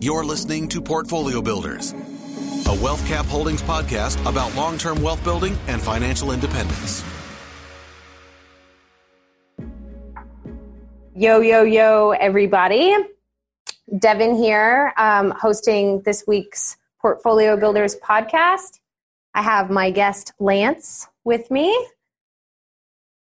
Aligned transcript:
You're 0.00 0.24
listening 0.24 0.68
to 0.68 0.82
Portfolio 0.82 1.40
Builders, 1.40 1.92
a 2.66 2.78
Wealth 2.82 3.06
Cap 3.06 3.26
Holdings 3.26 3.62
podcast 3.62 4.20
about 4.28 4.54
long 4.54 4.76
term 4.76 5.00
wealth 5.00 5.22
building 5.24 5.56
and 5.66 5.80
financial 5.80 6.32
independence. 6.32 7.04
Yo, 11.14 11.40
yo, 11.40 11.62
yo, 11.62 12.10
everybody. 12.10 12.94
Devin 13.98 14.34
here, 14.34 14.92
um, 14.96 15.30
hosting 15.30 16.02
this 16.02 16.24
week's 16.26 16.76
Portfolio 17.00 17.56
Builders 17.56 17.96
podcast. 17.96 18.80
I 19.32 19.42
have 19.42 19.70
my 19.70 19.90
guest 19.90 20.32
Lance 20.40 21.06
with 21.22 21.50
me. 21.50 21.72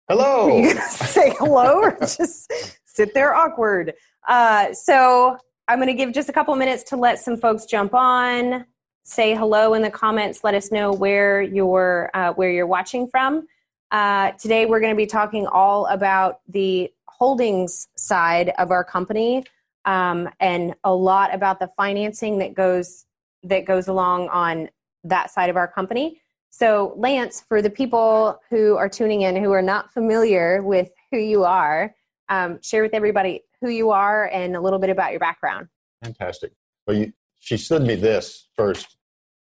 Hello. 0.08 0.50
Are 0.50 0.60
you 0.60 0.74
gonna 0.74 0.88
say 0.90 1.36
hello 1.38 1.82
or 1.82 1.98
just 2.00 2.52
sit 2.86 3.14
there 3.14 3.36
awkward? 3.36 3.94
Uh, 4.28 4.74
so 4.74 5.38
I'm 5.68 5.78
going 5.78 5.88
to 5.88 5.94
give 5.94 6.12
just 6.12 6.28
a 6.28 6.34
couple 6.34 6.54
minutes 6.58 6.84
to 6.90 6.98
let 6.98 7.20
some 7.20 7.38
folks 7.38 7.66
jump 7.66 7.94
on. 7.94 8.66
Say 9.04 9.34
hello 9.34 9.74
in 9.74 9.82
the 9.82 9.90
comments. 9.90 10.44
Let 10.44 10.56
us 10.56 10.72
know 10.72 10.92
where 10.92 11.42
you're 11.42 12.10
uh, 12.14 12.34
where 12.34 12.52
you're 12.52 12.68
watching 12.68 13.08
from. 13.08 13.48
Uh, 13.90 14.32
today 14.32 14.66
we're 14.66 14.82
going 14.82 14.92
to 14.94 14.98
be 14.98 15.06
talking 15.06 15.48
all 15.48 15.86
about 15.86 16.42
the 16.50 16.92
holdings 17.08 17.88
side 17.96 18.52
of 18.58 18.72
our 18.72 18.84
company 18.84 19.46
um, 19.86 20.30
and 20.42 20.76
a 20.84 20.94
lot 20.94 21.34
about 21.34 21.60
the 21.60 21.70
financing 21.78 22.40
that 22.40 22.54
goes 22.54 23.06
that 23.44 23.66
goes 23.66 23.88
along 23.88 24.28
on 24.30 24.70
that 25.06 25.32
side 25.32 25.50
of 25.50 25.56
our 25.56 25.68
company. 25.68 26.22
So, 26.50 26.94
Lance, 26.98 27.42
for 27.48 27.62
the 27.62 27.70
people 27.70 28.40
who 28.50 28.76
are 28.76 28.90
tuning 28.90 29.22
in 29.22 29.42
who 29.42 29.52
are 29.54 29.62
not 29.62 29.94
familiar 29.94 30.62
with 30.62 30.92
who 31.10 31.18
you 31.18 31.46
are, 31.46 31.96
um, 32.28 32.62
share 32.62 32.84
with 32.84 32.94
everybody 32.94 33.44
who 33.64 33.70
you 33.70 33.92
are 33.92 34.26
and 34.34 34.58
a 34.58 34.60
little 34.60 34.78
bit 34.78 34.90
about 34.90 35.12
your 35.12 35.22
background. 35.22 35.68
Fantastic. 36.04 36.52
Well, 36.86 36.98
you, 36.98 37.14
she 37.40 37.56
slid 37.56 37.84
me 37.84 37.96
this 37.96 38.50
first, 38.58 38.98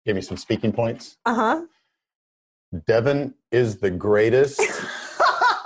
gave 0.07 0.15
me 0.15 0.21
some 0.21 0.37
speaking 0.37 0.71
points. 0.71 1.17
Uh 1.23 1.35
huh. 1.35 1.61
Devin 2.87 3.35
is 3.51 3.77
the 3.77 3.91
greatest, 3.91 4.59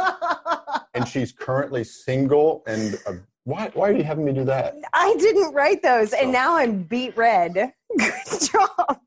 and 0.94 1.08
she's 1.08 1.32
currently 1.32 1.86
single. 1.86 2.62
And 2.68 3.00
uh, 3.08 3.14
why, 3.46 3.72
why 3.74 3.90
are 3.90 3.94
you 3.94 4.04
having 4.04 4.26
me 4.26 4.34
do 4.34 4.44
that? 4.44 4.76
I 4.94 5.16
didn't 5.18 5.54
write 5.54 5.82
those, 5.82 6.12
So- 6.12 6.18
and 6.18 6.32
now 6.32 6.58
I'm 6.58 6.84
beat 6.84 7.16
red. 7.16 7.54
Good 7.98 8.14
job. 8.52 9.00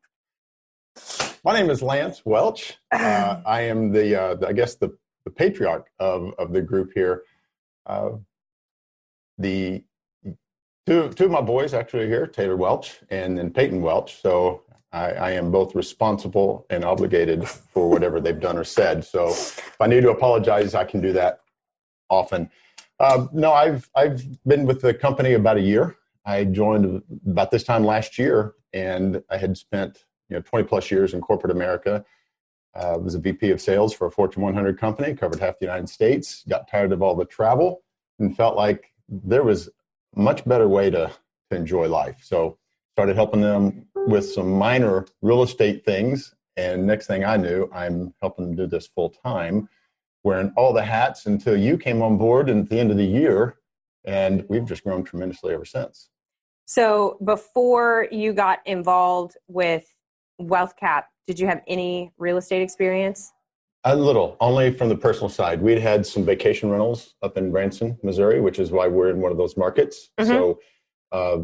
My 1.44 1.52
name 1.52 1.68
is 1.68 1.82
Lance 1.82 2.22
Welch. 2.24 2.78
Uh, 2.92 3.42
I 3.44 3.60
am 3.62 3.92
the, 3.92 4.18
uh, 4.20 4.34
the- 4.36 4.48
I 4.48 4.52
guess, 4.54 4.76
the, 4.76 4.96
the 5.26 5.30
patriarch 5.30 5.88
of, 5.98 6.32
of 6.38 6.52
the 6.54 6.62
group 6.62 6.92
here. 6.94 7.22
Uh, 7.86 8.12
the 9.38 9.84
two, 10.86 11.08
two 11.10 11.24
of 11.24 11.30
my 11.30 11.40
boys 11.40 11.74
actually 11.74 12.06
here, 12.06 12.26
Taylor 12.26 12.56
Welch 12.56 13.00
and 13.10 13.38
then 13.38 13.50
Peyton 13.50 13.82
Welch. 13.82 14.20
So 14.20 14.62
I, 14.92 15.10
I 15.12 15.30
am 15.32 15.50
both 15.50 15.74
responsible 15.74 16.66
and 16.70 16.84
obligated 16.84 17.48
for 17.48 17.90
whatever 17.90 18.20
they've 18.20 18.38
done 18.38 18.56
or 18.56 18.64
said. 18.64 19.04
So 19.04 19.28
if 19.28 19.76
I 19.80 19.86
need 19.86 20.02
to 20.02 20.10
apologize, 20.10 20.74
I 20.74 20.84
can 20.84 21.00
do 21.00 21.12
that 21.12 21.40
often. 22.08 22.48
Uh, 23.00 23.26
no, 23.32 23.52
I've 23.52 23.90
I've 23.96 24.24
been 24.44 24.66
with 24.66 24.80
the 24.80 24.94
company 24.94 25.34
about 25.34 25.56
a 25.56 25.60
year. 25.60 25.96
I 26.24 26.44
joined 26.44 27.02
about 27.26 27.50
this 27.50 27.64
time 27.64 27.84
last 27.84 28.18
year, 28.18 28.54
and 28.72 29.22
I 29.30 29.36
had 29.36 29.56
spent 29.58 30.04
you 30.28 30.36
know 30.36 30.42
20 30.42 30.66
plus 30.66 30.90
years 30.90 31.12
in 31.12 31.20
corporate 31.20 31.50
America. 31.50 32.04
Uh, 32.74 32.98
was 33.00 33.14
a 33.14 33.20
VP 33.20 33.50
of 33.50 33.60
sales 33.60 33.94
for 33.94 34.06
a 34.08 34.10
Fortune 34.10 34.42
100 34.42 34.78
company, 34.80 35.14
covered 35.14 35.38
half 35.38 35.58
the 35.60 35.66
United 35.66 35.88
States. 35.88 36.42
Got 36.48 36.68
tired 36.68 36.92
of 36.92 37.02
all 37.02 37.14
the 37.14 37.24
travel, 37.24 37.82
and 38.18 38.36
felt 38.36 38.56
like 38.56 38.92
there 39.08 39.42
was 39.42 39.68
much 40.14 40.44
better 40.44 40.68
way 40.68 40.90
to 40.90 41.10
to 41.50 41.56
enjoy 41.56 41.88
life. 41.88 42.20
So 42.22 42.58
started 42.92 43.16
helping 43.16 43.40
them 43.40 43.86
with 44.06 44.30
some 44.30 44.50
minor 44.52 45.06
real 45.22 45.42
estate 45.42 45.84
things, 45.84 46.34
and 46.56 46.86
next 46.86 47.06
thing 47.06 47.24
I 47.24 47.36
knew, 47.36 47.68
I'm 47.72 48.14
helping 48.20 48.46
them 48.46 48.56
do 48.56 48.66
this 48.66 48.86
full 48.86 49.10
time, 49.10 49.68
wearing 50.22 50.52
all 50.56 50.72
the 50.72 50.84
hats 50.84 51.26
until 51.26 51.56
you 51.56 51.76
came 51.76 52.02
on 52.02 52.16
board 52.16 52.48
and 52.48 52.64
at 52.64 52.70
the 52.70 52.78
end 52.78 52.90
of 52.90 52.96
the 52.96 53.04
year, 53.04 53.56
and 54.04 54.44
we've 54.48 54.64
just 54.64 54.84
grown 54.84 55.04
tremendously 55.04 55.52
ever 55.52 55.64
since. 55.64 56.10
So, 56.66 57.18
before 57.24 58.08
you 58.10 58.32
got 58.32 58.60
involved 58.64 59.36
with 59.48 59.84
Wealth 60.38 60.76
Cap, 60.76 61.08
did 61.26 61.38
you 61.38 61.46
have 61.46 61.60
any 61.66 62.12
real 62.16 62.36
estate 62.36 62.62
experience? 62.62 63.32
A 63.86 63.94
little, 63.94 64.36
only 64.40 64.72
from 64.72 64.88
the 64.88 64.96
personal 64.96 65.28
side. 65.28 65.60
We'd 65.60 65.78
had 65.78 66.06
some 66.06 66.24
vacation 66.24 66.70
rentals 66.70 67.14
up 67.22 67.36
in 67.36 67.50
Branson, 67.52 67.98
Missouri, 68.02 68.40
which 68.40 68.58
is 68.58 68.70
why 68.70 68.88
we're 68.88 69.10
in 69.10 69.20
one 69.20 69.30
of 69.30 69.36
those 69.36 69.58
markets. 69.58 70.10
Mhm. 70.18 70.26
So, 70.26 70.60
uh, 71.12 71.38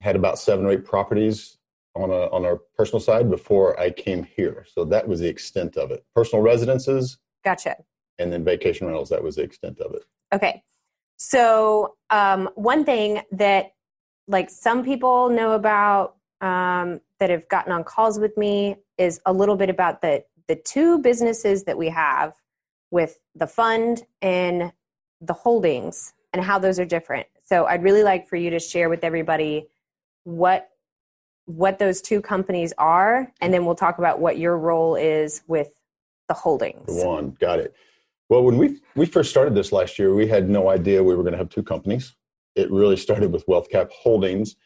had 0.00 0.14
about 0.14 0.38
seven 0.38 0.64
or 0.64 0.70
eight 0.70 0.84
properties 0.84 1.58
on 1.96 2.10
a, 2.10 2.30
on 2.30 2.46
our 2.46 2.60
personal 2.76 3.00
side 3.00 3.28
before 3.28 3.78
I 3.78 3.90
came 3.90 4.22
here. 4.22 4.64
So 4.72 4.84
that 4.84 5.08
was 5.08 5.18
the 5.18 5.28
extent 5.28 5.76
of 5.76 5.90
it. 5.90 6.04
Personal 6.14 6.42
residences 6.42 7.18
Gotcha. 7.44 7.76
and 8.20 8.32
then 8.32 8.44
vacation 8.44 8.86
rentals. 8.86 9.08
That 9.08 9.22
was 9.22 9.34
the 9.34 9.42
extent 9.42 9.80
of 9.80 9.92
it. 9.94 10.02
Okay. 10.32 10.62
So, 11.16 11.96
um, 12.10 12.48
one 12.54 12.84
thing 12.84 13.20
that 13.32 13.72
like 14.28 14.48
some 14.48 14.84
people 14.84 15.28
know 15.28 15.52
about 15.52 16.16
um, 16.40 17.00
that 17.18 17.28
have 17.28 17.46
gotten 17.48 17.72
on 17.72 17.84
calls 17.84 18.18
with 18.18 18.36
me 18.38 18.76
is 18.96 19.20
a 19.26 19.32
little 19.32 19.56
bit 19.56 19.68
about 19.68 20.00
the 20.00 20.24
the 20.50 20.56
two 20.56 20.98
businesses 20.98 21.62
that 21.62 21.78
we 21.78 21.88
have 21.90 22.34
with 22.90 23.20
the 23.36 23.46
fund 23.46 24.02
and 24.20 24.72
the 25.20 25.32
holdings 25.32 26.12
and 26.32 26.42
how 26.42 26.58
those 26.58 26.80
are 26.80 26.84
different. 26.84 27.28
So, 27.44 27.66
I'd 27.66 27.84
really 27.84 28.02
like 28.02 28.28
for 28.28 28.34
you 28.34 28.50
to 28.50 28.58
share 28.58 28.88
with 28.88 29.04
everybody 29.04 29.68
what 30.24 30.68
what 31.44 31.78
those 31.78 32.02
two 32.02 32.20
companies 32.20 32.72
are, 32.78 33.32
and 33.40 33.54
then 33.54 33.64
we'll 33.64 33.76
talk 33.76 33.98
about 33.98 34.18
what 34.18 34.38
your 34.38 34.58
role 34.58 34.96
is 34.96 35.42
with 35.46 35.70
the 36.26 36.34
holdings. 36.34 36.86
The 36.86 37.06
one, 37.06 37.36
got 37.38 37.60
it. 37.60 37.72
Well, 38.28 38.42
when 38.42 38.58
we 38.58 38.80
we 38.96 39.06
first 39.06 39.30
started 39.30 39.54
this 39.54 39.70
last 39.70 40.00
year, 40.00 40.16
we 40.16 40.26
had 40.26 40.50
no 40.50 40.68
idea 40.68 41.00
we 41.00 41.14
were 41.14 41.22
going 41.22 41.32
to 41.32 41.38
have 41.38 41.48
two 41.48 41.62
companies. 41.62 42.16
It 42.56 42.72
really 42.72 42.96
started 42.96 43.30
with 43.30 43.46
WealthCap 43.46 43.92
Holdings, 43.92 44.56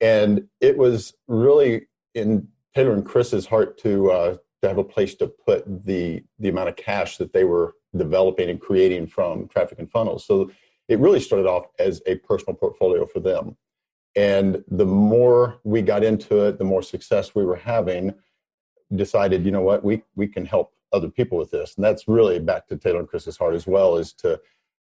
and 0.00 0.48
it 0.62 0.78
was 0.78 1.12
really 1.28 1.88
in 2.14 2.48
Taylor 2.74 2.94
and 2.94 3.04
Chris's 3.04 3.44
heart 3.44 3.76
to 3.80 4.10
uh, 4.10 4.36
to 4.62 4.68
have 4.68 4.78
a 4.78 4.84
place 4.84 5.14
to 5.16 5.26
put 5.26 5.64
the 5.86 6.22
the 6.38 6.48
amount 6.48 6.68
of 6.68 6.76
cash 6.76 7.16
that 7.18 7.32
they 7.32 7.44
were 7.44 7.74
developing 7.96 8.50
and 8.50 8.60
creating 8.60 9.06
from 9.06 9.48
traffic 9.48 9.78
and 9.78 9.90
funnels. 9.90 10.24
So 10.26 10.50
it 10.88 10.98
really 10.98 11.20
started 11.20 11.46
off 11.46 11.66
as 11.78 12.02
a 12.06 12.16
personal 12.16 12.54
portfolio 12.54 13.06
for 13.06 13.20
them. 13.20 13.56
And 14.14 14.64
the 14.68 14.86
more 14.86 15.58
we 15.64 15.82
got 15.82 16.04
into 16.04 16.46
it, 16.46 16.58
the 16.58 16.64
more 16.64 16.82
success 16.82 17.34
we 17.34 17.44
were 17.44 17.56
having. 17.56 18.14
Decided, 18.94 19.44
you 19.44 19.50
know 19.50 19.62
what, 19.62 19.82
we 19.82 20.04
we 20.14 20.28
can 20.28 20.46
help 20.46 20.72
other 20.92 21.08
people 21.08 21.36
with 21.36 21.50
this, 21.50 21.74
and 21.74 21.84
that's 21.84 22.06
really 22.06 22.38
back 22.38 22.68
to 22.68 22.76
Taylor 22.76 23.00
and 23.00 23.08
Chris's 23.08 23.36
heart 23.36 23.56
as 23.56 23.66
well, 23.66 23.96
is 23.96 24.12
to 24.14 24.40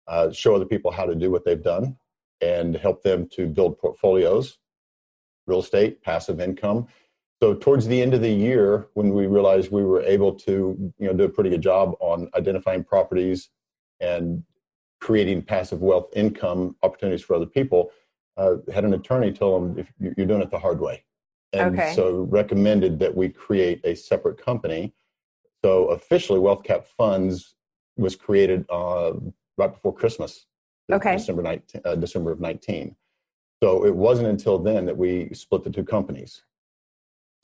uh, 0.07 0.31
show 0.31 0.55
other 0.55 0.65
people 0.65 0.93
how 0.93 1.05
to 1.05 1.17
do 1.17 1.33
what 1.33 1.45
they've 1.45 1.63
done 1.63 1.97
and 2.41 2.77
help 2.77 3.03
them 3.03 3.29
to 3.31 3.49
build 3.49 3.77
portfolios, 3.77 4.59
real 5.49 5.59
estate, 5.59 6.01
passive 6.03 6.41
income. 6.41 6.87
So 7.41 7.55
towards 7.55 7.87
the 7.87 8.03
end 8.03 8.15
of 8.15 8.21
the 8.21 8.31
year, 8.31 8.89
when 8.95 9.15
we 9.15 9.27
realized 9.27 9.71
we 9.71 9.85
were 9.85 10.03
able 10.03 10.35
to, 10.35 10.93
you 10.99 11.07
know, 11.07 11.13
do 11.13 11.25
a 11.25 11.29
pretty 11.29 11.51
good 11.51 11.63
job 11.63 11.95
on 12.01 12.29
identifying 12.35 12.83
properties 12.83 13.51
and 14.01 14.43
creating 15.01 15.43
passive 15.43 15.81
wealth 15.81 16.09
income 16.17 16.75
opportunities 16.83 17.23
for 17.23 17.37
other 17.37 17.47
people, 17.47 17.93
uh, 18.37 18.57
had 18.73 18.85
an 18.85 18.95
attorney 18.95 19.33
tell 19.33 19.59
them 19.61 19.79
if 19.79 19.93
you're 20.17 20.27
doing 20.27 20.43
it 20.43 20.51
the 20.51 20.59
hard 20.59 20.81
way, 20.81 21.05
and 21.53 21.79
Okay. 21.79 21.93
so 21.93 22.23
recommended 22.31 22.99
that 22.99 23.15
we 23.15 23.29
create 23.29 23.81
a 23.85 23.95
separate 23.95 24.39
company. 24.39 24.93
So 25.65 25.87
officially, 25.91 26.41
Wealth 26.41 26.65
Cap 26.65 26.87
Funds 26.87 27.55
was 27.97 28.17
created 28.17 28.65
uh, 28.69 29.13
right 29.57 29.73
before 29.73 29.95
Christmas, 29.95 30.47
Okay. 30.91 31.17
December 31.17 31.43
19, 31.43 31.83
uh, 31.85 31.95
December 31.97 32.33
of 32.33 32.41
19. 32.41 32.97
So 33.63 33.85
it 33.85 33.95
wasn't 33.95 34.29
until 34.29 34.59
then 34.59 34.87
that 34.87 34.97
we 34.97 35.31
split 35.35 35.63
the 35.65 35.71
two 35.71 35.85
companies. 35.85 36.43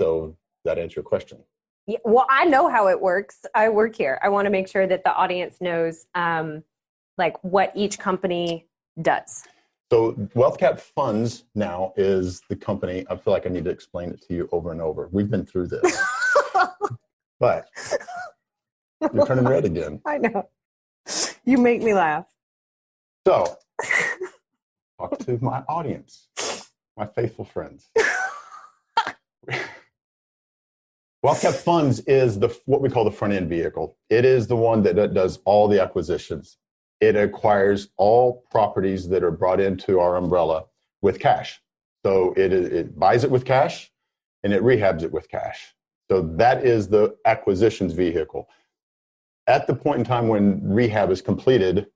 So 0.00 0.36
that 0.64 0.78
answer 0.78 1.00
your 1.00 1.04
question. 1.04 1.38
Yeah, 1.86 1.98
well, 2.04 2.26
I 2.30 2.44
know 2.46 2.68
how 2.68 2.88
it 2.88 3.00
works. 3.00 3.44
I 3.54 3.68
work 3.68 3.94
here. 3.94 4.18
I 4.22 4.28
want 4.30 4.46
to 4.46 4.50
make 4.50 4.68
sure 4.68 4.86
that 4.86 5.04
the 5.04 5.14
audience 5.14 5.56
knows, 5.60 6.06
um, 6.14 6.64
like 7.18 7.36
what 7.44 7.72
each 7.74 7.98
company 7.98 8.66
does. 9.00 9.44
So 9.92 10.12
WealthCap 10.34 10.80
Funds 10.80 11.44
now 11.54 11.92
is 11.96 12.40
the 12.48 12.56
company. 12.56 13.04
I 13.10 13.16
feel 13.16 13.32
like 13.32 13.46
I 13.46 13.50
need 13.50 13.64
to 13.64 13.70
explain 13.70 14.10
it 14.10 14.22
to 14.26 14.34
you 14.34 14.48
over 14.50 14.72
and 14.72 14.80
over. 14.80 15.08
We've 15.12 15.30
been 15.30 15.44
through 15.44 15.68
this, 15.68 16.02
but 17.40 17.68
you're 19.12 19.26
turning 19.26 19.44
red 19.44 19.66
again. 19.66 20.00
I 20.06 20.18
know. 20.18 20.48
You 21.44 21.58
make 21.58 21.82
me 21.82 21.92
laugh. 21.92 22.26
So 23.26 23.56
talk 24.98 25.18
to 25.18 25.38
my 25.42 25.62
audience, 25.68 26.28
my 26.96 27.06
faithful 27.06 27.44
friends. 27.44 27.90
WealthCap 31.24 31.54
Funds 31.54 32.00
is 32.00 32.38
the 32.38 32.54
what 32.66 32.82
we 32.82 32.90
call 32.90 33.02
the 33.02 33.10
front 33.10 33.32
end 33.32 33.48
vehicle. 33.48 33.96
It 34.10 34.26
is 34.26 34.46
the 34.46 34.56
one 34.56 34.82
that 34.82 35.14
does 35.14 35.38
all 35.46 35.68
the 35.68 35.80
acquisitions. 35.80 36.58
It 37.00 37.16
acquires 37.16 37.88
all 37.96 38.44
properties 38.50 39.08
that 39.08 39.24
are 39.24 39.30
brought 39.30 39.58
into 39.58 40.00
our 40.00 40.16
umbrella 40.16 40.64
with 41.00 41.18
cash. 41.18 41.62
So 42.04 42.34
it, 42.36 42.52
it 42.52 42.98
buys 42.98 43.24
it 43.24 43.30
with 43.30 43.46
cash 43.46 43.90
and 44.42 44.52
it 44.52 44.62
rehabs 44.62 45.02
it 45.02 45.10
with 45.10 45.30
cash. 45.30 45.74
So 46.10 46.20
that 46.36 46.62
is 46.62 46.88
the 46.88 47.16
acquisitions 47.24 47.94
vehicle. 47.94 48.46
At 49.46 49.66
the 49.66 49.74
point 49.74 50.00
in 50.00 50.04
time 50.04 50.28
when 50.28 50.60
rehab 50.62 51.10
is 51.10 51.22
completed, 51.22 51.86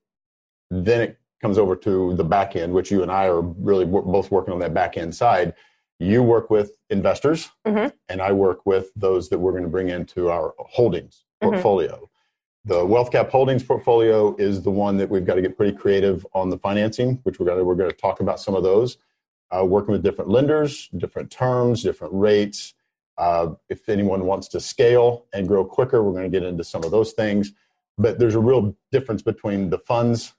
then 0.71 1.01
it 1.01 1.19
comes 1.39 1.59
over 1.59 1.75
to 1.75 2.15
the 2.15 2.23
back 2.23 2.55
end, 2.55 2.73
which 2.73 2.89
you 2.89 3.03
and 3.03 3.11
I 3.11 3.27
are 3.27 3.41
really 3.41 3.85
both 3.85 4.31
working 4.31 4.55
on 4.55 4.59
that 4.61 4.73
back 4.73 4.97
end 4.97 5.13
side. 5.13 5.53
You 5.99 6.23
work 6.23 6.49
with 6.49 6.71
investors, 6.89 7.49
mm-hmm. 7.67 7.89
and 8.07 8.21
I 8.21 8.31
work 8.31 8.65
with 8.65 8.91
those 8.95 9.29
that 9.29 9.39
we're 9.39 9.51
going 9.51 9.63
to 9.63 9.69
bring 9.69 9.89
into 9.89 10.29
our 10.29 10.53
holdings 10.57 11.25
mm-hmm. 11.41 11.51
portfolio. 11.51 11.95
Mm-hmm. 11.95 12.05
The 12.65 12.85
Wealth 12.85 13.11
Cap 13.11 13.29
Holdings 13.29 13.63
portfolio 13.63 14.35
is 14.37 14.61
the 14.61 14.71
one 14.71 14.97
that 14.97 15.09
we've 15.09 15.25
got 15.25 15.35
to 15.35 15.41
get 15.41 15.57
pretty 15.57 15.75
creative 15.75 16.25
on 16.33 16.49
the 16.49 16.57
financing, 16.57 17.19
which 17.23 17.39
we're 17.39 17.45
going 17.45 17.57
to, 17.57 17.65
we're 17.65 17.75
going 17.75 17.89
to 17.89 17.95
talk 17.95 18.19
about 18.19 18.39
some 18.39 18.55
of 18.55 18.63
those. 18.63 18.97
Uh, 19.51 19.65
working 19.65 19.91
with 19.91 20.03
different 20.03 20.29
lenders, 20.29 20.89
different 20.97 21.31
terms, 21.31 21.81
different 21.83 22.13
rates. 22.13 22.75
Uh, 23.17 23.53
if 23.69 23.89
anyone 23.89 24.25
wants 24.25 24.47
to 24.49 24.59
scale 24.59 25.25
and 25.33 25.47
grow 25.47 25.65
quicker, 25.65 26.03
we're 26.03 26.11
going 26.11 26.29
to 26.29 26.29
get 26.29 26.47
into 26.47 26.63
some 26.63 26.83
of 26.83 26.91
those 26.91 27.13
things. 27.13 27.51
But 27.97 28.19
there's 28.19 28.35
a 28.35 28.39
real 28.39 28.75
difference 28.91 29.21
between 29.21 29.69
the 29.69 29.79
funds 29.79 30.33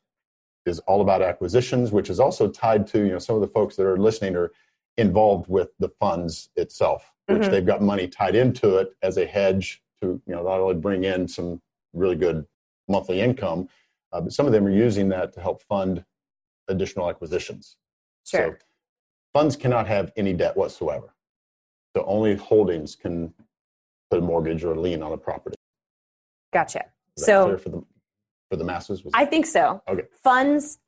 is 0.65 0.79
all 0.81 1.01
about 1.01 1.23
acquisitions, 1.23 1.91
which 1.91 2.09
is 2.09 2.21
also 2.21 2.49
tied 2.49 2.87
to 2.89 2.99
you 3.01 3.13
know 3.13 3.19
some 3.19 3.35
of 3.35 3.43
the 3.43 3.49
folks 3.49 3.77
that 3.77 3.87
are 3.87 3.99
listening 3.99 4.37
are 4.37 4.53
involved 5.01 5.49
with 5.49 5.71
the 5.79 5.89
funds 6.01 6.51
itself, 6.57 7.13
which 7.27 7.39
mm-hmm. 7.39 7.51
they've 7.51 7.67
got 7.67 7.83
money 7.83 8.07
tied 8.07 8.35
into 8.35 8.77
it 8.77 8.91
as 9.03 9.17
a 9.17 9.27
hedge 9.27 9.83
to 10.01 10.21
you 10.27 10.35
know 10.35 10.43
not 10.43 10.61
only 10.61 10.75
bring 10.75 11.05
in 11.05 11.27
some 11.27 11.61
really 11.93 12.17
good 12.17 12.47
monthly 12.89 13.21
income, 13.21 13.69
uh, 14.13 14.21
but 14.21 14.33
some 14.33 14.47
of 14.47 14.53
them 14.53 14.67
are 14.67 14.71
using 14.71 15.09
that 15.09 15.33
to 15.33 15.41
help 15.41 15.63
fund 15.63 16.05
additional 16.69 17.09
acquisitions. 17.09 17.77
Sure. 18.25 18.59
So 18.61 18.67
funds 19.33 19.57
cannot 19.57 19.87
have 19.87 20.13
any 20.17 20.33
debt 20.33 20.57
whatsoever. 20.57 21.15
So 21.97 22.05
only 22.07 22.37
holdings 22.37 22.95
can 22.95 23.35
put 24.11 24.21
a 24.21 24.23
mortgage 24.23 24.65
or 24.65 24.75
a 24.75 24.81
lien 24.81 25.03
on 25.03 25.13
a 25.13 25.17
property. 25.17 25.57
Gotcha. 26.53 26.87
So 27.17 27.57
for 27.59 27.69
the 27.69 27.83
for 28.51 28.57
the 28.57 28.65
masses? 28.65 29.03
I 29.15 29.25
think 29.25 29.47
so. 29.47 29.83
Okay. 29.89 30.05
Funds 30.23 30.79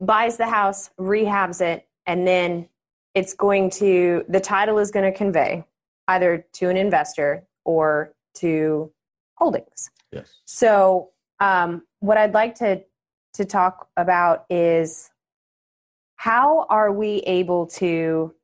buys 0.00 0.36
the 0.36 0.46
house, 0.46 0.90
rehabs 0.98 1.60
it, 1.60 1.86
and 2.06 2.26
then 2.26 2.68
it's 3.16 3.32
going 3.32 3.70
to 3.70 4.24
the 4.28 4.38
title 4.38 4.78
is 4.78 4.90
going 4.90 5.10
to 5.10 5.16
convey 5.16 5.64
either 6.06 6.46
to 6.52 6.68
an 6.68 6.76
investor 6.76 7.44
or 7.64 8.12
to 8.34 8.92
holdings. 9.34 9.90
Yes. 10.12 10.30
So 10.44 11.10
um, 11.40 11.82
what 12.00 12.18
I'd 12.18 12.34
like 12.34 12.54
to 12.56 12.82
to 13.34 13.44
talk 13.44 13.88
about 13.96 14.44
is 14.48 15.10
how 16.16 16.66
are 16.68 16.92
we 16.92 17.16
able 17.20 17.66
to 17.66 18.34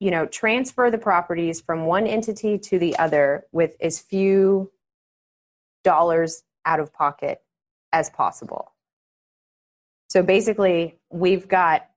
you 0.00 0.10
know 0.10 0.26
transfer 0.26 0.90
the 0.90 0.98
properties 0.98 1.60
from 1.60 1.84
one 1.84 2.06
entity 2.06 2.58
to 2.58 2.78
the 2.78 2.98
other 2.98 3.44
with 3.52 3.76
as 3.82 4.00
few 4.00 4.72
dollars 5.84 6.42
out 6.64 6.80
of 6.80 6.92
pocket 6.92 7.42
as 7.92 8.08
possible. 8.08 8.72
So 10.08 10.22
basically, 10.22 10.98
we've 11.10 11.48
got 11.48 11.88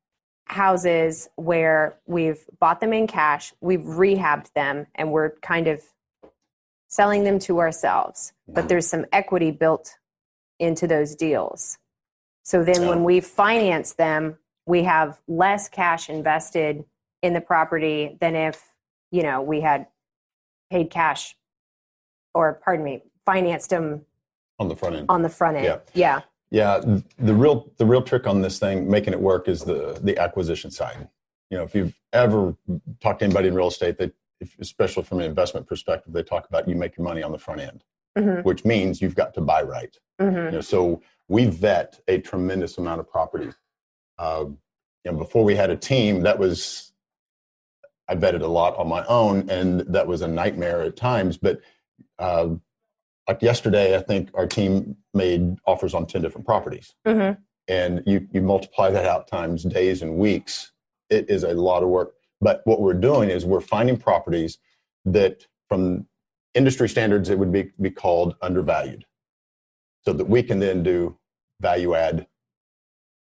houses 0.50 1.30
where 1.36 1.98
we've 2.06 2.44
bought 2.60 2.82
them 2.82 2.92
in 2.92 3.08
cash, 3.08 3.54
we've 3.62 3.82
rehabbed 3.82 4.52
them, 4.54 4.88
and 4.96 5.12
we're 5.12 5.32
kind 5.42 5.68
of 5.68 5.82
selling 6.88 7.24
them 7.24 7.40
to 7.40 7.60
ourselves. 7.60 8.34
But 8.48 8.62
mm-hmm. 8.62 8.68
there's 8.68 8.88
some 8.88 9.06
equity 9.12 9.52
built 9.52 9.98
into 10.60 10.88
those 10.88 11.16
deals. 11.16 11.78
So 12.44 12.64
then 12.64 12.88
when 12.88 13.04
we 13.04 13.20
finance 13.20 13.94
them, 13.94 14.38
we 14.66 14.84
have 14.84 15.20
less 15.28 15.70
cash 15.70 16.10
invested 16.10 16.84
in 17.22 17.34
the 17.34 17.42
property 17.42 18.18
than 18.20 18.36
if, 18.36 18.64
you 19.12 19.24
know, 19.24 19.42
we 19.42 19.62
had 19.62 19.88
paid 20.72 20.90
cash 20.90 21.36
or 22.34 22.60
pardon 22.64 22.86
me, 22.86 23.04
financed 23.26 23.70
them 23.70 24.06
on 24.58 24.68
the 24.68 24.76
front 24.76 24.96
end. 24.96 25.06
On 25.10 25.22
the 25.22 25.30
front 25.30 25.58
end. 25.58 25.66
Yeah. 25.66 25.78
Yeah. 25.94 26.22
Yeah. 26.52 26.80
The 27.18 27.34
real 27.34 27.72
the 27.78 27.86
real 27.86 28.02
trick 28.02 28.28
on 28.28 28.42
this 28.42 28.60
thing, 28.60 28.90
making 28.90 29.14
it 29.14 29.20
work, 29.20 29.48
is 29.48 29.64
the 29.64 30.00
the 30.02 30.18
acquisition 30.18 30.72
side. 30.72 31.08
You 31.50 31.58
know, 31.58 31.64
if 31.64 31.74
you've 31.74 31.94
ever 32.14 32.56
talked 33.00 33.20
to 33.20 33.26
anybody 33.26 33.48
in 33.48 33.56
real 33.56 33.68
estate, 33.68 33.98
they 33.98 34.12
if, 34.40 34.58
especially 34.60 35.04
from 35.04 35.20
an 35.20 35.26
investment 35.26 35.68
perspective, 35.68 36.14
they 36.14 36.24
talk 36.24 36.48
about 36.48 36.68
you 36.68 36.76
make 36.76 36.98
your 36.98 37.04
money 37.04 37.22
on 37.24 37.32
the 37.32 37.38
front 37.38 37.62
end, 37.62 37.84
mm-hmm. 38.18 38.42
which 38.42 38.66
means 38.66 39.02
you've 39.02 39.16
got 39.16 39.34
to 39.34 39.42
buy 39.42 39.62
right. 39.62 39.98
Mm-hmm. 40.22 40.46
You 40.46 40.52
know, 40.52 40.62
so 40.62 41.02
we 41.28 41.46
vet 41.46 42.00
a 42.08 42.20
tremendous 42.20 42.78
amount 42.78 43.00
of 43.00 43.10
properties. 43.10 43.54
Uh, 44.18 44.46
you 45.06 45.12
know, 45.12 45.18
before 45.18 45.44
we 45.44 45.56
had 45.56 45.70
a 45.70 45.76
team, 45.76 46.22
that 46.22 46.38
was 46.38 46.94
I 48.08 48.16
vetted 48.16 48.42
a 48.42 48.48
lot 48.48 48.76
on 48.78 48.88
my 48.88 49.06
own, 49.06 49.50
and 49.50 49.82
that 49.82 50.08
was 50.08 50.22
a 50.22 50.28
nightmare 50.28 50.82
at 50.82 50.96
times. 50.96 51.38
But 51.38 51.62
uh, 52.18 52.50
like 53.30 53.44
yesterday, 53.44 53.96
I 53.96 54.02
think 54.02 54.32
our 54.34 54.48
team 54.48 54.98
made 55.14 55.56
offers 55.68 55.94
on 55.94 56.08
10 56.08 56.24
different 56.24 56.48
properties. 56.48 56.96
Mm-hmm. 57.06 57.40
And 57.68 58.02
you, 58.08 58.28
you 58.32 58.42
multiply 58.42 58.90
that 58.90 59.06
out 59.06 59.28
times 59.28 59.64
days 59.64 60.02
and 60.02 60.16
weeks, 60.16 60.72
it 61.12 61.30
is 61.30 61.44
a 61.44 61.54
lot 61.54 61.84
of 61.84 61.90
work. 61.90 62.16
But 62.42 62.62
what 62.64 62.82
we're 62.82 62.96
doing 62.96 63.30
is 63.30 63.46
we're 63.46 63.62
finding 63.62 63.98
properties 63.98 64.58
that, 65.06 65.46
from 65.68 66.08
industry 66.56 66.90
standards, 66.90 67.30
it 67.30 67.38
would 67.38 67.52
be, 67.52 67.72
be 67.80 67.92
called 67.92 68.36
undervalued. 68.42 69.06
So 70.06 70.14
that 70.14 70.26
we 70.26 70.42
can 70.42 70.58
then 70.58 70.82
do 70.82 71.16
value 71.62 71.94
add 71.94 72.26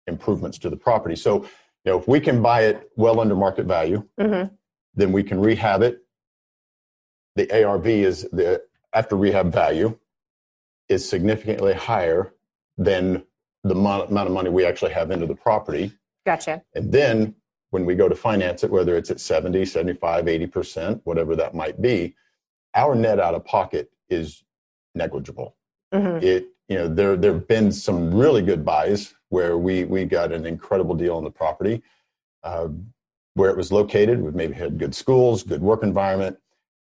improvements 0.06 0.56
to 0.60 0.70
the 0.70 0.78
property. 0.78 1.14
So, 1.14 1.42
you 1.84 1.92
know, 1.92 1.98
if 1.98 2.08
we 2.08 2.20
can 2.20 2.40
buy 2.40 2.62
it 2.62 2.90
well 2.96 3.20
under 3.20 3.36
market 3.36 3.66
value, 3.66 4.02
mm-hmm. 4.18 4.54
then 4.94 5.12
we 5.12 5.22
can 5.22 5.38
rehab 5.40 5.82
it. 5.82 5.98
The 7.36 7.62
ARV 7.62 7.86
is 7.86 8.22
the 8.32 8.62
after 8.92 9.16
rehab 9.16 9.52
value 9.52 9.96
is 10.88 11.08
significantly 11.08 11.72
higher 11.72 12.34
than 12.76 13.22
the 13.62 13.74
amount 13.74 14.10
of 14.10 14.32
money 14.32 14.50
we 14.50 14.64
actually 14.64 14.92
have 14.92 15.10
into 15.10 15.26
the 15.26 15.34
property. 15.34 15.92
Gotcha. 16.26 16.62
And 16.74 16.90
then 16.90 17.34
when 17.70 17.84
we 17.84 17.94
go 17.94 18.08
to 18.08 18.14
finance 18.14 18.64
it, 18.64 18.70
whether 18.70 18.96
it's 18.96 19.10
at 19.10 19.20
70, 19.20 19.64
75, 19.64 20.24
80%, 20.24 21.00
whatever 21.04 21.36
that 21.36 21.54
might 21.54 21.80
be, 21.80 22.14
our 22.74 22.94
net 22.94 23.20
out 23.20 23.34
of 23.34 23.44
pocket 23.44 23.90
is 24.08 24.42
negligible. 24.94 25.56
Mm-hmm. 25.94 26.24
It, 26.24 26.48
you 26.68 26.76
know, 26.76 26.88
there 26.88 27.16
there 27.16 27.32
have 27.32 27.48
been 27.48 27.72
some 27.72 28.14
really 28.14 28.42
good 28.42 28.64
buys 28.64 29.14
where 29.28 29.58
we 29.58 29.84
we 29.84 30.04
got 30.04 30.32
an 30.32 30.46
incredible 30.46 30.94
deal 30.94 31.16
on 31.16 31.24
the 31.24 31.30
property, 31.30 31.82
uh, 32.44 32.68
where 33.34 33.50
it 33.50 33.56
was 33.56 33.72
located. 33.72 34.22
We've 34.22 34.34
maybe 34.34 34.54
had 34.54 34.78
good 34.78 34.94
schools, 34.94 35.42
good 35.42 35.62
work 35.62 35.82
environment, 35.82 36.38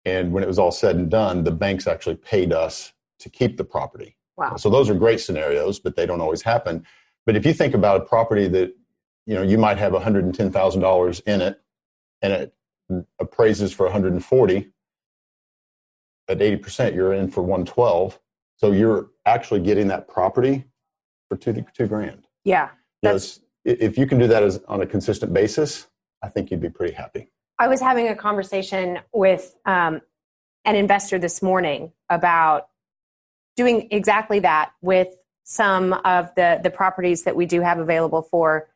and 0.05 0.31
when 0.31 0.43
it 0.43 0.47
was 0.47 0.59
all 0.59 0.71
said 0.71 0.95
and 0.95 1.09
done, 1.09 1.43
the 1.43 1.51
banks 1.51 1.87
actually 1.87 2.15
paid 2.15 2.53
us 2.53 2.93
to 3.19 3.29
keep 3.29 3.57
the 3.57 3.63
property. 3.63 4.15
Wow. 4.37 4.55
So 4.57 4.69
those 4.69 4.89
are 4.89 4.93
great 4.93 5.19
scenarios, 5.19 5.79
but 5.79 5.95
they 5.95 6.05
don't 6.05 6.21
always 6.21 6.41
happen. 6.41 6.85
But 7.25 7.35
if 7.35 7.45
you 7.45 7.53
think 7.53 7.73
about 7.73 8.01
a 8.01 8.05
property 8.05 8.47
that, 8.49 8.73
you 9.25 9.33
know, 9.33 9.41
you 9.41 9.57
might 9.57 9.77
have 9.77 9.93
$110,000 9.93 11.21
in 11.25 11.41
it 11.41 11.61
and 12.21 12.33
it 12.33 12.55
appraises 13.19 13.73
for 13.73 13.85
140, 13.85 14.71
at 16.27 16.39
80%, 16.39 16.95
you're 16.95 17.13
in 17.13 17.29
for 17.29 17.41
112. 17.41 18.19
So 18.57 18.71
you're 18.71 19.11
actually 19.25 19.61
getting 19.61 19.87
that 19.87 20.07
property 20.07 20.65
for 21.29 21.37
two, 21.37 21.65
two 21.73 21.87
grand. 21.87 22.27
Yeah. 22.43 22.69
That's, 23.01 23.41
you 23.63 23.73
know, 23.73 23.77
if 23.79 23.97
you 23.97 24.05
can 24.05 24.19
do 24.19 24.27
that 24.27 24.43
as 24.43 24.61
on 24.67 24.81
a 24.81 24.85
consistent 24.85 25.33
basis, 25.33 25.87
I 26.23 26.29
think 26.29 26.51
you'd 26.51 26.61
be 26.61 26.69
pretty 26.69 26.93
happy. 26.93 27.31
I 27.57 27.67
was 27.67 27.79
having 27.79 28.09
a 28.09 28.15
conversation 28.15 28.99
with 29.13 29.55
um, 29.65 30.01
an 30.65 30.75
investor 30.75 31.17
this 31.17 31.41
morning 31.41 31.93
about 32.09 32.67
doing 33.55 33.87
exactly 33.91 34.39
that 34.39 34.71
with 34.81 35.15
some 35.43 35.93
of 35.93 36.33
the 36.35 36.59
the 36.63 36.71
properties 36.71 37.23
that 37.23 37.35
we 37.35 37.45
do 37.45 37.61
have 37.61 37.79
available 37.79 38.23
for 38.23 38.67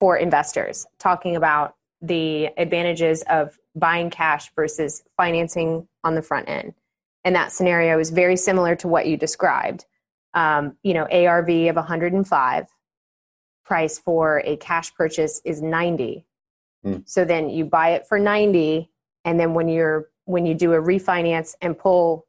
for 0.00 0.16
investors 0.16 0.86
talking 0.98 1.36
about 1.36 1.74
the 2.00 2.46
advantages 2.56 3.22
of 3.28 3.58
buying 3.74 4.08
cash 4.08 4.50
versus 4.54 5.02
financing 5.16 5.88
on 6.04 6.14
the 6.14 6.22
front 6.22 6.48
end. 6.48 6.74
And 7.24 7.34
that 7.34 7.50
scenario 7.50 7.98
is 7.98 8.10
very 8.10 8.36
similar 8.36 8.76
to 8.76 8.88
what 8.88 9.06
you 9.06 9.16
described. 9.16 9.84
Um, 10.32 10.76
you 10.82 10.94
know 10.94 11.06
arv 11.06 11.48
of 11.48 11.76
105 11.76 12.66
price 13.64 13.98
for 13.98 14.42
a 14.44 14.56
cash 14.56 14.94
purchase 14.94 15.40
is 15.44 15.60
90 15.60 16.24
Mm. 16.86 17.02
So 17.08 17.24
then 17.24 17.50
you 17.50 17.64
buy 17.64 17.90
it 17.90 18.06
for 18.06 18.18
90 18.18 18.90
and 19.24 19.40
then 19.40 19.54
when 19.54 19.68
you're 19.68 20.08
when 20.24 20.46
you 20.46 20.54
do 20.54 20.72
a 20.72 20.78
refinance 20.80 21.54
and 21.60 21.78
pull 21.78 22.26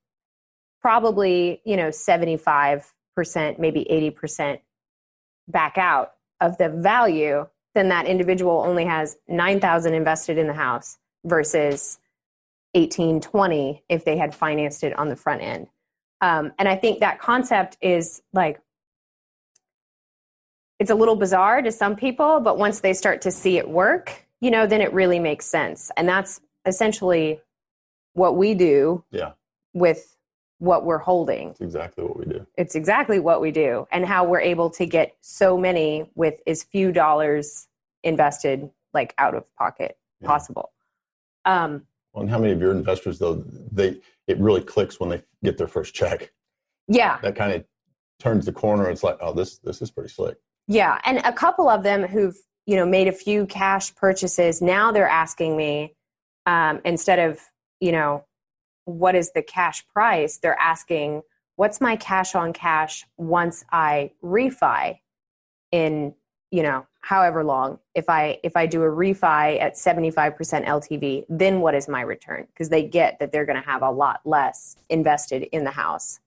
probably, 0.81 1.61
you 1.65 1.75
know, 1.75 1.89
75%, 1.89 2.83
maybe 3.57 3.85
80% 3.89 4.59
back 5.47 5.77
out 5.77 6.13
of 6.39 6.57
the 6.59 6.69
value, 6.69 7.47
then 7.73 7.89
that 7.89 8.05
individual 8.05 8.63
only 8.65 8.85
has 8.85 9.17
9,000 9.27 9.93
invested 9.93 10.37
in 10.37 10.47
the 10.47 10.53
house 10.53 10.97
versus 11.25 11.99
18, 12.75 13.19
20 13.19 13.83
if 13.89 14.05
they 14.05 14.17
had 14.17 14.35
financed 14.35 14.83
it 14.83 14.97
on 14.97 15.09
the 15.09 15.15
front 15.15 15.41
end. 15.41 15.67
Um, 16.21 16.53
and 16.59 16.67
I 16.67 16.75
think 16.75 16.99
that 16.99 17.19
concept 17.19 17.77
is 17.81 18.21
like 18.33 18.59
it's 20.79 20.91
a 20.91 20.95
little 20.95 21.15
bizarre 21.15 21.63
to 21.63 21.71
some 21.71 21.95
people, 21.95 22.39
but 22.39 22.59
once 22.59 22.81
they 22.81 22.93
start 22.93 23.21
to 23.23 23.31
see 23.31 23.57
it 23.57 23.67
work, 23.67 24.26
you 24.41 24.51
know, 24.51 24.67
then 24.67 24.82
it 24.82 24.94
really 24.94 25.20
makes 25.20 25.46
sense. 25.46 25.91
And 25.98 26.08
that's 26.08 26.41
essentially 26.65 27.41
what 28.13 28.36
we 28.36 28.53
do 28.53 29.03
Yeah, 29.12 29.32
with 29.74 30.15
what 30.60 30.86
we're 30.86 30.98
holding. 30.98 31.50
that's 31.50 31.62
exactly 31.62 32.03
what 32.03 32.17
we 32.17 32.25
do. 32.25 32.46
It's 32.58 32.75
exactly 32.75 33.20
what 33.20 33.41
we 33.41 33.51
do 33.51 33.88
and 33.91 34.06
how 34.06 34.25
we're 34.25 34.41
able 34.41 34.70
to 34.72 34.86
get 34.86 35.15
so 35.22 35.58
many 35.58 36.10
with 36.15 36.36
as 36.48 36.63
few 36.63 36.91
dollars 36.91 37.67
invested, 38.03 38.70
like 38.94 39.13
out 39.17 39.36
of 39.36 39.44
pocket 39.56 39.98
Yeah. 40.22 40.27
possible. 40.27 40.72
Um, 41.46 41.86
Well, 42.13 42.22
and 42.24 42.29
how 42.32 42.39
many 42.39 42.53
of 42.53 42.60
your 42.60 42.72
investors 42.72 43.20
though 43.20 43.36
they 43.72 44.01
it 44.27 44.38
really 44.39 44.62
clicks 44.62 45.00
when 45.00 45.10
they 45.10 45.22
get 45.44 45.58
their 45.58 45.67
first 45.67 45.94
check? 45.94 46.32
yeah, 46.88 47.20
That 47.22 47.36
kind 47.36 47.53
of 47.53 47.63
turns 48.20 48.46
the 48.46 48.51
corner. 48.51 48.89
It's 48.89 49.03
like, 49.03 49.17
oh, 49.22 49.34
this 49.34 49.60
this 49.60 49.82
is 49.82 49.91
pretty 49.91 50.10
slick. 50.10 50.38
Yeah, 50.67 51.00
and 51.06 51.20
a 51.20 51.32
couple 51.32 51.70
of 51.70 51.84
them 51.84 52.03
who've 52.03 52.36
you 52.67 52.75
know 52.75 52.86
made 52.86 53.07
a 53.07 53.12
few 53.12 53.47
cash 53.47 53.95
purchases. 53.95 54.62
Now 54.62 54.91
they're 54.91 55.07
asking 55.07 55.57
me 55.57 55.95
um, 56.45 56.81
instead 56.86 57.17
of 57.17 57.41
you 57.79 57.91
know 57.91 58.25
what 58.86 59.15
is 59.15 59.31
the 59.31 59.41
cash 59.41 59.88
price, 59.88 60.38
they're 60.38 60.59
asking 60.59 61.24
what's 61.55 61.81
my 61.81 61.95
cash 61.95 62.36
on 62.36 62.53
cash 62.53 63.05
once 63.17 63.65
I 63.71 64.12
refi 64.24 65.00
in 65.71 66.13
you 66.51 66.62
know 66.62 66.86
however 67.01 67.43
long. 67.43 67.79
If 67.95 68.09
I 68.09 68.38
if 68.43 68.57
I 68.57 68.67
do 68.67 68.83
a 68.83 68.88
refi 68.88 69.59
at 69.62 69.77
seventy 69.77 70.12
five 70.12 70.36
percent 70.36 70.65
LTV, 70.65 71.25
then 71.29 71.62
what 71.62 71.74
is 71.74 71.88
my 71.88 72.01
return? 72.01 72.47
Because 72.53 72.69
they 72.69 72.83
get 72.83 73.17
that 73.19 73.31
they're 73.31 73.45
going 73.45 73.62
to 73.62 73.67
have 73.67 73.81
a 73.81 73.91
lot 73.91 74.19
less 74.25 74.75
invested 74.89 75.43
in 75.53 75.63
the 75.63 75.71
house 75.71 76.19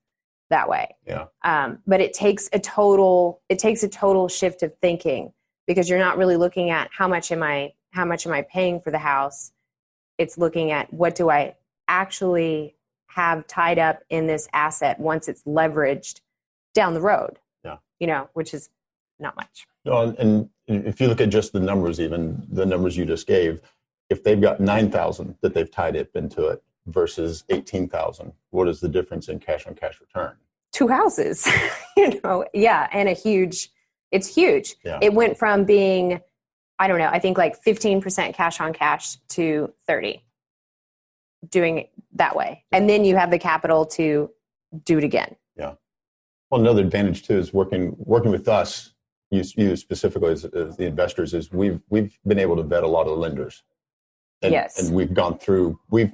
that 0.48 0.68
way 0.68 0.96
Yeah, 1.06 1.26
um, 1.44 1.78
but 1.86 2.00
it 2.00 2.12
takes 2.12 2.48
a 2.52 2.58
total 2.58 3.40
it 3.48 3.58
takes 3.58 3.82
a 3.82 3.88
total 3.88 4.26
shift 4.26 4.62
of 4.62 4.74
thinking 4.82 5.32
because 5.70 5.88
you're 5.88 6.00
not 6.00 6.18
really 6.18 6.36
looking 6.36 6.70
at 6.70 6.90
how 6.92 7.06
much 7.06 7.30
am 7.30 7.44
i 7.44 7.72
how 7.92 8.04
much 8.04 8.26
am 8.26 8.32
i 8.32 8.42
paying 8.42 8.80
for 8.80 8.90
the 8.90 8.98
house 8.98 9.52
it's 10.18 10.36
looking 10.36 10.72
at 10.72 10.92
what 10.92 11.14
do 11.14 11.30
i 11.30 11.54
actually 11.86 12.74
have 13.06 13.46
tied 13.46 13.78
up 13.78 14.00
in 14.10 14.26
this 14.26 14.48
asset 14.52 14.98
once 14.98 15.28
it's 15.28 15.44
leveraged 15.44 16.22
down 16.74 16.92
the 16.92 17.00
road 17.00 17.38
Yeah. 17.64 17.76
you 18.00 18.08
know 18.08 18.28
which 18.32 18.52
is 18.52 18.68
not 19.20 19.36
much 19.36 19.68
No, 19.84 20.12
and 20.18 20.48
if 20.66 21.00
you 21.00 21.06
look 21.06 21.20
at 21.20 21.28
just 21.28 21.52
the 21.52 21.60
numbers, 21.60 22.00
even 22.00 22.46
the 22.50 22.64
numbers 22.66 22.96
you 22.96 23.04
just 23.04 23.26
gave, 23.26 23.60
if 24.08 24.24
they've 24.24 24.40
got 24.40 24.58
nine 24.60 24.90
thousand 24.90 25.36
that 25.42 25.52
they've 25.54 25.70
tied 25.70 25.96
up 25.96 26.08
into 26.14 26.46
it 26.46 26.62
versus 26.86 27.44
eighteen 27.50 27.86
thousand, 27.88 28.32
what 28.50 28.66
is 28.66 28.80
the 28.80 28.88
difference 28.88 29.28
in 29.28 29.38
cash 29.38 29.66
on 29.68 29.74
cash 29.74 30.00
return? 30.00 30.32
two 30.72 30.88
houses 30.88 31.48
you 31.96 32.20
know 32.22 32.44
yeah 32.54 32.88
and 32.92 33.08
a 33.08 33.12
huge 33.12 33.70
it's 34.10 34.26
huge 34.32 34.76
Yeah. 34.84 34.98
it 35.02 35.12
went 35.14 35.38
from 35.38 35.64
being 35.64 36.20
i 36.78 36.88
don't 36.88 36.98
know 36.98 37.08
i 37.12 37.18
think 37.18 37.38
like 37.38 37.62
15% 37.62 38.34
cash 38.34 38.60
on 38.60 38.72
cash 38.72 39.16
to 39.30 39.72
30 39.86 40.22
doing 41.48 41.78
it 41.78 41.90
that 42.14 42.36
way 42.36 42.64
and 42.72 42.88
then 42.88 43.04
you 43.04 43.16
have 43.16 43.30
the 43.30 43.38
capital 43.38 43.86
to 43.86 44.30
do 44.84 44.98
it 44.98 45.04
again 45.04 45.34
Yeah. 45.56 45.74
Well, 46.50 46.60
another 46.60 46.82
advantage 46.82 47.22
too 47.26 47.38
is 47.38 47.52
working 47.52 47.94
working 47.98 48.30
with 48.30 48.48
us. 48.48 48.92
You, 49.30 49.42
you 49.56 49.76
specifically 49.76 50.32
as, 50.32 50.44
as 50.44 50.76
the 50.76 50.84
investors 50.86 51.34
is 51.34 51.52
we've 51.52 51.80
we've 51.88 52.16
been 52.26 52.38
able 52.40 52.56
to 52.56 52.62
vet 52.64 52.82
a 52.82 52.88
lot 52.88 53.06
of 53.06 53.16
lenders. 53.18 53.62
And, 54.42 54.52
Yes. 54.52 54.80
and 54.80 54.94
we've 54.94 55.14
gone 55.14 55.38
through 55.38 55.78
we've 55.90 56.12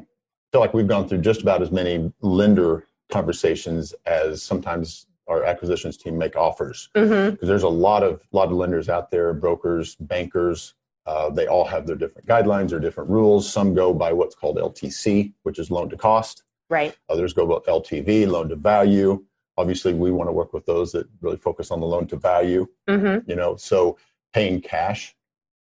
feel 0.52 0.60
like 0.60 0.74
we've 0.74 0.86
gone 0.86 1.08
through 1.08 1.18
just 1.22 1.40
about 1.42 1.60
as 1.62 1.70
many 1.70 2.12
lender 2.20 2.86
conversations 3.10 3.94
as 4.06 4.42
sometimes 4.42 5.06
our 5.28 5.44
acquisitions 5.44 5.96
team 5.96 6.16
make 6.16 6.36
offers 6.36 6.88
mm-hmm. 6.94 7.30
because 7.30 7.48
there's 7.48 7.62
a 7.62 7.68
lot 7.68 8.02
of 8.02 8.22
lot 8.32 8.48
of 8.48 8.52
lenders 8.52 8.88
out 8.88 9.10
there, 9.10 9.32
brokers, 9.32 9.96
bankers. 9.96 10.74
Uh, 11.06 11.30
they 11.30 11.46
all 11.46 11.64
have 11.64 11.86
their 11.86 11.96
different 11.96 12.26
guidelines 12.26 12.72
or 12.72 12.80
different 12.80 13.08
rules. 13.08 13.50
Some 13.50 13.74
go 13.74 13.94
by 13.94 14.12
what's 14.12 14.34
called 14.34 14.56
LTC, 14.56 15.32
which 15.44 15.58
is 15.58 15.70
loan 15.70 15.88
to 15.90 15.96
cost. 15.96 16.42
right 16.68 16.96
Others 17.08 17.32
go 17.32 17.46
by 17.46 17.70
LTV, 17.70 18.28
loan 18.28 18.48
to 18.48 18.56
value. 18.56 19.24
Obviously, 19.56 19.94
we 19.94 20.10
want 20.10 20.28
to 20.28 20.32
work 20.32 20.52
with 20.52 20.66
those 20.66 20.92
that 20.92 21.06
really 21.20 21.36
focus 21.36 21.70
on 21.70 21.80
the 21.80 21.86
loan 21.86 22.06
to 22.08 22.16
value. 22.16 22.66
mm-hmm. 22.88 23.28
You 23.28 23.36
know, 23.36 23.56
so 23.56 23.96
paying 24.32 24.60
cash 24.60 25.14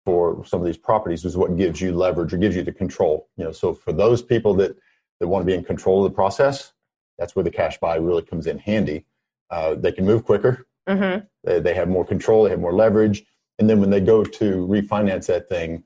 for 0.04 0.44
some 0.44 0.60
of 0.60 0.66
these 0.66 0.76
properties 0.76 1.24
is 1.24 1.36
what 1.36 1.56
gives 1.56 1.80
you 1.80 1.94
leverage 1.94 2.32
or 2.32 2.38
gives 2.38 2.56
you 2.56 2.62
the 2.62 2.72
control. 2.72 3.28
You 3.36 3.44
know, 3.44 3.52
so 3.52 3.72
for 3.72 3.92
those 3.92 4.22
people 4.22 4.54
that 4.54 4.76
that 5.20 5.28
want 5.28 5.42
to 5.42 5.46
be 5.46 5.54
in 5.54 5.64
control 5.64 6.04
of 6.04 6.10
the 6.10 6.14
process, 6.14 6.72
that's 7.18 7.36
where 7.36 7.44
the 7.44 7.50
cash 7.50 7.78
buy 7.78 7.96
really 7.96 8.22
comes 8.22 8.46
in 8.46 8.58
handy. 8.58 9.06
Uh, 9.50 9.74
they 9.74 9.92
can 9.92 10.04
move 10.04 10.24
quicker. 10.24 10.66
Mm-hmm. 10.88 11.24
They, 11.44 11.60
they 11.60 11.74
have 11.74 11.88
more 11.88 12.04
control. 12.04 12.44
They 12.44 12.50
have 12.50 12.60
more 12.60 12.72
leverage. 12.72 13.24
And 13.58 13.70
then 13.70 13.80
when 13.80 13.90
they 13.90 14.00
go 14.00 14.24
to 14.24 14.66
refinance 14.66 15.26
that 15.26 15.48
thing, 15.48 15.84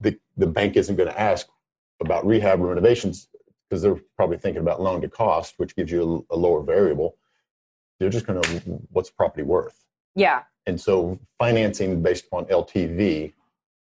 the 0.00 0.18
the 0.36 0.46
bank 0.46 0.76
isn't 0.76 0.96
going 0.96 1.08
to 1.08 1.20
ask 1.20 1.46
about 2.00 2.26
rehab 2.26 2.60
or 2.60 2.66
renovations 2.66 3.28
because 3.68 3.82
they're 3.82 4.00
probably 4.16 4.36
thinking 4.36 4.60
about 4.60 4.82
loan 4.82 5.00
to 5.00 5.08
cost, 5.08 5.54
which 5.56 5.74
gives 5.74 5.90
you 5.90 6.26
a, 6.30 6.34
a 6.34 6.36
lower 6.36 6.62
variable. 6.62 7.16
They're 7.98 8.10
just 8.10 8.26
going 8.26 8.42
to 8.42 8.60
what's 8.90 9.08
the 9.10 9.14
property 9.16 9.44
worth. 9.44 9.84
yeah 10.14 10.42
And 10.66 10.78
so 10.80 11.18
financing 11.38 12.02
based 12.02 12.26
upon 12.26 12.46
LTV 12.46 13.32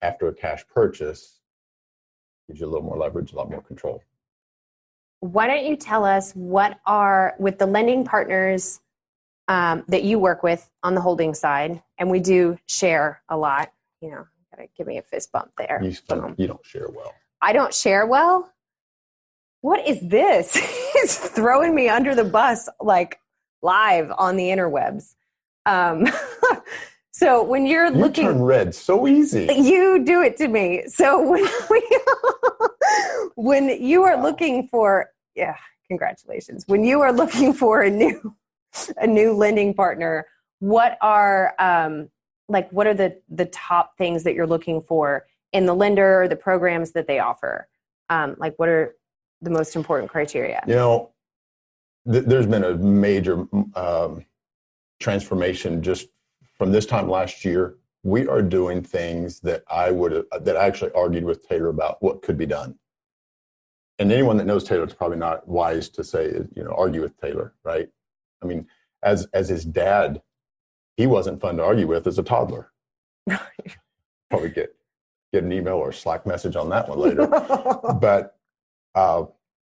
after 0.02 0.28
a 0.28 0.34
cash 0.34 0.66
purchase 0.68 1.40
gives 2.48 2.60
you 2.60 2.66
a 2.66 2.70
little 2.70 2.86
more 2.86 2.98
leverage, 2.98 3.32
a 3.32 3.36
lot 3.36 3.50
more 3.50 3.62
control. 3.62 4.02
why 5.20 5.48
don't 5.48 5.66
you 5.66 5.76
tell 5.76 6.04
us 6.04 6.34
what 6.34 6.80
are 6.86 7.36
with 7.40 7.58
the 7.58 7.66
lending 7.66 8.04
partners 8.04 8.80
um, 9.48 9.84
that 9.88 10.04
you 10.04 10.20
work 10.20 10.44
with 10.44 10.70
on 10.84 10.94
the 10.96 11.02
holding 11.02 11.34
side 11.34 11.82
and 11.98 12.10
we 12.10 12.20
do 12.20 12.58
share 12.68 13.22
a 13.30 13.38
lot 13.38 13.72
you 14.02 14.10
know 14.10 14.26
gotta 14.56 14.68
give 14.78 14.88
me 14.88 14.98
a 14.98 15.02
fist 15.02 15.32
bump 15.32 15.52
there 15.58 15.80
You, 15.84 15.96
Boom. 16.10 16.36
you 16.38 16.48
don't 16.48 16.66
share 16.66 16.88
well. 16.90 17.14
I 17.42 17.54
don't 17.54 17.74
share 17.74 18.06
well. 18.08 18.52
What 19.62 19.88
is 19.88 20.00
this? 20.02 20.52
it's 20.96 21.18
throwing 21.18 21.74
me 21.76 21.88
under 21.90 22.16
the 22.16 22.24
bus 22.24 22.68
like 22.80 23.20
live 23.62 24.12
on 24.18 24.36
the 24.38 24.46
interwebs. 24.50 25.16
Um, 25.66 26.08
so 27.12 27.44
when 27.44 27.66
you're 27.68 27.86
You 27.88 27.92
looking, 27.92 28.26
turn 28.26 28.42
red 28.42 28.74
so 28.76 29.08
easy. 29.08 29.48
you 29.54 30.04
do 30.04 30.22
it 30.22 30.38
to 30.38 30.48
me. 30.48 30.84
So 30.88 31.22
when 31.30 31.46
we, 31.70 32.00
when 33.36 33.70
you 33.84 34.04
are 34.04 34.22
looking 34.22 34.68
for, 34.68 35.12
yeah, 35.36 35.56
congratulations. 35.88 36.66
When 36.68 36.84
you 36.84 37.02
are 37.02 37.12
looking 37.14 37.54
for 37.54 37.82
a 37.82 37.90
new, 37.90 38.36
a 38.98 39.08
new 39.08 39.34
lending 39.34 39.74
partner, 39.74 40.28
what 40.60 40.98
are 41.02 41.54
um, 41.60 42.10
like 42.50 42.70
what 42.72 42.88
are 42.88 42.94
the 42.94 43.20
the 43.30 43.46
top 43.46 43.98
things 43.98 44.24
that 44.24 44.34
you're 44.34 44.48
looking 44.48 44.82
for 44.82 45.26
in 45.54 45.66
the 45.66 45.74
lender 45.74 46.24
or 46.24 46.28
the 46.28 46.36
programs 46.36 46.92
that 46.92 47.08
they 47.08 47.20
offer? 47.20 47.68
Um, 48.10 48.36
like 48.38 48.58
what 48.58 48.70
are 48.70 48.96
the 49.42 49.50
most 49.50 49.76
important 49.76 50.10
criteria? 50.10 50.64
You 50.68 50.76
know, 50.76 51.12
th- 52.12 52.26
there's 52.26 52.48
been 52.48 52.64
a 52.64 52.76
major 52.76 53.48
um, 53.76 54.26
transformation 55.00 55.82
just 55.82 56.08
from 56.58 56.72
this 56.72 56.86
time 56.86 57.10
last 57.10 57.46
year. 57.46 57.76
We 58.04 58.28
are 58.28 58.42
doing 58.42 58.82
things 58.84 59.40
that 59.42 59.64
I 59.70 59.92
would 59.92 60.26
that 60.42 60.58
I 60.58 60.66
actually 60.66 60.92
argued 60.94 61.26
with 61.26 61.48
Taylor 61.48 61.70
about 61.70 62.02
what 62.02 62.22
could 62.22 62.38
be 62.38 62.46
done. 62.46 62.78
And 64.00 64.12
anyone 64.12 64.38
that 64.38 64.46
knows 64.46 64.64
Taylor, 64.64 64.84
it's 64.84 64.94
probably 64.94 65.18
not 65.18 65.48
wise 65.48 65.90
to 65.90 66.04
say, 66.04 66.28
you 66.56 66.64
know, 66.64 66.74
argue 66.78 67.02
with 67.02 67.20
Taylor, 67.20 67.56
right? 67.64 67.90
I 68.42 68.46
mean, 68.46 68.68
as 69.04 69.28
as 69.34 69.50
his 69.50 69.66
dad, 69.66 70.22
he 70.96 71.08
wasn't 71.08 71.42
fun 71.42 71.58
to 71.58 71.64
argue 71.64 71.88
with 71.88 72.08
as 72.08 72.20
a 72.20 72.24
toddler. 72.24 72.72
probably 74.30 74.50
get 74.50 74.76
get 75.34 75.44
an 75.44 75.52
email 75.52 75.76
or 75.76 75.90
a 75.90 75.94
Slack 75.94 76.26
message 76.26 76.56
on 76.56 76.70
that 76.70 76.88
one 76.88 77.00
later. 77.00 77.28
but 78.02 78.38
uh, 78.96 79.26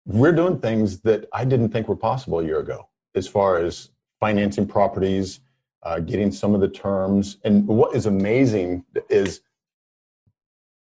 we're 0.06 0.32
doing 0.32 0.58
things 0.58 1.00
that 1.00 1.28
I 1.32 1.44
didn't 1.44 1.70
think 1.70 1.88
were 1.88 1.96
possible 1.96 2.40
a 2.40 2.44
year 2.44 2.60
ago, 2.60 2.88
as 3.14 3.28
far 3.28 3.58
as 3.58 3.90
financing 4.20 4.66
properties, 4.66 5.40
uh, 5.82 6.00
getting 6.00 6.32
some 6.32 6.54
of 6.54 6.60
the 6.60 6.68
terms. 6.68 7.38
And 7.44 7.66
what 7.66 7.94
is 7.94 8.06
amazing 8.06 8.84
is 9.08 9.40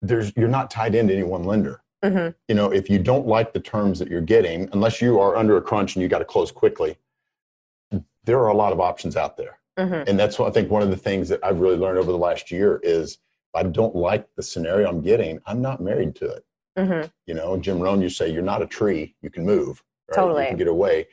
there's 0.02 0.32
you're 0.36 0.48
not 0.48 0.72
tied 0.72 0.96
into 0.96 1.14
any 1.14 1.24
one 1.24 1.44
lender. 1.44 1.82
Mhm. 2.04 2.34
You 2.48 2.56
know, 2.56 2.72
if 2.72 2.90
you 2.90 2.98
don't 3.00 3.28
like 3.28 3.52
the 3.52 3.60
terms 3.60 4.00
that 4.00 4.08
you're 4.08 4.22
getting, 4.22 4.70
unless 4.72 5.02
you 5.02 5.20
are 5.20 5.36
under 5.36 5.58
a 5.58 5.62
crunch 5.62 5.96
and 5.96 6.04
you 6.04 6.08
got 6.08 6.20
to 6.20 6.26
close 6.26 6.50
quickly, 6.50 6.98
there 8.30 8.38
are 8.40 8.50
a 8.50 8.54
lot 8.54 8.72
of 8.72 8.80
options 8.80 9.18
out 9.18 9.36
there. 9.38 9.58
Mhm. 9.80 10.08
And 10.08 10.20
that's 10.20 10.38
what 10.38 10.48
I 10.48 10.52
think 10.52 10.70
one 10.70 10.84
of 10.84 10.92
the 10.92 10.96
things 11.10 11.30
that 11.30 11.40
I've 11.44 11.60
really 11.60 11.78
learned 11.78 11.98
over 11.98 12.12
the 12.12 12.18
last 12.18 12.52
year 12.52 12.80
is 12.84 13.18
I 13.56 13.64
don't 13.64 13.96
like 13.96 14.28
the 14.36 14.44
scenario 14.44 14.88
I'm 14.88 15.02
getting, 15.02 15.40
I'm 15.48 15.64
not 15.64 15.82
married 15.82 16.14
to 16.18 16.28
it. 16.28 16.46
Mhm. 16.78 17.12
You 17.26 17.34
know, 17.34 17.58
Jim 17.58 17.80
Rohn, 17.80 18.04
you 18.04 18.10
say 18.10 18.30
you're 18.30 18.44
not 18.44 18.62
a 18.62 18.68
tree, 18.68 19.16
you 19.24 19.32
can 19.32 19.44
move. 19.48 19.84
Right? 20.10 20.16
Totally. 20.16 20.44
You 20.44 20.50
can 20.50 20.58
get 20.58 20.68
away. 20.68 21.08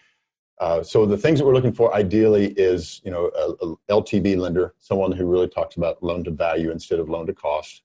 Uh, 0.59 0.83
so 0.83 1.07
the 1.07 1.17
things 1.17 1.39
that 1.39 1.47
we're 1.47 1.55
looking 1.55 1.73
for 1.73 1.95
ideally 1.95 2.53
is, 2.53 3.01
you 3.03 3.11
know, 3.11 3.31
a, 3.35 3.65
a 3.65 3.77
LTV 4.03 4.37
lender, 4.37 4.75
someone 4.79 5.13
who 5.13 5.25
really 5.27 5.49
talks 5.49 5.77
about 5.77 6.03
loan 6.03 6.23
to 6.25 6.31
value 6.31 6.71
instead 6.71 6.99
of 6.99 7.09
loan 7.09 7.27
to 7.27 7.33
cost. 7.35 7.83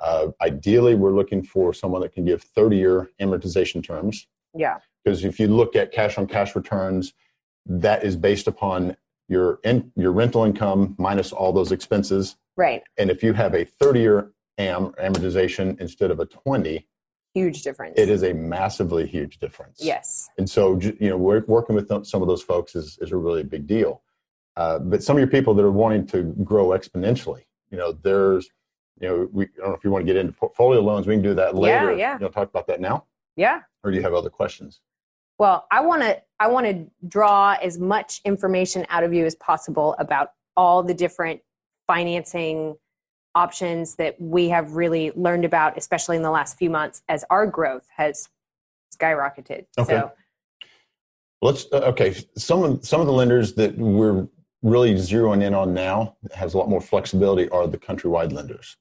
Uh, 0.00 0.28
ideally, 0.40 0.94
we're 0.94 1.12
looking 1.12 1.42
for 1.42 1.74
someone 1.74 2.00
that 2.00 2.12
can 2.14 2.24
give 2.24 2.42
30 2.42 2.76
year 2.76 3.10
amortization 3.20 3.84
terms 3.84 4.26
Yeah. 4.54 4.78
because 5.04 5.24
if 5.26 5.38
you 5.38 5.48
look 5.48 5.76
at 5.76 5.92
cash 5.92 6.16
on 6.16 6.26
cash 6.26 6.56
returns, 6.56 7.12
that 7.66 8.04
is 8.04 8.16
based 8.16 8.46
upon 8.46 8.96
your 9.28 9.60
in, 9.64 9.92
your 9.96 10.12
rental 10.12 10.44
income 10.44 10.94
minus 10.98 11.32
all 11.32 11.52
those 11.52 11.72
expenses. 11.72 12.36
Right. 12.56 12.82
And 12.98 13.10
if 13.10 13.22
you 13.22 13.32
have 13.32 13.54
a 13.54 13.64
30 13.64 14.00
year 14.00 14.30
am 14.58 14.88
amortization 14.92 15.80
instead 15.80 16.10
of 16.10 16.20
a 16.20 16.26
20, 16.26 16.86
Huge 17.34 17.62
difference. 17.62 17.98
it 17.98 18.10
is 18.10 18.22
a 18.22 18.34
massively 18.34 19.06
huge 19.06 19.38
difference. 19.38 19.78
Yes. 19.82 20.28
And 20.36 20.48
so, 20.50 20.78
you 20.80 21.08
know, 21.08 21.16
work, 21.16 21.48
working 21.48 21.74
with 21.74 21.88
some 22.04 22.20
of 22.20 22.28
those 22.28 22.42
folks 22.42 22.74
is, 22.74 22.98
is 23.00 23.10
a 23.12 23.16
really 23.16 23.42
big 23.42 23.66
deal. 23.66 24.02
Uh, 24.56 24.78
but 24.78 25.02
some 25.02 25.16
of 25.16 25.20
your 25.20 25.28
people 25.30 25.54
that 25.54 25.64
are 25.64 25.70
wanting 25.72 26.06
to 26.08 26.24
grow 26.44 26.68
exponentially, 26.68 27.44
you 27.70 27.78
know, 27.78 27.92
there's, 27.92 28.50
you 29.00 29.08
know, 29.08 29.28
we, 29.32 29.44
I 29.44 29.48
don't 29.60 29.68
know 29.70 29.74
if 29.74 29.82
you 29.82 29.90
want 29.90 30.06
to 30.06 30.12
get 30.12 30.16
into 30.20 30.34
portfolio 30.34 30.80
loans. 30.82 31.06
We 31.06 31.14
can 31.14 31.22
do 31.22 31.32
that 31.34 31.54
Yeah, 31.54 31.60
later. 31.60 31.96
yeah. 31.96 32.14
You 32.14 32.20
know, 32.20 32.28
talk 32.28 32.50
about 32.50 32.66
that 32.66 32.82
now, 32.82 33.06
Yeah. 33.36 33.60
or 33.82 33.90
do 33.90 33.96
you 33.96 34.02
have 34.02 34.12
other 34.12 34.28
questions? 34.28 34.82
Well, 35.42 35.66
I 35.72 35.80
want 35.80 36.02
to 36.02 36.22
I 36.38 36.46
want 36.46 36.66
to 36.66 36.86
draw 37.08 37.56
as 37.60 37.76
much 37.76 38.20
information 38.24 38.86
out 38.90 39.02
of 39.02 39.12
you 39.12 39.26
as 39.26 39.34
possible 39.34 39.96
about 39.98 40.34
all 40.56 40.84
the 40.84 40.94
different 40.94 41.40
financing 41.88 42.76
options 43.34 43.96
that 43.96 44.20
we 44.20 44.50
have 44.50 44.76
really 44.76 45.10
learned 45.16 45.44
about, 45.44 45.76
especially 45.76 46.14
in 46.14 46.22
the 46.22 46.30
last 46.30 46.58
few 46.58 46.70
months 46.70 47.02
as 47.08 47.24
our 47.28 47.44
growth 47.44 47.88
has 47.96 48.28
skyrocketed. 48.96 49.66
Okay. 49.76 49.98
So, 49.98 50.12
Let's 51.40 51.66
uh, 51.72 51.90
okay. 51.90 52.14
Some 52.36 52.62
of 52.62 52.86
some 52.86 53.00
of 53.00 53.08
the 53.08 53.12
lenders 53.12 53.52
that 53.54 53.76
we're 53.76 54.28
really 54.62 54.94
zeroing 54.94 55.42
in 55.42 55.54
on 55.54 55.74
now 55.74 56.18
has 56.32 56.54
a 56.54 56.58
lot 56.58 56.68
more 56.68 56.80
flexibility 56.80 57.48
are 57.48 57.66
the 57.66 57.78
countrywide 57.78 58.32
lenders. 58.32 58.76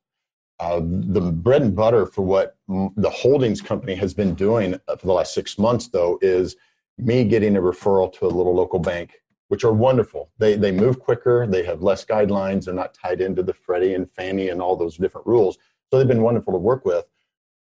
Uh, 0.62 0.80
the 0.80 1.20
bread 1.20 1.64
and 1.64 1.76
butter 1.76 2.06
for 2.06 2.22
what 2.22 2.56
the 2.96 3.10
holdings 3.10 3.62
company 3.62 3.96
has 3.96 4.14
been 4.14 4.36
doing 4.36 4.76
uh, 4.88 4.96
for 4.96 5.08
the 5.08 5.14
last 5.14 5.34
six 5.34 5.58
months, 5.58 5.88
though, 5.88 6.20
is 6.22 6.56
me 7.00 7.24
getting 7.24 7.58
a 7.58 7.60
referral 7.60 8.14
to 8.14 8.28
a 8.28 8.28
little 8.28 8.54
local 8.54 8.78
bank, 8.78 9.22
which 9.48 9.64
are 9.64 9.74
wonderful. 9.74 10.30
They 10.38 10.56
they 10.56 10.72
move 10.72 11.00
quicker. 11.00 11.48
They 11.48 11.64
have 11.64 11.82
less 11.82 12.06
guidelines. 12.06 12.66
They're 12.66 12.76
not 12.76 12.94
tied 12.94 13.22
into 13.22 13.42
the 13.42 13.56
Freddie 13.56 13.96
and 13.96 14.08
Fannie 14.12 14.50
and 14.50 14.62
all 14.62 14.76
those 14.76 14.98
different 14.98 15.26
rules. 15.26 15.58
So 15.90 15.98
they've 15.98 16.08
been 16.08 16.22
wonderful 16.22 16.54
to 16.54 16.60
work 16.60 16.86
with. 16.86 17.06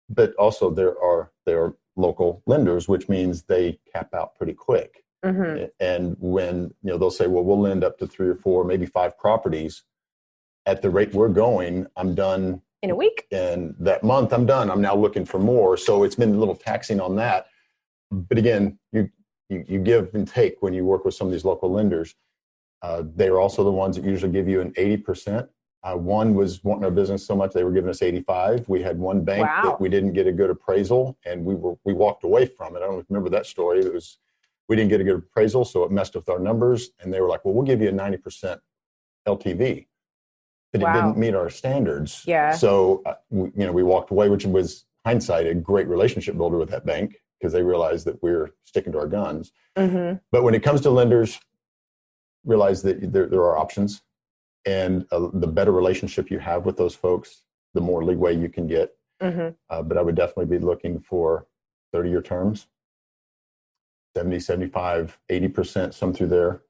But 0.09 0.35
also 0.35 0.69
there 0.69 1.01
are 1.01 1.31
there 1.47 1.63
are 1.63 1.77
local 1.95 2.43
lenders, 2.47 2.89
which 2.89 3.09
means 3.09 3.45
they 3.45 3.79
cap 3.95 4.13
out 4.13 4.35
pretty 4.35 4.55
quick. 4.55 5.05
mhm. 5.25 5.71
And 5.79 6.17
when 6.19 6.75
you 6.83 6.91
know 6.91 6.99
they'll 6.99 7.13
say, 7.13 7.29
"Well, 7.29 7.45
we'll 7.45 7.61
lend 7.61 7.85
up 7.85 7.97
to 7.99 8.09
three 8.09 8.29
or 8.29 8.35
four, 8.35 8.65
maybe 8.65 8.87
five 8.87 9.17
properties." 9.17 9.85
At 10.67 10.83
the 10.83 10.91
rate 10.91 11.15
we're 11.15 11.29
going, 11.29 11.87
I'm 11.97 12.15
done 12.17 12.61
in 12.83 12.91
a 12.91 12.95
week. 12.95 13.27
And 13.33 13.75
that 13.81 14.03
month. 14.03 14.33
I'm 14.33 14.47
done. 14.47 14.71
I'm 14.71 14.81
now 14.81 14.95
looking 14.97 15.25
for 15.25 15.39
more. 15.39 15.77
So 15.77 16.05
it's 16.05 16.15
been 16.15 16.35
a 16.35 16.39
little 16.39 16.55
taxing 16.57 17.01
on 17.01 17.17
that. 17.17 17.47
But 18.11 18.39
again, 18.39 18.79
you 18.93 19.11
you, 19.49 19.65
you 19.67 19.79
give 19.79 20.15
and 20.15 20.29
take 20.29 20.57
when 20.61 20.75
you 20.75 20.85
work 20.85 21.05
with 21.07 21.15
some 21.15 21.27
of 21.27 21.33
these 21.33 21.45
local 21.45 21.71
lenders. 21.73 22.15
Uh, 22.83 23.03
they 23.17 23.29
are 23.29 23.41
also 23.41 23.65
the 23.65 23.71
ones 23.71 23.97
that 23.97 24.05
usually 24.05 24.31
give 24.31 24.47
you 24.47 24.61
an 24.61 24.73
80%. 24.73 25.49
Uh, 25.83 25.95
one 25.95 26.35
was 26.35 26.63
wanting 26.63 26.85
our 26.85 26.91
business 26.91 27.27
so 27.27 27.35
much 27.35 27.53
they 27.53 27.65
were 27.65 27.73
giving 27.73 27.89
us 27.89 28.03
85. 28.03 28.69
We 28.69 28.83
had 28.83 28.99
one 28.99 29.25
bank 29.25 29.47
Wow. 29.47 29.63
that 29.65 29.81
we 29.81 29.89
didn't 29.89 30.13
get 30.13 30.27
a 30.27 30.33
good 30.33 30.51
appraisal, 30.51 31.17
and 31.25 31.45
we 31.45 31.55
were 31.55 31.77
we 31.85 31.95
walked 31.95 32.25
away 32.25 32.47
from 32.47 32.77
it. 32.77 32.81
I 32.83 32.87
don't 32.87 33.07
remember 33.09 33.31
that 33.31 33.47
story. 33.47 33.81
It 33.81 33.93
was 33.93 34.19
we 34.69 34.77
didn't 34.77 34.91
get 34.91 35.01
a 35.01 35.05
good 35.05 35.17
appraisal, 35.17 35.65
so 35.65 35.83
it 35.85 35.91
messed 35.91 36.15
with 36.15 36.29
our 36.29 36.39
numbers. 36.39 36.91
And 37.01 37.13
they 37.15 37.21
were 37.21 37.29
like, 37.29 37.45
"Well, 37.45 37.55
we'll 37.55 37.65
give 37.65 37.81
you 37.81 37.89
a 37.89 37.93
90% 37.93 38.59
LTV," 39.27 39.87
but 40.73 40.83
Wow. 40.83 40.91
it 40.91 40.93
didn't 40.95 41.17
meet 41.19 41.35
our 41.35 41.51
standards. 41.51 42.23
Yeah. 42.27 42.53
So 42.53 43.03
uh, 43.07 43.15
we, 43.31 43.51
you 43.57 43.67
know 43.67 43.73
we 43.73 43.83
walked 43.83 44.11
away, 44.11 44.29
which 44.29 44.45
was 44.45 44.85
hindsight 45.07 45.47
a 45.47 45.55
great 45.55 45.87
relationship 45.89 46.37
builder 46.37 46.59
with 46.59 46.71
that 46.71 46.85
bank 46.85 47.17
because 47.39 47.53
they 47.53 47.63
realized 47.63 48.05
that 48.07 48.23
we 48.23 48.31
are 48.31 48.51
sticking 48.65 48.93
to 48.93 48.99
our 48.99 49.07
guns. 49.07 49.53
hmm 49.77 50.15
But 50.33 50.43
when 50.43 50.55
it 50.55 50.63
comes 50.63 50.81
to 50.83 50.91
lenders, 50.91 51.39
realize 52.45 52.83
that 52.83 53.13
there, 53.13 53.27
there 53.27 53.41
are 53.43 53.57
options. 53.59 54.03
And 54.67 55.07
uh, 55.13 55.29
the 55.33 55.47
better 55.47 55.73
relationship 55.73 56.31
you 56.31 56.41
have 56.41 56.67
with 56.67 56.77
those 56.77 56.95
folks, 56.95 57.45
the 57.75 57.81
more 57.81 58.05
leeway 58.05 58.37
you 58.37 58.49
can 58.49 58.67
get. 58.67 58.95
hmm 59.23 59.49
Uh, 59.71 59.83
but 59.83 59.97
I 59.97 60.03
would 60.03 60.17
definitely 60.17 60.47
be 60.47 60.65
looking 60.65 61.01
for 61.01 61.47
30 61.93 62.11
year 62.11 62.23
terms 62.23 62.67
70, 64.17 64.41
75, 64.41 65.17
80%, 65.31 65.95
some 65.95 66.13
through 66.13 66.27
there 66.27 66.63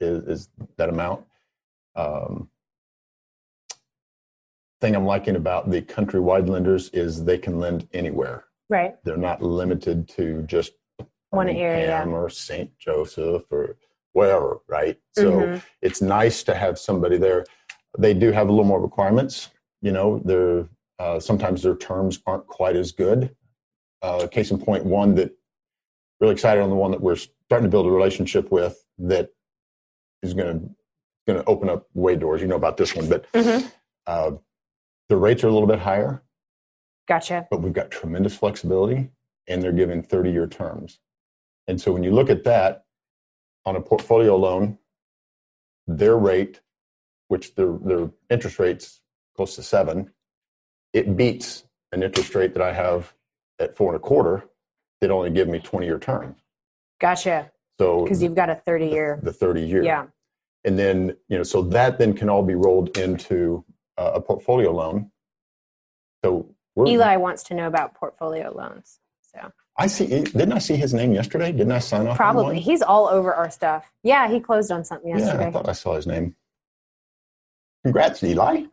is, 0.00 0.18
is 0.24 0.48
that 0.78 0.88
amount. 0.88 1.24
Um, 1.94 2.50
thing 4.80 4.94
I'm 4.94 5.04
liking 5.04 5.36
about 5.36 5.70
the 5.70 5.82
countrywide 5.82 6.48
lenders 6.48 6.88
is 6.90 7.24
they 7.24 7.38
can 7.38 7.58
lend 7.58 7.88
anywhere 7.92 8.44
Right. 8.70 8.96
they're 9.04 9.16
not 9.16 9.42
limited 9.42 10.08
to 10.10 10.42
just 10.42 10.72
One 11.30 11.48
area. 11.48 12.04
or 12.06 12.28
St. 12.30 12.76
Joseph 12.78 13.44
or 13.50 13.76
wherever, 14.12 14.60
right? 14.68 14.98
So 15.12 15.40
Mhm. 15.42 15.62
it's 15.82 16.00
nice 16.02 16.42
to 16.44 16.54
have 16.54 16.78
somebody 16.78 17.16
there. 17.18 17.44
They 17.98 18.14
do 18.14 18.30
have 18.32 18.48
a 18.48 18.50
little 18.52 18.64
more 18.64 18.80
requirements. 18.80 19.50
You 19.82 19.92
know, 19.92 20.20
they're 20.24 20.68
uh, 21.00 21.20
sometimes 21.20 21.62
their 21.62 21.76
terms 21.76 22.20
aren't 22.26 22.44
quite 22.48 22.74
as 22.74 22.90
good. 22.90 23.36
Uh, 24.02 24.26
case 24.26 24.50
in 24.50 24.58
point, 24.58 24.84
one 24.84 25.14
that 25.14 25.30
really 26.20 26.32
excited 26.32 26.60
on 26.60 26.70
the 26.70 26.74
one 26.76 26.90
that 26.90 27.00
we're 27.00 27.14
starting 27.14 27.66
to 27.66 27.70
build 27.70 27.86
a 27.86 27.90
relationship 27.90 28.50
with 28.50 28.84
that 28.98 29.30
is 30.22 30.34
going 30.34 30.58
to 30.58 30.74
going 31.28 31.38
to 31.40 31.48
open 31.48 31.68
up 31.68 31.86
way 31.94 32.16
doors. 32.16 32.40
You 32.42 32.48
know 32.48 32.56
about 32.56 32.76
this 32.78 32.96
one, 32.96 33.08
but 33.08 33.30
Mhm. 33.32 33.70
uh, 34.08 34.32
the 35.08 35.16
rates 35.16 35.42
are 35.44 35.48
a 35.48 35.52
little 35.52 35.68
bit 35.68 35.78
higher 35.80 36.22
Gotcha. 37.06 37.46
but 37.50 37.62
we've 37.62 37.72
got 37.72 37.90
tremendous 37.90 38.36
flexibility 38.36 39.10
and 39.46 39.62
they're 39.62 39.72
given 39.72 40.02
30 40.02 40.30
year 40.30 40.46
terms. 40.46 40.98
And 41.66 41.80
so 41.80 41.92
when 41.92 42.02
you 42.02 42.10
look 42.10 42.30
at 42.30 42.44
that 42.44 42.84
on 43.64 43.76
a 43.76 43.80
portfolio 43.80 44.36
loan, 44.36 44.78
their 45.86 46.16
rate, 46.16 46.60
which 47.28 47.54
their, 47.54 47.72
their 47.82 48.10
interest 48.30 48.58
rate's 48.58 49.00
close 49.36 49.54
to 49.56 49.62
seven, 49.62 50.10
it 50.92 51.16
beats 51.16 51.64
an 51.92 52.02
interest 52.02 52.34
rate 52.34 52.52
that 52.54 52.62
I 52.62 52.72
have 52.72 53.14
at 53.58 53.76
four 53.76 53.92
and 53.92 53.96
a 53.96 54.00
quarter 54.00 54.44
that 55.00 55.10
only 55.10 55.30
give 55.30 55.48
me 55.48 55.58
20 55.58 55.86
year 55.86 55.98
term. 55.98 56.36
Gotcha. 57.00 57.50
So 57.80 58.02
Because 58.02 58.22
you've 58.22 58.34
got 58.34 58.50
a 58.50 58.56
30 58.56 58.86
year. 58.88 59.18
the 59.22 59.32
30 59.32 59.62
year. 59.62 59.82
Yeah. 59.82 60.06
And 60.64 60.78
then, 60.78 61.16
you 61.28 61.36
know, 61.38 61.42
so 61.44 61.62
that 61.62 61.98
then 61.98 62.14
can 62.14 62.28
all 62.28 62.42
be 62.42 62.54
rolled 62.54 62.98
into 62.98 63.64
uh, 63.98 64.12
a 64.14 64.20
portfolio 64.20 64.72
loan. 64.72 65.10
So 66.24 66.54
we're, 66.74 66.86
Eli 66.86 67.16
wants 67.16 67.42
to 67.44 67.54
know 67.54 67.66
about 67.66 67.94
portfolio 67.94 68.52
loans. 68.54 69.00
So 69.34 69.52
I 69.76 69.86
see. 69.88 70.06
Didn't 70.06 70.52
I 70.52 70.58
see 70.58 70.76
his 70.76 70.94
name 70.94 71.12
yesterday? 71.12 71.52
Didn't 71.52 71.72
I 71.72 71.80
sign 71.80 72.06
off? 72.06 72.16
probably 72.16 72.60
he's 72.60 72.82
all 72.82 73.08
over 73.08 73.34
our 73.34 73.50
stuff. 73.50 73.92
Yeah, 74.02 74.28
he 74.28 74.40
closed 74.40 74.70
on 74.70 74.84
something 74.84 75.10
yesterday. 75.10 75.42
Yeah, 75.42 75.48
I 75.48 75.50
thought 75.52 75.68
I 75.68 75.72
saw 75.72 75.94
his 75.96 76.06
name. 76.06 76.34
Congrats, 77.84 78.22
Eli. 78.22 78.64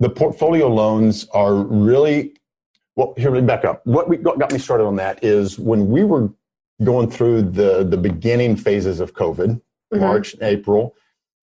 the 0.00 0.10
portfolio 0.14 0.68
loans 0.68 1.26
are 1.32 1.54
really 1.54 2.34
well. 2.96 3.14
Here, 3.16 3.30
let 3.30 3.42
me 3.42 3.46
back 3.46 3.64
up. 3.64 3.86
What 3.86 4.08
we 4.08 4.16
got, 4.16 4.38
got 4.38 4.52
me 4.52 4.58
started 4.58 4.84
on 4.84 4.96
that 4.96 5.22
is 5.22 5.58
when 5.58 5.88
we 5.88 6.04
were 6.04 6.30
going 6.82 7.10
through 7.10 7.42
the 7.42 7.84
the 7.84 7.96
beginning 7.96 8.56
phases 8.56 9.00
of 9.00 9.14
COVID, 9.14 9.60
Mhm. 9.92 10.00
March, 10.00 10.34
April. 10.40 10.94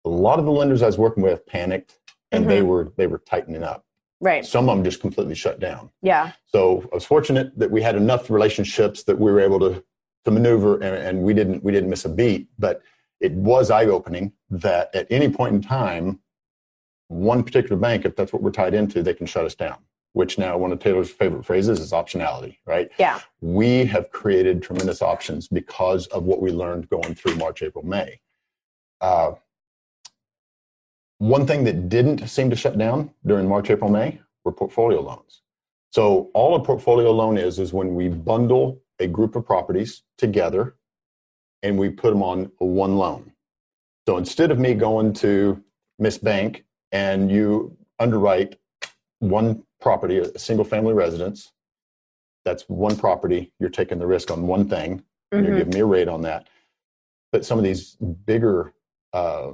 A 0.06 0.10
lot 0.10 0.40
of 0.40 0.46
the 0.46 0.52
lenders 0.52 0.82
I 0.82 0.86
was 0.86 0.98
working 0.98 1.24
with 1.24 1.46
panicked, 1.46 1.98
and 2.32 2.50
they 2.50 2.62
were 2.62 2.94
they 2.96 3.08
were 3.08 3.20
tightening 3.20 3.64
up. 3.64 3.86
Right. 4.22 4.46
Some 4.46 4.70
of 4.70 4.78
them 4.78 4.84
just 4.84 5.02
completely 5.02 5.36
shut 5.36 5.60
down. 5.60 5.90
Yeah. 6.02 6.32
So 6.48 6.88
I 6.92 6.96
was 6.96 7.06
fortunate 7.06 7.58
that 7.60 7.70
we 7.70 7.82
had 7.82 7.96
enough 7.96 8.30
relationships 8.30 9.04
that 9.04 9.20
we 9.20 9.32
were 9.32 9.40
able 9.40 9.60
to 9.60 9.84
to 10.26 10.32
maneuver, 10.32 10.76
and, 10.76 10.96
and 10.96 11.22
we 11.22 11.34
didn't 11.34 11.64
we 11.64 11.72
didn't 11.72 11.90
miss 11.90 12.06
a 12.06 12.10
beat. 12.10 12.48
But 12.58 12.82
it 13.20 13.32
was 13.34 13.72
eye 13.72 13.86
opening 13.86 14.34
that 14.50 14.94
at 14.96 15.08
any 15.10 15.30
point 15.30 15.56
in 15.56 15.62
time, 15.62 16.20
one 17.08 17.44
particular 17.44 17.78
bank, 17.78 18.06
if 18.06 18.16
that's 18.16 18.34
what 18.34 18.42
we're 18.42 18.52
tied 18.52 18.74
into, 18.74 19.04
they 19.04 19.14
can 19.14 19.28
shut 19.28 19.46
us 19.46 19.56
down. 19.56 19.78
Which 20.14 20.38
now 20.38 20.58
one 20.58 20.72
of 20.72 20.80
Taylor's 20.80 21.10
favorite 21.10 21.46
phrases 21.46 21.80
is 21.80 21.92
optionality, 21.92 22.58
right? 22.66 22.90
Yeah. 22.98 23.20
We 23.42 23.84
have 23.86 24.12
created 24.12 24.64
tremendous 24.64 25.02
options 25.02 25.50
because 25.50 26.08
of 26.08 26.24
what 26.24 26.42
we 26.42 26.52
learned 26.52 26.90
going 26.90 27.16
through 27.16 27.36
March, 27.36 27.62
April, 27.62 27.86
May. 27.86 28.22
Uh, 29.02 29.34
one 31.26 31.48
thing 31.48 31.64
that 31.64 31.90
didn't 31.90 32.28
seem 32.28 32.50
to 32.52 32.56
shut 32.56 32.78
down 32.78 33.10
during 33.26 33.50
March, 33.50 33.70
April, 33.72 33.90
May 33.90 34.20
were 34.44 34.52
portfolio 34.52 35.02
loans. 35.02 35.42
So 35.92 36.30
all 36.36 36.56
a 36.56 36.64
portfolio 36.64 37.12
loan 37.12 37.38
is 37.38 37.58
is 37.58 37.74
when 37.74 37.96
we 37.96 38.10
bundle 38.10 38.82
a 39.00 39.08
group 39.08 39.36
of 39.36 39.46
properties 39.46 40.04
together 40.20 40.76
and 41.64 41.80
we 41.80 41.90
put 41.90 42.12
them 42.12 42.22
on 42.22 42.52
one 42.60 42.96
loan. 42.98 43.32
So 44.08 44.18
instead 44.18 44.52
of 44.52 44.60
me 44.60 44.76
going 44.76 45.14
to 45.14 45.64
Miss 45.98 46.18
Bank 46.20 46.64
and 46.92 47.32
you 47.32 47.76
underwrite 47.98 48.60
one 49.20 49.64
property, 49.82 50.20
a 50.20 50.38
single 50.38 50.66
family 50.66 50.94
residence, 50.94 51.52
that's 52.44 52.64
one 52.64 52.96
property, 52.96 53.52
you're 53.60 53.70
taking 53.72 53.98
the 53.98 54.06
risk 54.06 54.30
on 54.30 54.46
one 54.46 54.70
thing, 54.70 55.04
and 55.32 55.44
you're 55.44 55.56
Mhm. 55.56 55.58
giving 55.58 55.74
me 55.74 55.80
a 55.80 55.86
rate 55.86 56.08
on 56.08 56.22
that. 56.22 56.48
But 57.32 57.46
some 57.46 57.58
of 57.58 57.64
these 57.64 57.96
bigger 57.96 58.74
uh, 59.14 59.54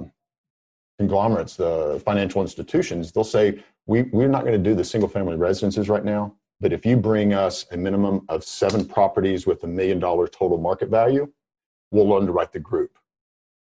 conglomerates, 1.02 1.56
the 1.56 2.00
financial 2.04 2.40
institutions, 2.42 3.12
they'll 3.12 3.24
say, 3.24 3.62
we, 3.86 4.02
we're 4.02 4.28
not 4.28 4.42
going 4.46 4.52
to 4.62 4.70
do 4.70 4.74
the 4.74 4.84
single 4.84 5.08
family 5.08 5.36
residences 5.36 5.88
right 5.88 6.04
now, 6.04 6.34
but 6.60 6.72
if 6.72 6.86
you 6.86 6.96
bring 6.96 7.32
us 7.34 7.66
a 7.72 7.76
minimum 7.76 8.24
of 8.28 8.44
seven 8.44 8.84
properties 8.84 9.46
with 9.46 9.64
a 9.64 9.66
million 9.66 9.98
dollar 9.98 10.28
total 10.28 10.58
market 10.58 10.88
value, 10.88 11.24
we'll 11.90 12.12
underwrite 12.16 12.52
the 12.52 12.60
group. 12.60 12.98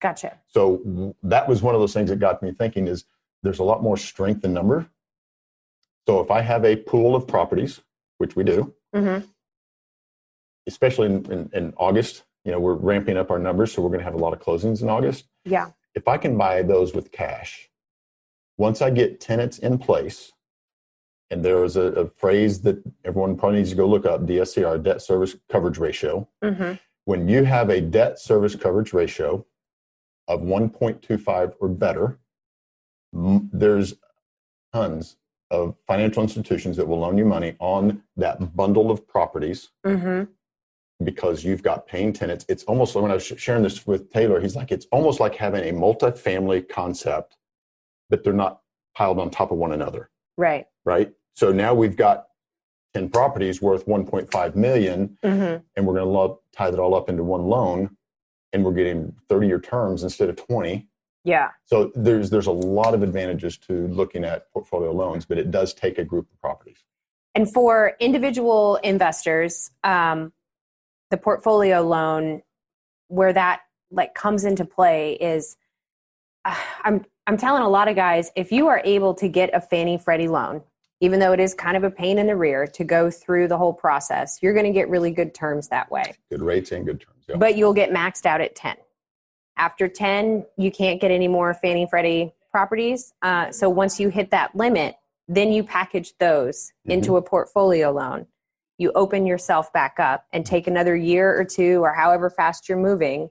Gotcha. 0.00 0.38
So 0.46 1.14
that 1.22 1.48
was 1.48 1.62
one 1.62 1.74
of 1.74 1.80
those 1.80 1.92
things 1.94 2.10
that 2.10 2.20
got 2.20 2.42
me 2.42 2.52
thinking 2.52 2.86
is 2.86 3.04
there's 3.42 3.58
a 3.58 3.64
lot 3.64 3.82
more 3.82 3.96
strength 3.96 4.44
in 4.44 4.52
number 4.52 4.86
So 6.06 6.20
if 6.20 6.30
I 6.30 6.40
have 6.42 6.64
a 6.64 6.76
pool 6.76 7.16
of 7.16 7.26
properties, 7.26 7.80
which 8.18 8.36
we 8.36 8.44
do, 8.44 8.72
Mm-hmm. 8.94 9.26
especially 10.68 11.06
in, 11.06 11.32
in, 11.32 11.50
in 11.52 11.74
August, 11.76 12.22
you 12.44 12.52
know, 12.52 12.60
we're 12.60 12.74
ramping 12.74 13.16
up 13.16 13.30
our 13.32 13.40
numbers, 13.40 13.72
so 13.72 13.82
we're 13.82 13.88
going 13.88 13.98
to 13.98 14.04
have 14.04 14.14
a 14.14 14.18
lot 14.26 14.32
of 14.32 14.38
closings 14.38 14.82
in 14.82 14.88
August. 14.88 15.24
Yeah. 15.44 15.70
If 15.94 16.08
I 16.08 16.16
can 16.18 16.36
buy 16.36 16.62
those 16.62 16.94
with 16.94 17.12
cash, 17.12 17.70
once 18.56 18.82
I 18.82 18.90
get 18.90 19.20
tenants 19.20 19.58
in 19.58 19.78
place, 19.78 20.32
and 21.30 21.44
there 21.44 21.64
is 21.64 21.76
a, 21.76 21.82
a 21.82 22.08
phrase 22.08 22.60
that 22.62 22.82
everyone 23.04 23.36
probably 23.36 23.58
needs 23.58 23.70
to 23.70 23.76
go 23.76 23.86
look 23.86 24.06
up 24.06 24.22
DSCR, 24.26 24.82
debt 24.82 25.02
service 25.02 25.36
coverage 25.50 25.78
ratio. 25.78 26.28
Mm-hmm. 26.42 26.74
When 27.06 27.28
you 27.28 27.44
have 27.44 27.70
a 27.70 27.80
debt 27.80 28.18
service 28.18 28.54
coverage 28.54 28.92
ratio 28.92 29.44
of 30.28 30.40
1.25 30.40 31.54
or 31.60 31.68
better, 31.68 32.18
m- 33.14 33.50
there's 33.52 33.94
tons 34.72 35.16
of 35.50 35.76
financial 35.86 36.22
institutions 36.22 36.76
that 36.76 36.86
will 36.86 36.98
loan 37.00 37.16
you 37.18 37.24
money 37.24 37.54
on 37.58 38.02
that 38.16 38.56
bundle 38.56 38.90
of 38.90 39.06
properties 39.06 39.70
Mm-hmm. 39.84 40.30
Because 41.02 41.44
you've 41.44 41.62
got 41.62 41.86
paying 41.86 42.12
tenants. 42.12 42.44
It's 42.48 42.62
almost 42.64 42.94
like 42.94 43.02
when 43.02 43.10
I 43.10 43.14
was 43.14 43.24
sharing 43.24 43.62
this 43.62 43.86
with 43.86 44.12
Taylor, 44.12 44.40
he's 44.40 44.54
like, 44.54 44.70
it's 44.70 44.86
almost 44.92 45.18
like 45.20 45.34
having 45.34 45.68
a 45.68 45.72
multifamily 45.72 46.68
concept, 46.68 47.36
but 48.10 48.22
they're 48.22 48.32
not 48.32 48.60
piled 48.94 49.18
on 49.18 49.30
top 49.30 49.50
of 49.50 49.58
one 49.58 49.72
another, 49.72 50.10
Right. 50.36 50.66
right? 50.84 51.12
So 51.34 51.50
now 51.50 51.74
we've 51.74 51.96
got 51.96 52.26
10 52.94 53.10
properties 53.10 53.60
worth 53.60 53.86
1.5 53.86 54.54
million, 54.54 55.18
Mm-hmm. 55.24 55.62
and 55.76 55.86
we're 55.86 55.94
going 55.94 56.28
to 56.28 56.36
tie 56.56 56.70
that 56.70 56.78
all 56.78 56.94
up 56.94 57.08
into 57.08 57.24
one 57.24 57.42
loan, 57.46 57.96
and 58.52 58.64
we're 58.64 58.72
getting 58.72 59.14
30 59.28 59.46
year 59.48 59.60
terms 59.60 60.04
instead 60.04 60.28
of 60.28 60.36
20. 60.36 60.86
Yeah. 61.24 61.48
So 61.64 61.90
there's 61.96 62.28
there's 62.30 62.46
a 62.46 62.52
lot 62.52 62.92
of 62.94 63.02
advantages 63.02 63.56
to 63.66 63.88
looking 63.88 64.24
at 64.24 64.52
portfolio 64.52 64.92
loans, 64.92 65.24
but 65.24 65.38
it 65.38 65.50
does 65.50 65.72
take 65.74 65.98
a 65.98 66.04
group 66.04 66.30
of 66.30 66.38
properties. 66.40 66.84
And 67.34 67.50
for 67.52 67.96
individual 67.98 68.76
investors, 68.76 69.70
um, 69.82 70.32
the 71.10 71.16
portfolio 71.16 71.80
loan, 71.82 72.42
where 73.08 73.32
that 73.32 73.62
like 73.90 74.14
comes 74.14 74.44
into 74.44 74.64
play 74.64 75.14
is, 75.14 75.56
uh, 76.44 76.56
I'm 76.82 77.04
I'm 77.26 77.36
telling 77.36 77.62
a 77.62 77.68
lot 77.68 77.88
of 77.88 77.96
guys, 77.96 78.30
if 78.36 78.52
you 78.52 78.66
are 78.68 78.82
able 78.84 79.14
to 79.14 79.28
get 79.28 79.50
a 79.54 79.60
Fannie 79.60 79.96
Freddie 79.96 80.28
loan, 80.28 80.62
even 81.00 81.20
though 81.20 81.32
it 81.32 81.40
is 81.40 81.54
kind 81.54 81.76
of 81.76 81.84
a 81.84 81.90
pain 81.90 82.18
in 82.18 82.26
the 82.26 82.36
rear 82.36 82.66
to 82.66 82.84
go 82.84 83.10
through 83.10 83.48
the 83.48 83.56
whole 83.56 83.72
process, 83.72 84.38
you're 84.42 84.52
going 84.52 84.66
to 84.66 84.72
get 84.72 84.88
really 84.88 85.10
good 85.10 85.34
terms 85.34 85.68
that 85.68 85.90
way. 85.90 86.14
Good 86.30 86.42
rates 86.42 86.72
and 86.72 86.84
good 86.84 87.00
terms. 87.00 87.24
Yeah. 87.28 87.36
But 87.36 87.56
you'll 87.56 87.72
get 87.72 87.90
maxed 87.90 88.26
out 88.26 88.40
at 88.40 88.54
10. 88.54 88.76
After 89.56 89.88
10, 89.88 90.44
you 90.58 90.70
can't 90.70 91.00
get 91.00 91.10
any 91.10 91.28
more 91.28 91.54
Fannie 91.54 91.86
Freddie 91.88 92.32
properties. 92.50 93.12
Uh, 93.22 93.50
so 93.50 93.68
once 93.68 93.98
you 93.98 94.08
hit 94.08 94.30
that 94.30 94.54
limit, 94.54 94.96
then 95.26 95.52
you 95.52 95.64
package 95.64 96.14
those 96.18 96.72
into 96.84 97.16
a 97.16 97.22
portfolio 97.22 97.90
loan. 97.90 98.26
You 98.78 98.92
open 98.94 99.26
yourself 99.26 99.72
back 99.72 99.98
up 99.98 100.26
and 100.32 100.44
take 100.44 100.66
another 100.66 100.96
year 100.96 101.38
or 101.38 101.44
two 101.44 101.82
or 101.82 101.92
however 101.92 102.30
fast 102.30 102.68
you're 102.68 102.78
moving 102.78 103.28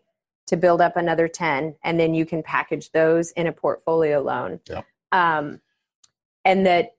to 0.47 0.57
build 0.57 0.81
up 0.81 0.97
another 0.97 1.27
10. 1.27 1.75
And 1.83 1.99
then 1.99 2.13
you 2.13 2.25
can 2.25 2.43
package 2.43 2.91
those 2.91 3.31
in 3.31 3.47
a 3.47 3.51
portfolio 3.51 4.21
loan. 4.21 4.59
Yeah. 4.69 4.81
Um, 5.11 5.61
and 6.45 6.65
the 6.65 6.89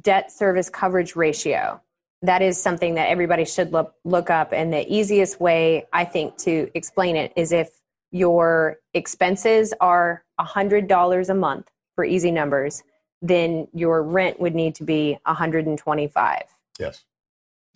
debt 0.00 0.32
service 0.32 0.68
coverage 0.68 1.14
ratio 1.14 1.80
that 2.22 2.42
is 2.42 2.60
something 2.60 2.94
that 2.94 3.08
everybody 3.08 3.44
should 3.44 3.72
look, 3.72 3.94
look 4.04 4.30
up 4.30 4.52
and 4.52 4.72
the 4.72 4.92
easiest 4.92 5.40
way 5.40 5.86
i 5.92 6.04
think 6.04 6.36
to 6.36 6.68
explain 6.74 7.14
it 7.14 7.32
is 7.36 7.52
if 7.52 7.68
your 8.10 8.78
expenses 8.94 9.74
are 9.80 10.24
$100 10.40 11.28
a 11.28 11.34
month 11.34 11.70
for 11.94 12.04
easy 12.04 12.30
numbers 12.30 12.82
then 13.22 13.68
your 13.72 14.02
rent 14.02 14.40
would 14.40 14.54
need 14.54 14.74
to 14.74 14.84
be 14.84 15.18
125 15.24 16.42
yes. 16.78 17.04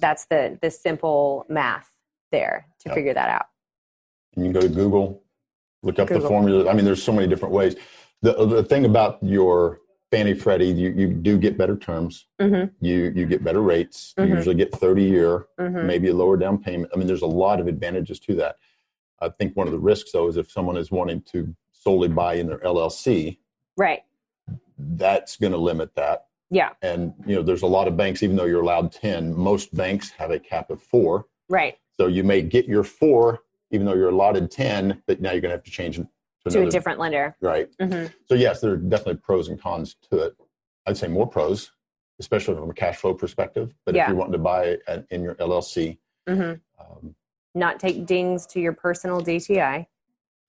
That's 0.00 0.26
the 0.26 0.58
the 0.62 0.70
simple 0.70 1.46
math 1.48 1.92
there 2.32 2.66
to 2.80 2.88
Yep. 2.88 2.94
figure 2.94 3.14
that 3.14 3.28
out 3.28 3.46
And 4.36 4.44
you 4.46 4.52
can 4.52 4.60
go 4.60 4.66
to 4.66 4.72
Google, 4.74 5.22
look 5.82 5.98
up 5.98 6.08
the 6.08 6.14
Google. 6.14 6.28
formula. 6.28 6.70
I 6.70 6.74
mean, 6.74 6.84
there's 6.84 7.02
so 7.02 7.12
many 7.12 7.26
different 7.26 7.54
ways. 7.54 7.76
The 8.22 8.32
the 8.46 8.64
thing 8.64 8.84
about 8.84 9.18
your 9.22 9.80
Fannie 10.10 10.34
Freddie, 10.34 10.66
you, 10.66 10.90
you 10.90 11.08
do 11.08 11.38
get 11.38 11.56
better 11.56 11.76
terms. 11.76 12.26
mm-hmm, 12.40 12.74
You 12.84 13.12
you 13.14 13.26
get 13.26 13.44
better 13.44 13.62
rates. 13.62 14.12
You 14.18 14.24
Mhm. 14.24 14.36
usually 14.36 14.54
get 14.56 14.72
30 14.74 15.04
year, 15.04 15.46
mm-hmm. 15.58 15.86
maybe 15.86 16.08
a 16.08 16.14
lower 16.14 16.36
down 16.36 16.58
payment. 16.58 16.90
I 16.92 16.96
mean, 16.98 17.06
there's 17.06 17.22
a 17.22 17.26
lot 17.44 17.60
of 17.60 17.66
advantages 17.68 18.18
to 18.20 18.34
that. 18.36 18.56
I 19.20 19.28
think 19.28 19.56
one 19.56 19.66
of 19.68 19.72
the 19.72 19.78
risks 19.78 20.12
though 20.12 20.28
is 20.28 20.36
if 20.36 20.50
someone 20.50 20.76
is 20.76 20.90
wanting 20.90 21.22
to 21.32 21.54
solely 21.72 22.08
buy 22.08 22.34
in 22.34 22.46
their 22.46 22.58
LLC, 22.64 23.38
right 23.76 24.02
that's 24.78 25.36
going 25.36 25.52
to 25.52 25.58
limit 25.58 25.94
that. 25.94 26.26
Yeah 26.50 26.70
And 26.82 27.14
you 27.26 27.36
know, 27.36 27.42
there's 27.42 27.62
a 27.62 27.66
lot 27.66 27.88
of 27.88 27.96
banks. 27.96 28.22
Even 28.22 28.36
though 28.36 28.44
you're 28.44 28.62
allowed 28.62 28.92
10, 28.92 29.34
most 29.34 29.74
banks 29.74 30.10
have 30.10 30.30
a 30.30 30.38
cap 30.38 30.70
of 30.70 30.82
four. 30.82 31.26
right 31.48 31.78
So 31.98 32.06
you 32.08 32.24
may 32.24 32.42
get 32.42 32.66
your 32.66 32.84
four, 32.84 33.40
even 33.70 33.86
though 33.86 33.94
you're 33.94 34.08
allotted 34.08 34.50
10, 34.50 35.02
but 35.06 35.20
now 35.20 35.30
you're 35.32 35.40
going 35.40 35.50
to 35.50 35.56
have 35.56 35.64
to 35.64 35.70
change 35.70 35.96
to, 35.96 36.50
to 36.50 36.62
a 36.66 36.70
different 36.70 36.98
lender 36.98 37.36
Right. 37.40 37.68
hmm 37.80 38.06
So, 38.26 38.34
yes, 38.34 38.60
there 38.60 38.72
are 38.72 38.76
definitely 38.76 39.16
pros 39.16 39.48
and 39.48 39.60
cons 39.60 39.96
to 40.10 40.18
it. 40.18 40.36
I'd 40.86 40.96
say 40.96 41.08
more 41.08 41.26
pros, 41.26 41.72
especially 42.18 42.54
from 42.56 42.70
a 42.70 42.74
cash 42.74 42.96
flow 42.96 43.14
perspective. 43.14 43.72
But 43.86 43.94
Yeah. 43.94 44.02
if 44.04 44.08
you're 44.08 44.16
wanting 44.16 44.32
to 44.32 44.38
buy 44.38 44.64
it 44.64 45.06
in 45.10 45.22
your 45.22 45.34
LLC, 45.36 45.98
hmm 46.28 46.54
um, 46.80 47.14
not 47.54 47.78
take 47.80 48.06
dings 48.06 48.46
to 48.46 48.60
your 48.60 48.72
personal 48.72 49.20
DTI. 49.20 49.86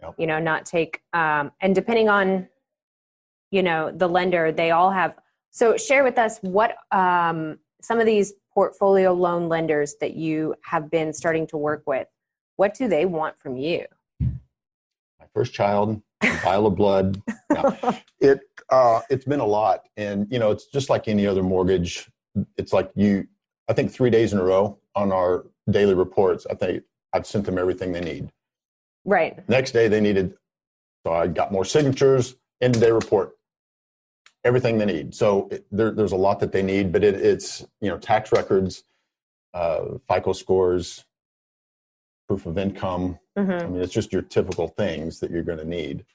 Yep. 0.01 0.13
You 0.17 0.27
know, 0.27 0.39
not 0.39 0.65
take 0.65 1.01
um, 1.13 1.51
and 1.61 1.75
depending 1.75 2.09
on, 2.09 2.47
you 3.51 3.61
know, 3.63 3.91
the 3.91 4.07
lender, 4.07 4.51
they 4.51 4.71
all 4.71 4.89
have. 4.91 5.15
So 5.51 5.77
share 5.77 6.03
with 6.03 6.17
us 6.17 6.39
what 6.41 6.75
um, 6.91 7.59
some 7.81 7.99
of 7.99 8.05
these 8.05 8.33
portfolio 8.53 9.13
loan 9.13 9.49
lenders 9.49 9.95
that 9.99 10.15
you 10.15 10.55
have 10.63 10.89
been 10.89 11.13
starting 11.13 11.45
to 11.47 11.57
work 11.57 11.83
with. 11.85 12.07
What 12.55 12.73
do 12.73 12.87
they 12.87 13.05
want 13.05 13.37
from 13.37 13.57
you? 13.57 13.85
my 15.21 15.27
first 15.33 15.53
child, 15.53 16.01
a 16.23 16.33
vial 16.37 16.67
of 16.67 16.75
blood. 16.75 17.21
Yeah. 17.53 17.99
It 18.21 18.39
uh, 18.69 19.01
it's 19.09 19.25
been 19.25 19.41
a 19.41 19.45
lot, 19.45 19.81
and 19.97 20.25
you 20.31 20.39
know, 20.39 20.51
it's 20.51 20.67
just 20.67 20.89
like 20.89 21.09
any 21.09 21.27
other 21.27 21.43
mortgage. 21.43 22.09
It's 22.55 22.71
like 22.71 22.89
you. 22.95 23.27
I 23.67 23.73
think 23.73 23.91
three 23.91 24.09
days 24.09 24.31
in 24.31 24.39
a 24.39 24.43
row 24.43 24.79
on 24.95 25.11
our 25.11 25.47
daily 25.69 25.93
reports. 25.93 26.47
I 26.49 26.53
think 26.53 26.83
I've 27.11 27.27
sent 27.27 27.45
them 27.45 27.57
everything 27.57 27.91
they 27.91 27.99
need. 27.99 28.31
Right. 29.03 29.47
Next 29.49 29.71
day 29.71 29.89
they 29.89 29.99
needed, 29.99 30.33
so 31.05 31.11
I 31.11 31.27
got 31.27 31.51
more 31.51 31.65
signatures. 31.65 32.35
End 32.61 32.73
of 32.77 32.81
day 32.81 32.91
report, 32.91 33.33
everything 34.43 34.77
they 34.77 34.85
need. 34.85 35.13
So 35.13 35.47
it, 35.51 35.65
there, 35.71 35.91
there's 35.91 36.11
a 36.11 36.17
lot 36.17 36.39
that 36.39 36.51
they 36.51 36.63
need, 36.63 36.91
but 36.91 37.03
it, 37.03 37.15
it's 37.15 37.61
you 37.79 37.89
know 37.89 37.97
tax 37.97 38.31
records, 38.31 38.83
uh, 39.53 39.97
FICO 40.07 40.33
scores, 40.33 41.05
proof 42.27 42.45
of 42.45 42.57
income. 42.57 43.19
hmm 43.37 43.51
I 43.51 43.67
mean, 43.67 43.81
it's 43.81 43.93
just 43.93 44.13
your 44.13 44.21
typical 44.21 44.69
things 44.69 45.19
that 45.19 45.31
you're 45.31 45.43
going 45.43 45.57
to 45.57 45.65
need. 45.65 46.05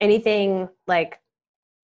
Anything 0.00 0.68
like, 0.86 1.20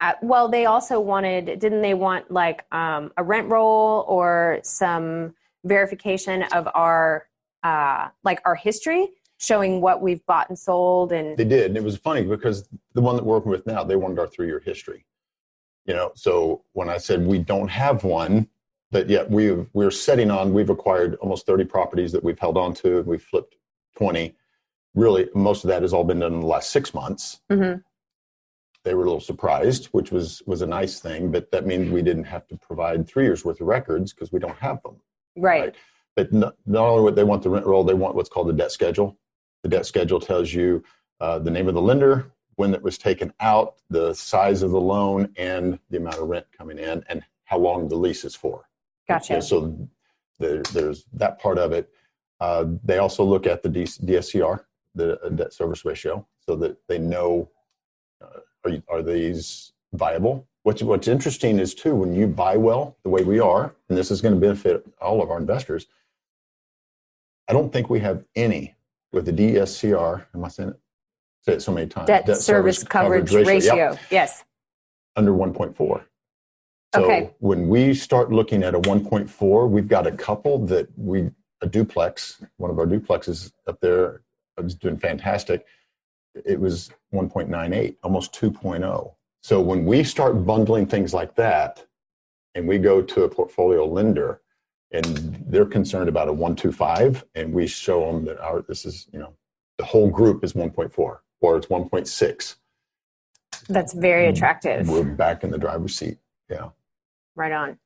uh, 0.01 0.15
well, 0.23 0.49
they 0.49 0.67
also 0.67 0.99
wanted, 0.99 1.59
didn't 1.61 1.83
they 1.83 1.95
want 1.95 2.31
like 2.31 2.65
um, 2.73 3.13
a 3.17 3.23
rent 3.23 3.49
roll 3.49 4.05
or 4.09 4.59
some 4.63 5.35
verification 5.65 6.43
of 6.53 6.69
our, 6.75 7.29
uh, 7.63 8.09
like 8.25 8.41
our 8.45 8.55
history, 8.55 9.11
showing 9.39 9.81
what 9.81 10.01
we've 10.01 10.25
bought 10.27 10.49
and 10.49 10.59
sold, 10.59 11.13
and 11.13 11.37
They 11.37 11.45
did, 11.45 11.67
and 11.67 11.77
it 11.77 11.85
was 11.85 11.97
funny 11.97 12.23
because 12.23 12.69
the 12.95 13.01
one 13.03 13.17
that 13.17 13.25
we're 13.25 13.35
working 13.37 13.51
with 13.51 13.67
now, 13.67 13.85
they 13.85 13.97
wanted 13.97 14.19
our 14.19 14.27
three-year 14.27 14.61
history. 14.61 15.05
You 15.85 15.95
know, 15.95 16.13
so 16.15 16.65
when 16.73 16.89
I 16.89 16.97
said 16.99 17.25
we 17.27 17.39
don't 17.39 17.69
have 17.69 18.03
one, 18.03 18.49
but 18.91 19.09
yet 19.09 19.31
we've 19.31 19.69
we're 19.73 19.91
setting 19.91 20.31
on, 20.31 20.53
we've 20.55 20.71
acquired 20.71 21.17
almost 21.17 21.47
30 21.47 21.65
properties 21.65 22.13
that 22.13 22.25
we've 22.25 22.39
held 22.39 22.57
on 22.57 22.75
to, 22.75 22.99
and 22.99 23.07
we've 23.07 23.23
flipped 23.23 23.57
20. 23.97 24.35
Really, 24.95 25.29
most 25.35 25.65
of 25.65 25.69
that 25.69 25.83
has 25.83 25.93
all 25.93 26.05
been 26.05 26.21
done 26.21 26.33
in 26.35 26.41
the 26.41 26.47
last 26.47 26.71
six 26.71 26.95
months. 26.95 27.41
Mhm. 27.51 27.83
They 28.85 28.95
were 28.95 29.03
a 29.03 29.07
little 29.07 29.21
surprised, 29.21 29.87
which 29.87 30.11
was 30.11 30.43
was 30.47 30.63
a 30.63 30.67
nice 30.67 30.99
thing, 31.01 31.31
but 31.31 31.51
that 31.51 31.67
means 31.67 31.91
we 31.91 32.03
didn't 32.03 32.25
have 32.25 32.47
to 32.49 32.57
provide 32.57 33.07
three 33.07 33.25
years 33.25 33.45
worth 33.45 33.61
of 33.61 33.67
records 33.67 34.13
because 34.15 34.33
we 34.33 34.39
don't 34.41 34.57
have 34.59 34.83
them. 34.83 34.97
right, 35.39 35.75
But 36.15 36.33
not, 36.33 36.57
not 36.65 36.87
only 36.87 37.03
what 37.03 37.15
they 37.15 37.25
want 37.25 37.43
the 37.43 37.51
rent 37.51 37.67
roll, 37.67 37.85
they 37.85 37.93
want 37.93 38.15
what's 38.15 38.31
called 38.31 38.49
the 38.49 38.55
debt 38.55 38.73
schedule. 38.73 39.19
The 39.67 39.79
debt 39.79 39.87
schedule 39.87 40.21
tells 40.21 40.55
you 40.55 40.85
uh, 41.19 41.41
the 41.41 41.51
name 41.51 41.67
of 41.67 41.75
the 41.75 41.81
lender, 41.81 42.31
when 42.55 42.73
it 42.73 42.81
was 42.81 42.97
taken 42.97 43.33
out, 43.41 43.75
the 43.91 44.15
size 44.15 44.63
of 44.63 44.71
the 44.71 44.81
loan, 44.81 45.29
and 45.37 45.81
the 45.91 45.97
amount 45.97 46.19
of 46.19 46.29
rent 46.29 46.47
coming 46.57 46.79
in, 46.79 47.03
and 47.09 47.25
how 47.47 47.59
long 47.59 47.89
the 47.89 47.97
lease 47.97 48.25
is 48.25 48.37
for. 48.37 48.69
gotcha. 49.09 49.43
So 49.43 49.89
there, 50.39 50.63
there's 50.73 51.07
that 51.15 51.41
part 51.41 51.59
of 51.59 51.73
it. 51.73 51.91
Uh, 52.39 52.67
they 52.85 52.99
also 52.99 53.25
look 53.25 53.45
at 53.45 53.65
the 53.65 53.69
DSCR, 53.69 54.61
the 54.95 55.21
uh, 55.21 55.31
debt 55.31 55.53
service 55.53 55.85
ratio, 55.85 56.25
so 56.39 56.55
that 56.55 56.77
they 56.87 56.99
know 56.99 57.51
uh, 58.23 58.39
are, 58.65 58.71
you, 58.71 58.83
are 58.89 59.03
these 59.03 59.73
viable. 59.95 60.47
What's 60.63 60.81
What's 60.85 61.09
interesting 61.09 61.59
is 61.59 61.75
too 61.75 61.97
when 61.97 62.15
you 62.15 62.29
buy 62.29 62.57
well 62.57 62.99
the 63.03 63.11
way 63.11 63.25
we 63.25 63.41
are, 63.41 63.75
and 63.89 63.99
this 63.99 64.13
is 64.13 64.21
going 64.21 64.35
to 64.35 64.41
benefit 64.41 64.87
all 65.01 65.21
of 65.21 65.29
our 65.29 65.39
investors. 65.39 65.87
I 67.49 67.53
don't 67.53 67.73
think 67.73 67.91
we 67.91 67.99
have 67.99 68.23
any 68.37 68.76
with 69.17 69.25
the 69.25 69.33
DSCR. 69.33 70.27
Am 70.35 70.45
I 70.45 70.49
saying 70.49 70.69
it? 70.69 70.81
Say 71.43 71.53
it 71.55 71.63
so 71.63 71.73
many 71.73 71.87
times. 71.87 72.07
Debt, 72.07 72.37
service, 72.37 72.85
coverage, 72.85 73.33
ratio. 73.33 73.75
Yep, 73.75 73.99
Yes. 74.11 74.45
under 75.17 75.33
1.4. 75.33 76.05
So 76.95 77.05
Okay. 77.05 77.35
when 77.39 77.69
we 77.69 77.95
start 77.95 78.31
looking 78.31 78.63
at 78.63 78.75
a 78.75 78.81
1.4, 78.81 79.67
we've 79.67 79.89
got 79.89 80.07
a 80.07 80.13
couple 80.13 80.59
that 80.67 80.87
we 80.99 81.31
a 81.63 81.67
duplex, 81.67 82.43
one 82.59 82.71
of 82.71 82.79
our 82.79 82.85
duplexes 82.87 83.51
up 83.67 83.81
there 83.81 84.21
is 84.59 84.75
doing 84.75 84.99
fantastic. 84.99 85.65
It 86.45 86.61
was 86.61 86.91
1.98, 87.15 87.97
almost 88.03 88.35
2.0. 88.35 89.15
So 89.43 89.63
when 89.63 89.87
we 89.87 90.05
start 90.05 90.45
bundling 90.45 90.85
things 90.85 91.15
like 91.15 91.35
that, 91.37 91.87
and 92.55 92.69
we 92.69 92.77
go 92.77 93.01
to 93.01 93.25
a 93.25 93.29
portfolio 93.29 93.87
lender, 93.87 94.43
and 94.93 95.45
they're 95.49 95.67
concerned 95.67 96.09
about 96.09 96.29
a 96.29 96.33
125, 96.33 97.25
and 97.35 97.53
we 97.53 97.67
show 97.67 98.11
them 98.13 98.25
that 98.25 98.39
our 98.41 98.63
this 98.63 98.85
is 98.85 99.09
you 99.13 99.19
know 99.19 99.35
the 99.79 99.85
whole 99.85 100.09
group 100.11 100.43
is 100.45 100.55
1.4 100.55 101.19
or 101.41 101.57
it's 101.57 101.67
1.6, 101.67 102.57
That's 103.69 103.93
very 103.93 104.27
Mm. 104.27 104.31
attractive. 104.31 104.89
we're 104.89 105.05
back 105.05 105.45
in 105.45 105.51
the 105.51 105.59
driver's 105.59 105.95
seat. 105.95 106.19
Yeah. 106.49 106.71
Right 107.35 107.53
on. 107.53 107.79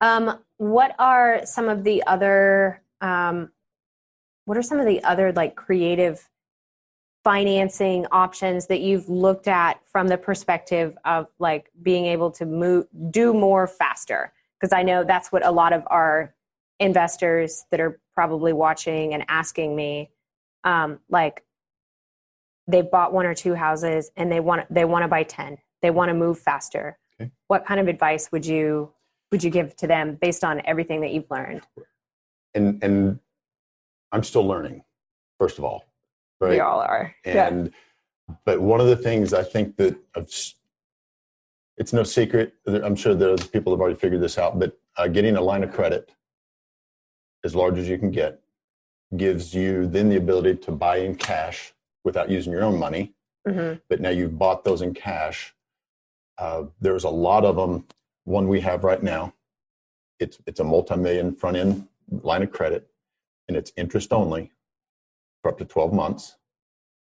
Um, 0.00 0.40
what 0.56 0.94
are 0.98 1.46
some 1.46 1.68
of 1.68 1.84
the 1.84 2.02
other 2.06 2.82
um, 3.00 3.52
what 4.46 4.56
are 4.56 4.62
some 4.62 4.78
of 4.80 4.86
the 4.86 5.02
other 5.04 5.32
like 5.32 5.54
creative 5.56 6.28
financing 7.24 8.06
options 8.12 8.66
that 8.68 8.80
you've 8.80 9.08
looked 9.08 9.48
at 9.48 9.80
from 9.88 10.06
the 10.08 10.16
perspective 10.16 10.96
of 11.04 11.26
like 11.38 11.70
being 11.82 12.06
able 12.06 12.30
to 12.32 12.46
move 12.46 12.86
do 13.10 13.32
more 13.34 13.66
faster? 13.66 14.32
Because 14.60 14.72
I 14.72 14.82
know 14.82 15.04
that's 15.04 15.30
what 15.30 15.44
a 15.44 15.50
lot 15.50 15.72
of 15.72 15.82
our 15.88 16.34
investors 16.80 17.64
that 17.70 17.80
are 17.80 18.00
probably 18.14 18.52
watching 18.52 19.14
and 19.14 19.24
asking 19.28 19.76
me, 19.76 20.10
um, 20.64 20.98
like 21.08 21.44
they've 22.66 22.90
bought 22.90 23.12
one 23.12 23.26
or 23.26 23.34
two 23.34 23.54
houses 23.54 24.10
and 24.16 24.30
they 24.30 24.40
want 24.40 24.66
they 24.72 24.84
want 24.84 25.04
to 25.04 25.08
buy 25.08 25.22
10 25.22 25.56
they 25.82 25.90
want 25.90 26.08
to 26.08 26.14
move 26.14 26.36
faster 26.38 26.98
Okay. 27.20 27.30
what 27.46 27.64
kind 27.64 27.78
of 27.80 27.86
advice 27.88 28.30
would 28.32 28.44
you 28.44 28.90
would 29.30 29.42
you 29.44 29.50
give 29.50 29.76
to 29.76 29.86
them 29.86 30.16
based 30.20 30.42
on 30.42 30.60
everything 30.64 31.00
that 31.02 31.12
you've 31.12 31.30
learned 31.30 31.62
and 32.54 32.82
and 32.82 33.20
I'm 34.12 34.22
still 34.22 34.46
learning. 34.46 34.82
First 35.38 35.58
of 35.58 35.64
all, 35.64 35.84
right? 36.40 36.50
we 36.50 36.60
all 36.60 36.80
are 36.80 37.14
And 37.24 37.72
but 38.44 38.60
one 38.60 38.80
of 38.80 38.86
the 38.88 38.96
things 38.96 39.32
I 39.32 39.42
think 39.44 39.76
that 39.76 39.96
I've 40.16 40.32
it's 41.76 41.92
no 41.92 42.02
secret. 42.02 42.54
I'm 42.66 42.96
sure 42.96 43.14
there's 43.14 43.46
people 43.46 43.72
have 43.72 43.80
already 43.80 43.96
figured 43.98 44.22
this 44.22 44.38
out. 44.38 44.58
But 44.58 44.78
uh, 44.96 45.08
getting 45.08 45.36
a 45.36 45.40
line 45.40 45.62
of 45.62 45.72
credit 45.72 46.12
as 47.44 47.54
large 47.54 47.78
as 47.78 47.88
you 47.88 47.98
can 47.98 48.10
get 48.10 48.40
gives 49.16 49.54
you 49.54 49.86
then 49.86 50.08
the 50.08 50.16
ability 50.16 50.56
to 50.56 50.72
buy 50.72 50.96
in 50.98 51.14
cash 51.14 51.72
without 52.04 52.28
using 52.30 52.52
your 52.52 52.64
own 52.64 52.78
money. 52.78 53.14
hmm 53.46 53.74
But 53.88 54.00
now 54.00 54.10
you've 54.10 54.38
bought 54.38 54.64
those 54.64 54.82
in 54.82 54.94
cash. 54.94 55.54
Uh, 56.38 56.64
there's 56.80 57.04
a 57.04 57.10
lot 57.10 57.44
of 57.44 57.56
them. 57.56 57.86
One 58.24 58.48
we 58.48 58.60
have 58.60 58.84
right 58.84 59.02
now. 59.02 59.34
It's 60.18 60.38
it's 60.46 60.60
a 60.60 60.64
multi-million 60.64 61.34
front 61.36 61.56
end 61.56 61.86
line 62.10 62.42
of 62.42 62.50
credit, 62.50 62.88
and 63.48 63.56
it's 63.56 63.72
interest 63.76 64.12
only 64.12 64.50
for 65.42 65.50
up 65.50 65.58
to 65.58 65.64
12 65.64 65.92
months. 65.92 66.36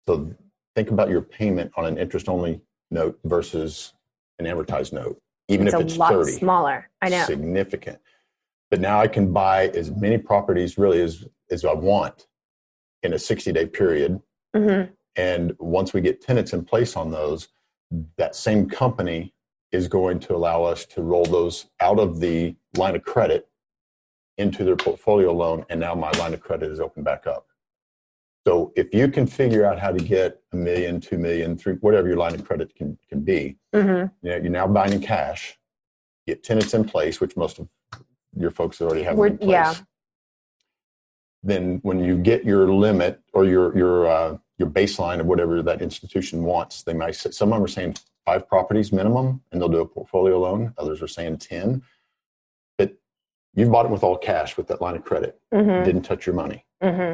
So 0.07 0.33
think 0.75 0.89
about 0.91 1.09
your 1.09 1.21
payment 1.21 1.71
on 1.77 1.85
an 1.85 1.97
interest 1.97 2.27
only 2.27 2.61
note 2.91 3.19
versus 3.23 3.93
an 4.39 4.45
amortized 4.45 4.93
note, 4.93 5.19
even 5.47 5.67
it's 5.67 5.73
if 5.73 5.79
a 5.79 5.83
it's 5.83 5.97
lot 5.97 6.11
30. 6.11 6.31
smaller 6.33 6.89
i 7.01 7.09
know 7.09 7.23
Significant. 7.25 7.99
But 8.71 8.81
now 8.81 8.99
I 8.99 9.07
can 9.07 9.31
buy 9.31 9.67
as 9.69 9.91
many 9.91 10.17
properties 10.17 10.77
really 10.77 11.01
as, 11.01 11.25
as 11.51 11.63
I 11.63 11.73
want 11.73 12.27
in 13.03 13.13
a 13.13 13.19
60 13.19 13.51
day 13.51 13.65
period. 13.65 14.21
hmm 14.55 14.83
And 15.15 15.55
once 15.59 15.93
we 15.93 16.01
get 16.01 16.21
tenants 16.21 16.53
in 16.53 16.65
place 16.65 16.95
on 16.95 17.11
those, 17.11 17.49
that 18.17 18.35
same 18.35 18.67
company 18.67 19.33
is 19.71 19.87
going 19.87 20.19
to 20.19 20.35
allow 20.35 20.63
us 20.63 20.85
to 20.85 21.01
roll 21.01 21.25
those 21.25 21.67
out 21.81 21.99
of 21.99 22.19
the 22.19 22.55
line 22.75 22.95
of 22.95 23.03
credit 23.03 23.47
into 24.37 24.63
their 24.63 24.75
portfolio 24.75 25.31
loan. 25.31 25.65
And 25.69 25.79
now 25.79 25.95
my 25.95 26.11
line 26.11 26.33
of 26.33 26.41
credit 26.41 26.71
is 26.71 26.79
open 26.79 27.03
back 27.03 27.27
up. 27.27 27.47
So 28.45 28.71
if 28.75 28.93
you 28.93 29.07
can 29.07 29.25
figure 29.25 29.65
out 29.65 29.79
how 29.79 29.91
to 29.91 29.97
get 30.03 30.39
a 30.53 30.55
million, 30.55 31.01
two 31.01 31.17
million, 31.17 31.57
three, 31.57 31.73
whatever 31.81 32.07
your 32.07 32.17
line 32.17 32.35
of 32.35 32.45
credit 32.45 32.75
can, 32.75 32.97
can 33.09 33.21
be, 33.21 33.57
hmm 33.73 33.79
you 34.21 34.29
know, 34.29 34.35
you're 34.37 34.49
now 34.49 34.67
buying 34.67 34.93
in 34.93 35.01
cash, 35.01 35.57
get 36.27 36.43
tenants 36.43 36.73
in 36.73 36.85
place, 36.85 37.19
which 37.19 37.35
most 37.35 37.57
of 37.59 37.67
your 38.37 38.51
folks 38.51 38.81
already 38.81 39.01
have 39.03 39.17
in 39.17 39.37
place. 39.37 39.49
yeah. 39.49 39.73
Then 41.41 41.79
when 41.83 42.03
you 42.03 42.17
get 42.17 42.43
your 42.43 42.71
limit 42.71 43.21
or 43.33 43.45
your 43.45 43.75
your 43.77 44.07
uh, 44.07 44.37
your 44.57 44.69
baseline 44.69 45.19
of 45.19 45.25
whatever 45.27 45.61
that 45.61 45.81
institution 45.81 46.43
wants, 46.43 46.81
they 46.83 46.93
might 46.93 47.15
say, 47.15 47.31
some 47.31 47.51
of 47.51 47.57
them 47.57 47.63
are 47.63 47.67
saying 47.67 47.95
five 48.25 48.47
properties 48.47 48.91
minimum, 48.91 49.41
and 49.51 49.61
they'll 49.61 49.69
do 49.69 49.81
a 49.81 49.85
portfolio 49.85 50.39
loan. 50.39 50.73
Others 50.79 51.01
are 51.03 51.07
saying 51.07 51.37
ten. 51.37 51.83
But 52.79 52.95
you 53.53 53.69
bought 53.69 53.85
it 53.85 53.91
with 53.91 54.03
all 54.03 54.17
cash 54.17 54.57
with 54.57 54.67
that 54.67 54.81
line 54.81 54.95
of 54.95 55.03
credit, 55.03 55.39
hmm 55.51 55.83
didn't 55.83 56.01
touch 56.03 56.25
your 56.27 56.35
money. 56.35 56.65
hmm 56.81 57.13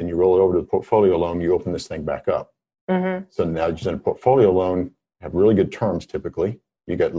Then 0.00 0.08
you 0.08 0.16
roll 0.16 0.34
it 0.34 0.40
over 0.40 0.54
to 0.54 0.60
the 0.62 0.66
portfolio 0.66 1.18
loan, 1.18 1.42
you 1.42 1.52
open 1.52 1.74
this 1.74 1.86
thing 1.86 2.04
back 2.06 2.26
up. 2.26 2.54
hmm 2.88 3.18
So 3.28 3.44
now 3.44 3.66
you're 3.66 3.92
in 3.92 3.96
a 3.96 3.98
portfolio 3.98 4.50
loan, 4.50 4.92
have 5.20 5.34
really 5.34 5.54
good 5.54 5.70
terms 5.70 6.06
typically. 6.06 6.58
You 6.86 6.96
get 6.96 7.12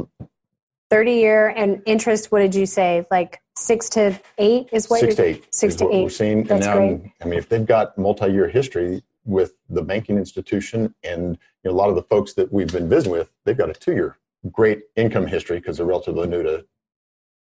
30 0.89 1.12
year 1.12 1.50
and 1.50 1.84
interest 1.86 2.32
what 2.32 2.39
did 2.39 2.56
you 2.56 2.65
say 2.65 3.06
like 3.12 3.39
six 3.56 3.88
to 3.89 4.20
eight 4.39 4.67
is 4.72 4.89
what 4.89 5.00
six 5.00 5.15
to 5.17 5.24
eight. 5.24 5.54
six 5.54 5.76
to 5.76 5.94
eight. 5.94 6.12
seeing. 6.12 6.44
That's 6.44 6.65
and 6.65 6.76
now, 6.89 6.98
great. 6.98 7.13
I 7.22 7.26
mean, 7.26 7.38
if 7.38 7.48
they've 7.48 7.65
got 7.65 7.96
multi-year 8.00 8.48
history 8.48 9.04
with 9.26 9.54
the 9.70 9.84
banking 9.84 10.17
institution, 10.17 10.96
and 11.04 11.38
you 11.63 11.70
know, 11.70 11.72
a 11.72 11.78
lot 11.78 11.89
of 11.89 11.96
the 11.96 12.02
folks 12.02 12.34
that 12.34 12.52
we've 12.52 12.74
been 12.74 12.89
visiting 12.89 13.12
with, 13.12 13.30
they've 13.46 13.56
got 13.56 13.70
a 13.70 13.74
two-year 13.74 14.17
great 14.52 14.86
income 14.96 15.28
history 15.28 15.60
because 15.60 15.78
they're 15.78 15.86
relatively 15.86 16.28
new 16.28 16.41
to 16.41 16.65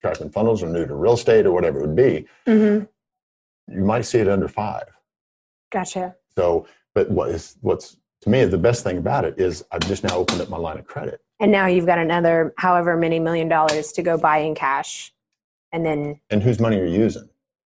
tracking 0.02 0.32
funnels 0.32 0.64
or 0.64 0.68
new 0.68 0.88
to 0.88 0.96
real 0.96 1.14
estate 1.14 1.46
or 1.46 1.52
whatever 1.52 1.78
it 1.78 1.82
would 1.86 1.96
be. 1.96 2.26
hmm 2.48 2.80
You 3.68 3.84
might 3.86 4.02
see 4.02 4.18
it 4.18 4.28
under 4.28 4.48
five. 4.48 4.97
Gotcha 5.72 6.16
So, 6.36 6.68
but 6.96 7.10
what 7.12 7.30
is 7.30 7.58
what's 7.62 7.98
to 8.22 8.30
me 8.30 8.46
the 8.46 8.58
best 8.58 8.84
thing 8.84 8.98
about 8.98 9.26
it 9.26 9.36
is 9.40 9.64
I've 9.72 9.82
just 9.88 10.04
now 10.04 10.16
opened 10.18 10.42
up 10.42 10.50
my 10.50 10.58
line 10.58 10.78
of 10.78 10.86
credit. 10.88 11.22
and 11.40 11.52
now 11.52 11.68
you've 11.68 11.86
got 11.86 12.00
another 12.00 12.54
however 12.58 12.98
many 12.98 13.20
million 13.20 13.48
dollars 13.48 13.92
to 13.94 14.02
go 14.02 14.18
buy 14.18 14.38
in 14.40 14.56
cash 14.56 15.14
and 15.72 15.86
then 15.86 16.20
And 16.30 16.42
whose 16.42 16.60
money 16.60 16.80
are 16.80 16.86
you 16.86 17.00
using? 17.00 17.30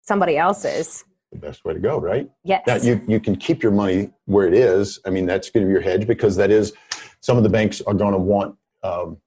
somebody 0.02 0.38
else's 0.38 1.04
The 1.32 1.38
best 1.38 1.64
way 1.64 1.74
to 1.74 1.80
go, 1.80 1.98
right? 2.00 2.30
yes 2.44 2.62
Now 2.66 2.76
you, 2.76 3.00
you 3.06 3.20
can 3.20 3.36
keep 3.36 3.62
your 3.62 3.72
money 3.72 4.10
where 4.26 4.46
it 4.46 4.54
is. 4.54 5.00
I 5.06 5.10
mean, 5.10 5.26
that's 5.26 5.50
going 5.50 5.64
to 5.64 5.66
be 5.68 5.72
your 5.72 5.82
hedge 5.82 6.06
because 6.06 6.36
that 6.36 6.50
is 6.50 6.72
some 7.20 7.36
of 7.36 7.42
the 7.42 7.48
banks 7.50 7.80
are 7.82 7.94
going 7.94 8.12
to 8.12 8.18
want 8.18 8.56
um, 8.82 9.18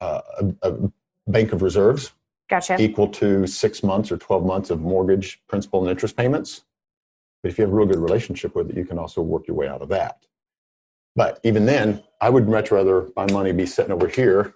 uh, 0.00 0.20
a, 0.40 0.70
a 0.70 0.92
bank 1.28 1.52
of 1.52 1.62
reserves 1.62 2.12
gotcha 2.50 2.76
equal 2.82 3.08
to 3.08 3.46
six 3.46 3.82
months 3.82 4.10
or 4.12 4.16
12 4.18 4.44
months 4.44 4.68
of 4.70 4.80
mortgage 4.80 5.40
principal 5.48 5.80
and 5.80 5.88
interest 5.90 6.16
payments. 6.16 6.64
But 7.42 7.50
if 7.50 7.58
you 7.58 7.64
have 7.64 7.72
a 7.72 7.76
real 7.76 7.86
good 7.86 7.98
relationship 7.98 8.54
with 8.54 8.70
it, 8.70 8.76
you 8.76 8.84
can 8.84 8.98
also 8.98 9.20
work 9.20 9.48
your 9.48 9.56
way 9.56 9.68
out 9.68 9.82
of 9.82 9.88
that. 9.88 10.26
But 11.16 11.40
even 11.42 11.66
then, 11.66 12.02
I 12.20 12.30
would 12.30 12.48
much 12.48 12.70
rather 12.70 13.08
my 13.16 13.30
money 13.30 13.52
be 13.52 13.66
sitting 13.66 13.92
over 13.92 14.08
here, 14.08 14.54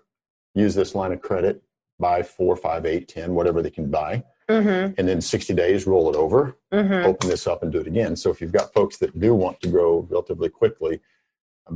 use 0.55 0.75
this 0.75 0.95
line 0.95 1.13
of 1.13 1.21
credit, 1.21 1.63
buy 1.99 2.23
four, 2.23 2.57
five, 2.57 2.87
eight, 2.87 3.09
ten, 3.09 3.35
whatever 3.35 3.61
they 3.61 3.71
can 3.71 3.91
buy, 3.91 4.25
mm-hmm, 4.49 4.95
and 4.97 5.09
then 5.09 5.21
60 5.21 5.55
days 5.55 5.87
roll 5.87 6.09
it 6.09 6.17
over 6.17 6.57
mm-hmm. 6.73 7.07
open 7.07 7.29
this 7.29 7.47
up 7.47 7.63
and 7.63 7.73
do 7.73 7.81
it 7.81 7.87
again. 7.87 8.17
So 8.17 8.31
if 8.31 8.41
you've 8.41 8.53
got 8.53 8.73
folks 8.73 8.97
that 8.99 9.19
do 9.19 9.35
want 9.35 9.61
to 9.63 9.69
grow 9.69 10.07
relatively 10.11 10.49
quickly, 10.49 11.01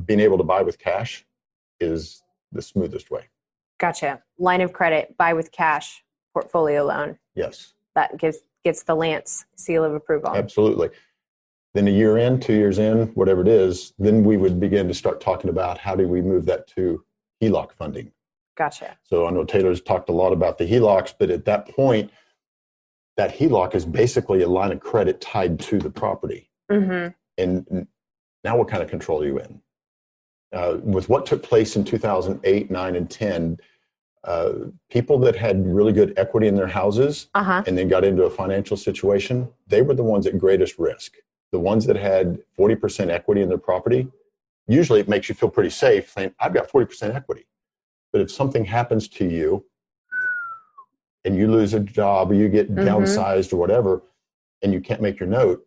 being 0.06 0.20
able 0.20 0.38
to 0.38 0.44
buy 0.44 0.62
with 0.62 0.78
cash 0.78 1.26
is 1.80 2.22
the 2.52 2.62
smoothest 2.62 3.10
way. 3.10 3.28
gotcha 3.78 4.22
line 4.38 4.60
of 4.60 4.72
credit 4.72 5.16
buy 5.16 5.32
with 5.32 5.50
cash 5.52 6.04
portfolio 6.32 6.84
loan 6.84 7.18
Yes, 7.34 7.74
that 7.94 8.18
gives 8.18 8.38
gets 8.64 8.82
the 8.82 8.94
lance 8.94 9.44
seal 9.56 9.84
of 9.84 9.94
approval 9.94 10.30
absolutely. 10.34 10.90
Then 11.72 11.86
a 11.86 11.90
year 11.90 12.18
in, 12.18 12.40
two 12.40 12.54
years 12.54 12.78
in, 12.78 13.06
whatever 13.14 13.42
it 13.42 13.48
is, 13.48 13.92
then 13.98 14.24
we 14.24 14.36
would 14.36 14.58
begin 14.58 14.88
to 14.88 14.94
start 14.94 15.20
talking 15.20 15.50
about 15.50 15.78
how 15.78 15.94
do 15.94 16.08
we 16.08 16.20
move 16.20 16.44
that 16.46 16.66
to 16.68 17.04
HELOC 17.40 17.72
funding. 17.72 18.10
gotcha 18.58 18.98
So 19.04 19.26
I 19.26 19.30
know 19.30 19.44
Taylor's 19.44 19.80
talked 19.80 20.08
a 20.08 20.12
lot 20.12 20.32
about 20.32 20.58
the 20.58 20.66
HELOCs, 20.66 21.14
but 21.18 21.30
at 21.30 21.44
that 21.44 21.68
point, 21.68 22.10
that 23.16 23.36
HELOC 23.36 23.74
is 23.74 23.84
basically 23.84 24.42
a 24.42 24.48
line 24.48 24.72
of 24.72 24.80
credit 24.80 25.20
tied 25.20 25.60
to 25.60 25.78
the 25.78 25.90
property. 25.90 26.50
mm-hmm. 26.70 27.08
and 27.38 27.86
now 28.42 28.56
what 28.56 28.68
kind 28.68 28.82
of 28.82 28.90
control 28.90 29.22
are 29.22 29.26
you 29.26 29.38
in? 29.38 29.60
Uh, 30.52 30.78
with 30.82 31.08
what 31.08 31.26
took 31.26 31.42
place 31.42 31.76
in 31.76 31.84
2008, 31.84 32.70
9, 32.70 32.96
and 32.96 33.10
10, 33.10 33.58
uh, 34.24 34.52
people 34.90 35.18
that 35.18 35.34
had 35.36 35.66
really 35.66 35.92
good 35.92 36.12
equity 36.18 36.46
in 36.46 36.54
their 36.54 36.66
houses 36.66 37.28
uh-huh 37.34 37.62
and 37.66 37.76
then 37.76 37.88
got 37.88 38.04
into 38.04 38.24
a 38.24 38.30
financial 38.30 38.76
situation, 38.76 39.48
they 39.66 39.82
were 39.82 39.94
the 39.94 40.02
ones 40.02 40.26
at 40.26 40.38
greatest 40.38 40.78
risk. 40.78 41.14
The 41.52 41.58
ones 41.58 41.86
that 41.86 41.96
had 41.96 42.38
40% 42.58 43.08
equity 43.10 43.42
in 43.42 43.48
their 43.48 43.58
property, 43.58 44.08
usually 44.68 45.00
it 45.00 45.08
makes 45.08 45.28
you 45.28 45.34
feel 45.34 45.48
pretty 45.50 45.70
safe 45.70 46.10
saying, 46.10 46.34
I've 46.38 46.54
got 46.54 46.68
40% 46.70 47.14
equity. 47.14 47.46
But 48.12 48.20
if 48.22 48.30
something 48.30 48.64
happens 48.64 49.08
to 49.08 49.24
you 49.24 49.64
and 51.24 51.36
you 51.36 51.50
lose 51.50 51.74
a 51.74 51.80
job 51.80 52.30
or 52.30 52.34
you 52.34 52.48
get 52.48 52.70
Mhm. 52.74 52.84
downsized 52.84 53.52
or 53.52 53.56
whatever, 53.56 54.02
and 54.62 54.72
you 54.72 54.80
can't 54.80 55.00
make 55.02 55.18
your 55.18 55.28
note, 55.28 55.66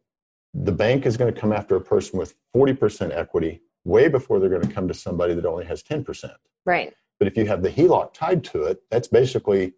the 0.53 0.71
bank 0.71 1.05
is 1.05 1.17
going 1.17 1.33
to 1.33 1.39
come 1.39 1.51
after 1.51 1.75
a 1.75 1.81
person 1.81 2.17
with 2.19 2.35
40% 2.53 3.11
equity 3.13 3.61
way 3.85 4.07
before 4.07 4.39
they're 4.39 4.49
going 4.49 4.61
to 4.67 4.73
come 4.73 4.87
to 4.87 4.93
somebody 4.93 5.33
that 5.33 5.45
only 5.45 5.65
has 5.65 5.81
10%. 5.83 6.33
right 6.65 6.93
But 7.23 7.31
if 7.31 7.37
you 7.37 7.45
have 7.45 7.63
the 7.63 7.69
HELOC 7.69 8.13
tied 8.13 8.43
to 8.51 8.63
it, 8.63 8.83
that's 8.91 9.07
basically 9.07 9.75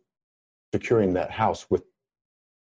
securing 0.73 1.13
that 1.13 1.29
house 1.29 1.67
with 1.69 1.83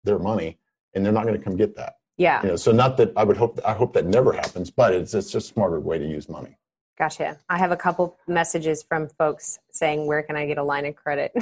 their 0.05 0.17
money, 0.17 0.57
and 0.93 1.03
they're 1.05 1.11
not 1.11 1.25
going 1.25 1.37
to 1.37 1.43
come 1.43 1.57
get 1.57 1.75
that. 1.75 1.95
Yeah. 2.15 2.41
You 2.43 2.47
know, 2.47 2.55
so 2.55 2.71
not 2.71 2.95
that 2.95 3.11
I 3.17 3.25
would 3.25 3.35
hope 3.35 3.59
I 3.65 3.73
hope 3.73 3.91
that 3.91 4.05
never 4.05 4.31
happens, 4.31 4.71
but 4.71 4.93
it's 4.93 5.13
it's 5.13 5.33
just 5.33 5.49
a 5.49 5.53
smarter 5.53 5.81
way 5.81 5.99
to 5.99 6.07
use 6.07 6.29
money. 6.29 6.55
Gotcha. 6.97 7.37
I 7.49 7.57
have 7.57 7.73
a 7.73 7.75
couple 7.75 8.17
messages 8.25 8.81
from 8.81 9.09
folks 9.09 9.59
saying, 9.69 10.07
"Where 10.07 10.23
can 10.23 10.37
I 10.37 10.45
get 10.45 10.57
a 10.57 10.63
line 10.63 10.85
of 10.85 10.95
credit?" 10.95 11.33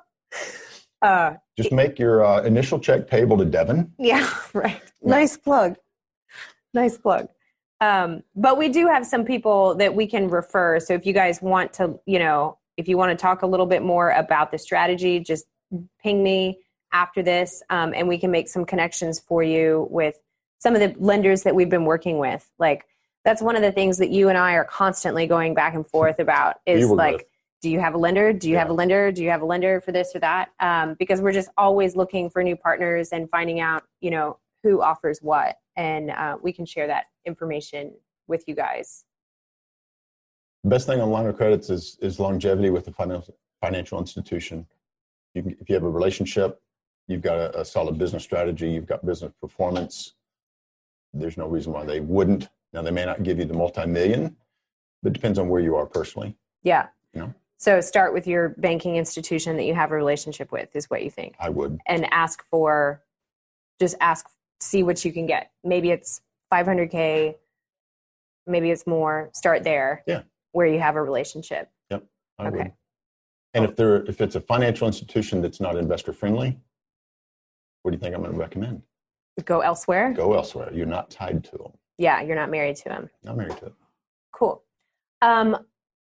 uh, 1.02 1.34
Just 1.58 1.72
make 1.72 1.98
your 1.98 2.24
uh, 2.24 2.40
initial 2.40 2.78
check 2.78 3.06
payable 3.06 3.36
to 3.36 3.44
Devin. 3.44 3.92
yeah, 3.98 4.34
right. 4.54 4.80
Nice 5.02 5.36
plug. 5.36 5.76
Nice 6.72 6.96
plug. 6.96 7.28
Um, 7.84 8.22
but 8.34 8.56
we 8.56 8.68
do 8.68 8.86
have 8.86 9.04
some 9.04 9.24
people 9.24 9.74
that 9.76 9.94
we 9.94 10.06
can 10.06 10.28
refer. 10.28 10.80
So 10.80 10.94
if 10.94 11.04
you 11.04 11.12
guys 11.12 11.42
want 11.42 11.74
to, 11.74 11.98
you 12.06 12.18
know, 12.18 12.58
if 12.76 12.88
you 12.88 12.96
want 12.96 13.16
to 13.16 13.20
talk 13.20 13.42
a 13.42 13.46
little 13.46 13.66
bit 13.66 13.82
more 13.82 14.10
about 14.10 14.50
the 14.50 14.58
strategy, 14.58 15.20
just 15.20 15.44
ping 16.02 16.22
me 16.22 16.60
after 16.92 17.22
this, 17.22 17.62
um, 17.70 17.92
and 17.94 18.08
we 18.08 18.18
can 18.18 18.30
make 18.30 18.48
some 18.48 18.64
connections 18.64 19.20
for 19.20 19.42
you 19.42 19.86
with 19.90 20.18
some 20.58 20.74
of 20.74 20.80
the 20.80 20.94
lenders 20.98 21.42
that 21.42 21.54
we've 21.54 21.68
been 21.68 21.84
working 21.84 22.18
with. 22.18 22.50
Like 22.58 22.86
that's 23.24 23.42
one 23.42 23.56
of 23.56 23.62
the 23.62 23.72
things 23.72 23.98
that 23.98 24.10
you 24.10 24.28
and 24.28 24.38
I 24.38 24.52
are 24.52 24.64
constantly 24.64 25.26
going 25.26 25.54
back 25.54 25.74
and 25.74 25.86
forth 25.86 26.18
about 26.18 26.56
is 26.66 26.88
like, 26.88 27.26
do 27.60 27.70
you 27.70 27.80
have 27.80 27.94
a 27.94 27.98
lender? 27.98 28.32
Do 28.32 28.48
you 28.48 28.56
have 28.56 28.70
a 28.70 28.72
lender? 28.72 29.12
Do 29.12 29.22
you 29.22 29.30
have 29.30 29.42
a 29.42 29.46
lender 29.46 29.80
for 29.80 29.92
this 29.92 30.12
or 30.14 30.20
that? 30.20 30.50
Um, 30.60 30.94
because 30.98 31.20
we're 31.20 31.32
just 31.32 31.50
always 31.56 31.96
looking 31.96 32.30
for 32.30 32.42
new 32.42 32.56
partners 32.56 33.10
and 33.10 33.28
finding 33.30 33.60
out, 33.60 33.84
you 34.00 34.10
know, 34.10 34.38
who 34.62 34.80
offers 34.80 35.18
what, 35.20 35.56
and 35.76 36.10
uh, 36.10 36.38
we 36.42 36.52
can 36.52 36.64
share 36.64 36.86
that 36.86 37.06
information 37.26 37.92
with 38.26 38.44
you 38.46 38.54
guys. 38.54 39.04
Best 40.64 40.86
thing 40.86 41.00
on 41.00 41.10
line 41.10 41.26
of 41.26 41.36
credits 41.36 41.68
is 41.68 41.98
is 42.00 42.18
longevity 42.18 42.70
with 42.70 42.84
the 42.84 42.92
financial 42.92 43.36
financial 43.60 43.98
institution. 43.98 44.66
You 45.34 45.42
can, 45.42 45.56
if 45.60 45.68
you 45.68 45.74
have 45.74 45.84
a 45.84 45.90
relationship, 45.90 46.60
you've 47.06 47.22
got 47.22 47.38
a, 47.38 47.60
a 47.60 47.64
solid 47.64 47.98
business 47.98 48.22
strategy, 48.22 48.70
you've 48.70 48.86
got 48.86 49.04
business 49.04 49.32
performance. 49.40 50.14
There's 51.12 51.36
no 51.36 51.46
reason 51.46 51.72
why 51.72 51.84
they 51.84 52.00
wouldn't. 52.00 52.48
Now 52.72 52.82
they 52.82 52.90
may 52.90 53.04
not 53.04 53.22
give 53.22 53.38
you 53.38 53.44
the 53.44 53.54
multi-million, 53.54 54.36
but 55.02 55.10
it 55.10 55.12
depends 55.12 55.38
on 55.38 55.48
where 55.48 55.60
you 55.60 55.76
are 55.76 55.86
personally. 55.86 56.36
Yeah. 56.62 56.88
You 57.12 57.20
know. 57.20 57.34
So 57.58 57.80
start 57.80 58.12
with 58.12 58.26
your 58.26 58.50
banking 58.58 58.96
institution 58.96 59.56
that 59.56 59.64
you 59.64 59.74
have 59.74 59.92
a 59.92 59.94
relationship 59.94 60.50
with, 60.50 60.74
is 60.74 60.90
what 60.90 61.04
you 61.04 61.10
think, 61.10 61.36
I 61.38 61.50
would. 61.50 61.80
and 61.86 62.12
ask 62.12 62.44
for, 62.50 63.02
just 63.80 63.96
ask, 64.00 64.26
see 64.60 64.82
what 64.82 65.04
you 65.04 65.12
can 65.12 65.26
get. 65.26 65.52
Maybe 65.62 65.90
it's 65.90 66.20
500k, 66.52 67.34
maybe 68.46 68.70
it's 68.70 68.86
more. 68.86 69.30
Start 69.34 69.64
there. 69.64 70.02
Yeah. 70.06 70.22
Where 70.52 70.66
you 70.66 70.78
have 70.80 70.96
a 70.96 71.02
relationship. 71.02 71.70
I 72.36 72.48
Okay. 72.48 72.56
would. 72.56 72.72
And 73.54 73.64
if 73.64 73.76
there 73.76 74.04
if 74.06 74.20
it's 74.20 74.34
a 74.34 74.40
financial 74.40 74.88
institution 74.88 75.40
that's 75.40 75.60
not 75.60 75.76
investor 75.76 76.12
friendly, 76.12 76.58
what 77.82 77.92
do 77.92 77.96
you 77.96 78.00
think 78.00 78.12
I'm 78.12 78.22
going 78.22 78.32
to 78.32 78.38
recommend? 78.38 78.82
Go 79.44 79.60
elsewhere. 79.60 80.12
Go 80.12 80.34
elsewhere. 80.34 80.72
You're 80.72 80.86
not 80.86 81.10
tied 81.10 81.44
to 81.44 81.58
them. 81.58 81.72
Yeah, 81.96 82.22
you're 82.22 82.34
not 82.34 82.50
married 82.50 82.74
to 82.76 82.88
him. 82.88 83.10
Not 83.22 83.36
married 83.36 83.56
to 83.58 83.66
it. 83.66 83.74
Cool. 84.32 84.64
Um, 85.22 85.56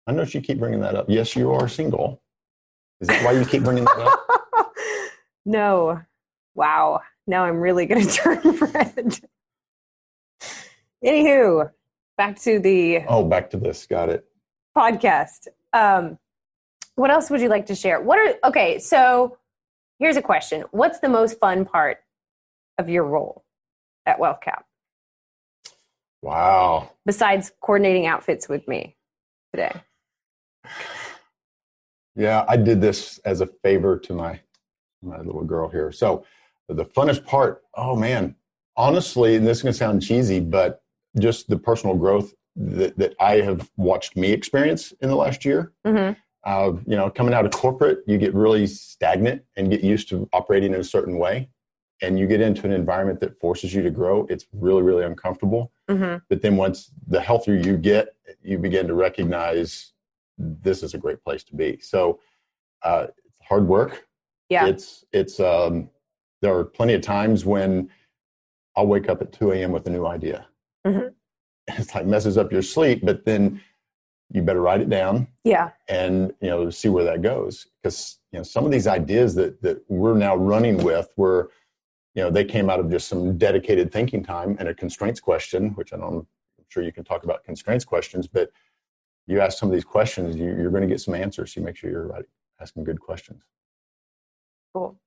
I 0.07 0.13
know 0.13 0.23
you 0.23 0.39
keep 0.39 0.57
bringing 0.59 0.79
that 0.79 0.95
up. 0.95 1.07
Yes, 1.09 1.35
you 1.35 1.51
are 1.51 1.67
single. 1.67 2.21
Is 3.01 3.09
that 3.09 3.25
why 3.25 3.33
you 3.33 3.43
keep 3.45 3.63
bringing 3.63 3.83
that 3.83 3.99
up? 3.99 4.73
no. 5.45 5.99
Wow. 6.55 7.01
Now 7.27 7.43
I'm 7.43 7.59
really 7.59 7.85
going 7.85 8.05
to 8.07 8.13
turn 8.13 8.39
red. 8.43 9.19
Anywho, 11.03 11.69
back 12.17 12.37
to 12.41 12.59
the 12.59 12.99
Oh, 13.07 13.23
back 13.23 13.49
to 13.51 13.57
this. 13.57 13.85
Got 13.85 14.09
it. 14.09 14.25
podcast. 14.77 15.47
Um, 15.73 16.17
what 16.95 17.09
else 17.09 17.29
would 17.29 17.41
you 17.41 17.49
like 17.49 17.65
to 17.67 17.75
share? 17.75 18.01
What 18.01 18.19
are 18.19 18.35
okay? 18.49 18.77
So 18.79 19.37
here's 19.99 20.17
a 20.17 20.21
question: 20.21 20.63
What's 20.71 20.99
the 20.99 21.09
most 21.09 21.39
fun 21.39 21.65
part 21.65 21.97
of 22.77 22.89
your 22.89 23.03
role 23.03 23.43
at 24.05 24.19
WealthCap 24.19 24.63
Wow. 26.21 26.91
besides 27.05 27.51
coordinating 27.61 28.05
outfits 28.07 28.47
with 28.49 28.67
me 28.67 28.95
today? 29.53 29.81
Yeah, 32.15 32.45
I 32.47 32.57
did 32.57 32.81
this 32.81 33.17
as 33.19 33.41
a 33.41 33.47
favor 33.47 33.97
to 33.99 34.13
my 34.13 34.39
my 35.01 35.17
little 35.17 35.43
girl 35.43 35.67
here. 35.69 35.91
So 35.91 36.25
the 36.69 36.85
funnest 36.85 37.25
part, 37.25 37.63
oh 37.73 37.95
man, 37.95 38.35
honestly, 38.77 39.35
and 39.35 39.47
this 39.47 39.57
is 39.57 39.63
gonna 39.63 39.73
sound 39.73 40.01
cheesy, 40.03 40.39
but 40.39 40.80
just 41.19 41.49
the 41.49 41.57
personal 41.57 41.95
growth 41.95 42.33
that, 42.55 42.97
that 42.97 43.15
I 43.19 43.41
have 43.41 43.69
watched 43.77 44.15
me 44.15 44.31
experience 44.31 44.93
in 45.01 45.09
the 45.09 45.15
last 45.15 45.45
year. 45.45 45.71
Mm-hmm. 45.85 46.19
Uh, 46.43 46.77
you 46.87 46.95
know, 46.95 47.09
coming 47.09 47.33
out 47.33 47.45
of 47.45 47.51
corporate, 47.51 47.99
you 48.07 48.17
get 48.17 48.33
really 48.33 48.65
stagnant 48.67 49.43
and 49.55 49.69
get 49.69 49.81
used 49.81 50.09
to 50.09 50.27
operating 50.33 50.73
in 50.73 50.79
a 50.79 50.83
certain 50.83 51.17
way. 51.17 51.49
And 52.03 52.17
you 52.17 52.25
get 52.25 52.41
into 52.41 52.65
an 52.65 52.71
environment 52.71 53.19
that 53.19 53.39
forces 53.39 53.75
you 53.75 53.83
to 53.83 53.91
grow. 53.91 54.25
It's 54.27 54.47
really, 54.53 54.81
really 54.81 55.05
uncomfortable. 55.05 55.71
Mm-hmm. 55.87 56.17
But 56.29 56.41
then 56.41 56.57
once 56.57 56.91
the 57.07 57.21
healthier 57.21 57.55
you 57.55 57.77
get, 57.77 58.15
you 58.41 58.57
begin 58.57 58.87
to 58.87 58.95
recognize 58.95 59.93
this 60.39 60.81
is 60.81 60.95
a 60.95 60.97
great 60.97 61.23
place 61.23 61.43
to 61.43 61.55
be. 61.55 61.79
So 61.79 62.19
uh, 62.81 63.07
it's 63.23 63.47
hard 63.47 63.67
work. 63.67 64.07
Yeah. 64.49 64.65
It's 64.65 65.05
it's 65.13 65.39
um, 65.39 65.89
there 66.41 66.57
are 66.57 66.65
plenty 66.65 66.93
of 66.93 67.01
times 67.01 67.45
when 67.45 67.89
I'll 68.75 68.87
wake 68.87 69.09
up 69.09 69.21
at 69.21 69.31
2 69.31 69.51
a.m. 69.51 69.71
with 69.71 69.85
a 69.87 69.89
new 69.89 70.05
idea. 70.05 70.47
Mhm. 70.85 71.13
It's 71.77 71.93
like 71.93 72.05
messes 72.05 72.37
up 72.37 72.51
your 72.51 72.63
sleep, 72.63 73.01
but 73.03 73.23
then 73.23 73.61
you 74.31 74.41
better 74.41 74.61
write 74.61 74.81
it 74.81 74.89
down 74.89 75.27
yeah. 75.43 75.71
and 75.89 76.33
you 76.41 76.49
know 76.49 76.69
see 76.69 76.89
where 76.89 77.03
that 77.03 77.21
goes 77.21 77.67
because 77.81 78.19
you 78.31 78.39
know 78.39 78.43
some 78.43 78.65
of 78.65 78.71
these 78.71 78.87
ideas 78.87 79.35
that 79.35 79.61
that 79.61 79.83
we're 79.89 80.15
now 80.15 80.35
running 80.35 80.77
with 80.83 81.09
were 81.17 81.51
you 82.15 82.23
know 82.23 82.29
they 82.29 82.45
came 82.45 82.69
out 82.69 82.79
of 82.79 82.89
just 82.89 83.07
some 83.07 83.37
dedicated 83.37 83.91
thinking 83.91 84.23
time 84.23 84.55
and 84.59 84.69
a 84.69 84.73
constraints 84.73 85.19
question 85.19 85.71
which 85.71 85.91
i 85.93 85.97
don't 85.97 86.15
i'm 86.15 86.65
sure 86.69 86.83
you 86.83 86.93
can 86.93 87.03
talk 87.03 87.23
about 87.23 87.43
constraints 87.43 87.83
questions 87.83 88.27
but 88.27 88.49
you 89.27 89.39
ask 89.41 89.57
some 89.59 89.69
of 89.69 89.73
these 89.73 89.83
questions 89.83 90.35
you, 90.35 90.45
you're 90.45 90.71
going 90.71 90.81
to 90.81 90.87
get 90.87 91.01
some 91.01 91.13
answers 91.13 91.53
so 91.53 91.59
you 91.59 91.65
make 91.65 91.75
sure 91.75 91.89
you're 91.89 92.07
right, 92.07 92.25
asking 92.61 92.83
good 92.83 92.99
questions 92.99 93.43
Cool. 94.73 94.97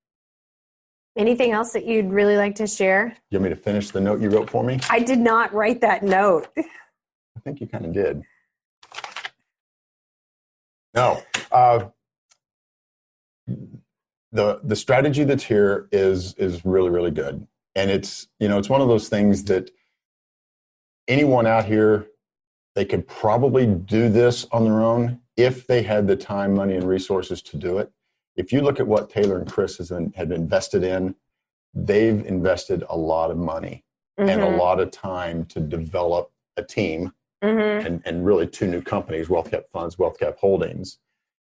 Anything 1.17 1.53
else 1.53 1.73
that 1.73 1.87
you'd 1.87 2.11
really 2.11 2.37
like 2.37 2.57
to 2.57 2.67
share? 2.67 3.17
you 3.31 3.39
want 3.39 3.51
me 3.51 3.57
to 3.57 3.63
finish 3.63 3.91
the 3.91 4.01
note 4.01 4.21
you 4.21 4.31
wrote 4.31 4.51
for 4.51 4.65
me 4.65 4.81
I 4.91 4.99
did 4.99 5.21
not 5.21 5.53
write 5.53 5.81
that 5.81 6.03
note. 6.03 6.49
i 6.57 7.41
think 7.45 7.61
you 7.61 7.67
kind 7.67 7.85
of 7.85 7.93
did 7.93 8.23
no 10.95 11.21
uh, 11.53 11.87
the 14.33 14.61
the 14.63 14.77
strategy 14.77 15.25
that's 15.25 15.45
here 15.45 15.89
is 15.93 16.35
is 16.35 16.65
really 16.65 16.91
really 16.91 17.11
good 17.11 17.47
and 17.75 17.91
it's 17.91 18.29
you 18.39 18.49
know 18.49 18.59
it's 18.59 18.69
one 18.69 18.81
of 18.81 18.89
those 18.89 19.09
things 19.09 19.45
that 19.45 19.71
anyone 21.09 21.47
out 21.47 21.65
here 21.65 22.07
they 22.75 22.85
could 22.85 23.07
probably 23.07 23.67
do 23.67 24.09
this 24.09 24.47
on 24.53 24.65
their 24.65 24.81
own 24.81 25.21
if 25.37 25.67
they 25.67 25.83
had 25.83 26.07
the 26.07 26.17
time 26.17 26.55
money 26.55 26.75
and 26.75 26.89
resources 26.89 27.43
to 27.43 27.57
do 27.57 27.79
it 27.79 27.91
if 28.37 28.53
you 28.53 28.61
look 28.61 28.81
at 28.81 28.87
what 28.87 29.11
taylor 29.11 29.39
and 29.39 29.51
chris 29.51 29.79
has 29.79 29.89
been, 29.91 30.13
have 30.17 30.31
invested 30.33 30.83
in 30.85 31.15
they've 31.75 32.25
invested 32.27 32.85
a 32.89 32.97
lot 32.97 33.31
of 33.31 33.37
money 33.37 33.85
and 34.19 34.43
a 34.43 34.47
Mhm. 34.47 34.57
lot 34.57 34.79
of 34.79 34.91
time 34.93 35.45
to 35.47 35.59
develop 35.61 36.31
a 36.57 36.63
team 36.63 37.13
Mhm. 37.43 37.85
and, 37.85 38.03
and 38.05 38.25
really 38.25 38.47
two 38.47 38.69
new 38.69 38.81
companies, 38.81 39.27
WealthCap 39.29 39.65
Funds, 39.73 39.97
WealthCap 39.97 40.37
Holdings. 40.39 40.99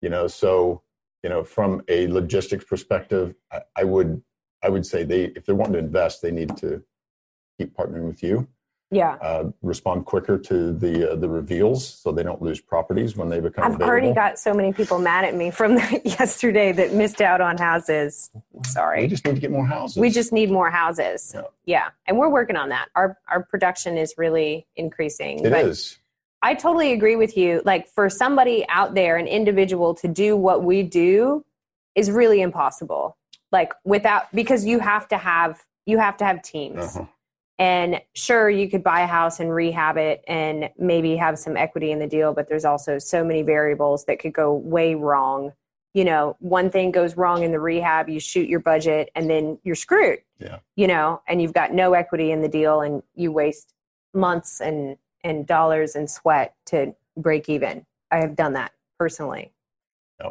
You 0.01 0.11
know, 0.11 0.29
so 0.29 0.83
you 1.25 1.31
know, 1.31 1.43
from 1.45 1.83
a 1.89 2.07
logistics 2.09 2.65
perspective, 2.65 3.35
I, 3.53 3.63
I 3.77 3.85
would 3.85 4.23
I 4.63 4.69
would 4.69 4.87
say 4.87 5.03
they 5.03 5.25
if 5.37 5.45
they're 5.45 5.57
wanting 5.57 5.75
to 5.75 5.79
invest, 5.81 6.23
they 6.23 6.31
need 6.31 6.57
to 6.59 6.83
keep 7.59 7.77
partnering 7.77 8.07
with 8.07 8.23
you. 8.23 8.47
Yeah. 8.93 9.15
Uh, 9.23 9.51
respond 9.63 10.05
quicker 10.05 10.37
to 10.37 10.75
the 10.75 11.13
uh, 11.13 11.17
the 11.17 11.29
reveals, 11.29 11.89
so 11.89 12.13
they 12.13 12.23
don't 12.23 12.43
lose 12.43 12.61
properties 12.61 13.17
when 13.17 13.31
they 13.31 13.41
become 13.41 13.65
I've 13.65 13.71
available. 13.71 13.91
already 13.91 14.13
got 14.13 14.39
so 14.39 14.53
many 14.53 14.71
people 14.75 14.99
mad 14.99 15.25
at 15.25 15.35
me 15.35 15.51
from 15.51 15.79
yesterday 16.05 16.73
that 16.73 16.93
missed 16.93 17.23
out 17.23 17.41
on 17.41 17.57
houses. 17.57 18.31
Sorry. 18.67 19.01
We 19.01 19.09
just 19.09 19.25
need 19.25 19.35
to 19.35 19.41
get 19.41 19.51
more 19.51 19.67
houses. 19.67 19.97
We 19.97 20.11
just 20.11 20.31
need 20.31 20.51
more 20.51 20.71
houses. 20.71 21.33
Yeah. 21.35 21.43
Yeah. 21.65 21.89
And 22.07 22.19
we're 22.19 22.29
working 22.29 22.57
on 22.57 22.69
that. 22.69 22.91
Our 22.95 23.19
our 23.29 23.43
production 23.43 23.97
is 23.97 24.15
really 24.19 24.67
increasing. 24.77 25.39
It 25.39 25.51
but 25.51 25.65
is. 25.65 25.99
I 26.43 26.55
totally 26.55 26.93
agree 26.93 27.17
with 27.17 27.37
you. 27.37 27.63
Like 27.65 27.89
for 27.89 28.11
somebody 28.11 28.67
out 28.69 28.95
there, 28.95 29.17
an 29.17 29.27
individual 29.27 29.95
to 29.95 30.09
do 30.09 30.37
what 30.37 30.65
we 30.65 30.83
do 30.83 31.47
is 31.95 32.11
really 32.11 32.43
impossible. 32.43 33.17
Like 33.51 33.73
without 33.85 34.25
because 34.35 34.67
you 34.67 34.81
have 34.81 35.09
to 35.09 35.17
have 35.17 35.63
you 35.87 35.97
have 35.97 36.19
to 36.19 36.27
have 36.27 36.43
teams. 36.43 36.97
Uh-huh. 36.97 37.07
And 37.59 38.01
sure, 38.15 38.51
you 38.51 38.69
could 38.69 38.83
buy 38.83 39.03
a 39.03 39.07
house 39.07 39.39
and 39.39 39.55
rehab 39.55 39.97
it 39.97 40.25
and 40.27 40.71
maybe 40.79 41.17
have 41.17 41.39
some 41.39 41.57
equity 41.57 41.93
in 41.93 41.99
the 41.99 42.07
deal, 42.07 42.33
but 42.33 42.49
there's 42.49 42.65
also 42.65 42.99
so 42.99 43.23
many 43.23 43.43
variables 43.43 44.05
that 44.07 44.19
could 44.19 44.33
go 44.33 44.55
way 44.55 44.95
wrong. 44.95 45.53
You 45.95 46.05
know, 46.05 46.37
one 46.41 46.71
thing 46.71 46.91
goes 46.91 47.17
wrong 47.17 47.43
in 47.43 47.53
the 47.53 47.61
rehab, 47.61 48.09
you 48.09 48.19
shoot 48.19 48.49
your 48.49 48.61
budget, 48.61 49.11
and 49.15 49.29
then 49.29 49.59
you're 49.63 49.75
screwed. 49.75 50.21
Yeah. 50.39 50.59
You 50.77 50.87
know, 50.87 51.21
and 51.29 51.43
you've 51.43 51.53
got 51.53 51.73
no 51.73 51.93
equity 51.93 52.33
in 52.33 52.41
the 52.41 52.49
deal, 52.49 52.81
and 52.81 53.03
you 53.15 53.31
waste 53.31 53.75
months 54.15 54.61
and 54.61 54.97
and 55.25 55.47
dollars 55.47 55.95
and 55.95 56.11
sweat 56.11 56.55
to 56.67 56.95
break 57.17 57.49
even. 57.49 57.87
I 58.11 58.19
have 58.19 58.35
done 58.35 58.55
that 58.55 58.73
personally. 58.99 59.53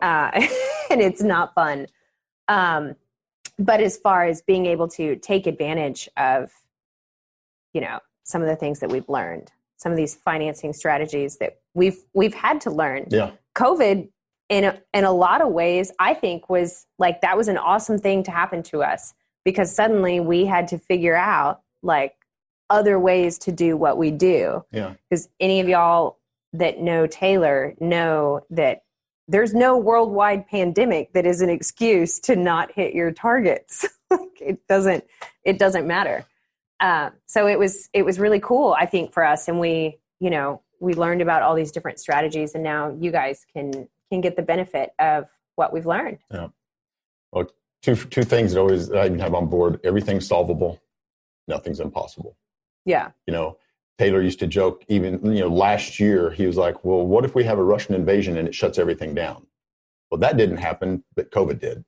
Uh, 0.02 0.32
and 0.90 1.02
it's 1.02 1.22
not 1.22 1.54
fun. 1.54 1.88
Um, 2.48 2.96
but 3.60 3.82
as 3.82 3.98
far 3.98 4.26
as 4.26 4.42
being 4.42 4.66
able 4.66 4.88
to 4.90 5.16
take 5.18 5.48
advantage 5.48 6.10
of, 6.18 6.52
you 7.74 7.82
know, 7.82 8.00
some 8.24 8.42
of 8.42 8.48
the 8.48 8.56
things 8.56 8.80
that 8.80 8.90
we've 8.90 9.08
learned, 9.10 9.52
some 9.78 9.92
of 9.92 9.98
these 9.98 10.16
financing 10.16 10.74
strategies 10.74 11.38
that 11.38 11.60
we've 11.74 11.98
we've 12.14 12.34
had 12.34 12.62
to 12.62 12.72
learn. 12.72 13.06
Yeah. 13.10 13.32
COVID 13.56 14.10
in 14.50 14.66
a, 14.66 14.82
in 14.94 15.06
a 15.06 15.12
lot 15.12 15.42
of 15.42 15.50
ways, 15.50 15.92
I 16.00 16.14
think 16.14 16.50
was 16.50 16.86
like 17.00 17.22
that 17.22 17.38
was 17.38 17.48
an 17.48 17.58
awesome 17.58 17.98
thing 17.98 18.24
to 18.24 18.32
happen 18.32 18.64
to 18.64 18.84
us 18.84 19.14
because 19.46 19.74
suddenly 19.74 20.20
we 20.20 20.46
had 20.46 20.68
to 20.70 20.78
figure 20.78 21.16
out 21.16 21.62
like 21.82 22.16
other 22.70 23.00
ways 23.00 23.38
to 23.40 23.52
do 23.52 23.76
what 23.76 23.98
we 23.98 24.12
do. 24.12 24.64
Yeah. 24.72 24.94
Because 25.10 25.30
any 25.40 25.60
of 25.60 25.68
y'all 25.70 26.20
that 26.54 26.80
know 26.80 27.08
Taylor 27.08 27.76
know 27.80 28.42
that 28.50 28.84
there's 29.28 29.54
no 29.54 29.78
worldwide 29.78 30.48
pandemic 30.48 31.14
that 31.14 31.26
is 31.26 31.42
an 31.42 31.50
excuse 31.50 32.20
to 32.22 32.36
not 32.36 32.72
hit 32.74 32.94
your 32.94 33.12
targets. 33.12 33.86
it 34.42 34.68
doesn't 34.68 35.06
it 35.44 35.58
doesn't 35.60 35.88
matter. 35.88 36.26
Uh, 36.82 37.12
so 37.28 37.48
it 37.48 37.60
was 37.60 37.90
it 37.94 38.04
was 38.04 38.20
really 38.20 38.40
cool, 38.40 38.76
I 38.78 38.88
think, 38.88 39.14
for 39.14 39.24
us, 39.24 39.48
and 39.48 39.60
we 39.60 40.00
you 40.20 40.30
know 40.32 40.62
we 40.80 40.96
learned 40.96 41.22
about 41.22 41.44
all 41.44 41.56
these 41.56 41.72
different 41.72 42.00
strategies, 42.00 42.56
and 42.56 42.64
now 42.64 42.96
you 43.00 43.12
guys 43.12 43.46
can 43.54 43.88
can 44.12 44.20
get 44.20 44.36
the 44.36 44.42
benefit 44.42 44.90
of 45.00 45.26
what 45.56 45.72
we've 45.72 45.86
learned. 45.86 46.18
Yeah. 46.32 46.48
Well, 47.32 47.48
two 47.84 47.96
two 47.96 48.24
things 48.24 48.54
that 48.54 48.60
always 48.60 48.92
I 48.92 49.16
have 49.18 49.36
on 49.36 49.48
board: 49.48 49.80
everything's 49.84 50.28
solvable, 50.28 50.82
nothing's 51.48 51.80
impossible. 51.80 52.36
Yeah. 52.84 53.12
You 53.28 53.34
know, 53.34 53.58
Taylor 54.00 54.24
used 54.24 54.40
to 54.40 54.48
joke 54.48 54.84
even 54.88 55.24
you 55.24 55.42
know 55.42 55.50
last 55.50 56.00
year 56.00 56.32
he 56.32 56.48
was 56.48 56.58
like, 56.58 56.84
"Well, 56.84 57.06
what 57.06 57.26
if 57.26 57.36
we 57.36 57.44
have 57.44 57.60
a 57.60 57.64
Russian 57.64 57.94
invasion 57.94 58.38
and 58.38 58.48
it 58.48 58.56
shuts 58.56 58.80
everything 58.80 59.14
down?" 59.14 59.46
Well, 60.10 60.20
that 60.20 60.36
didn't 60.36 60.58
happen, 60.58 61.04
but 61.16 61.30
COVID 61.30 61.60
did, 61.60 61.86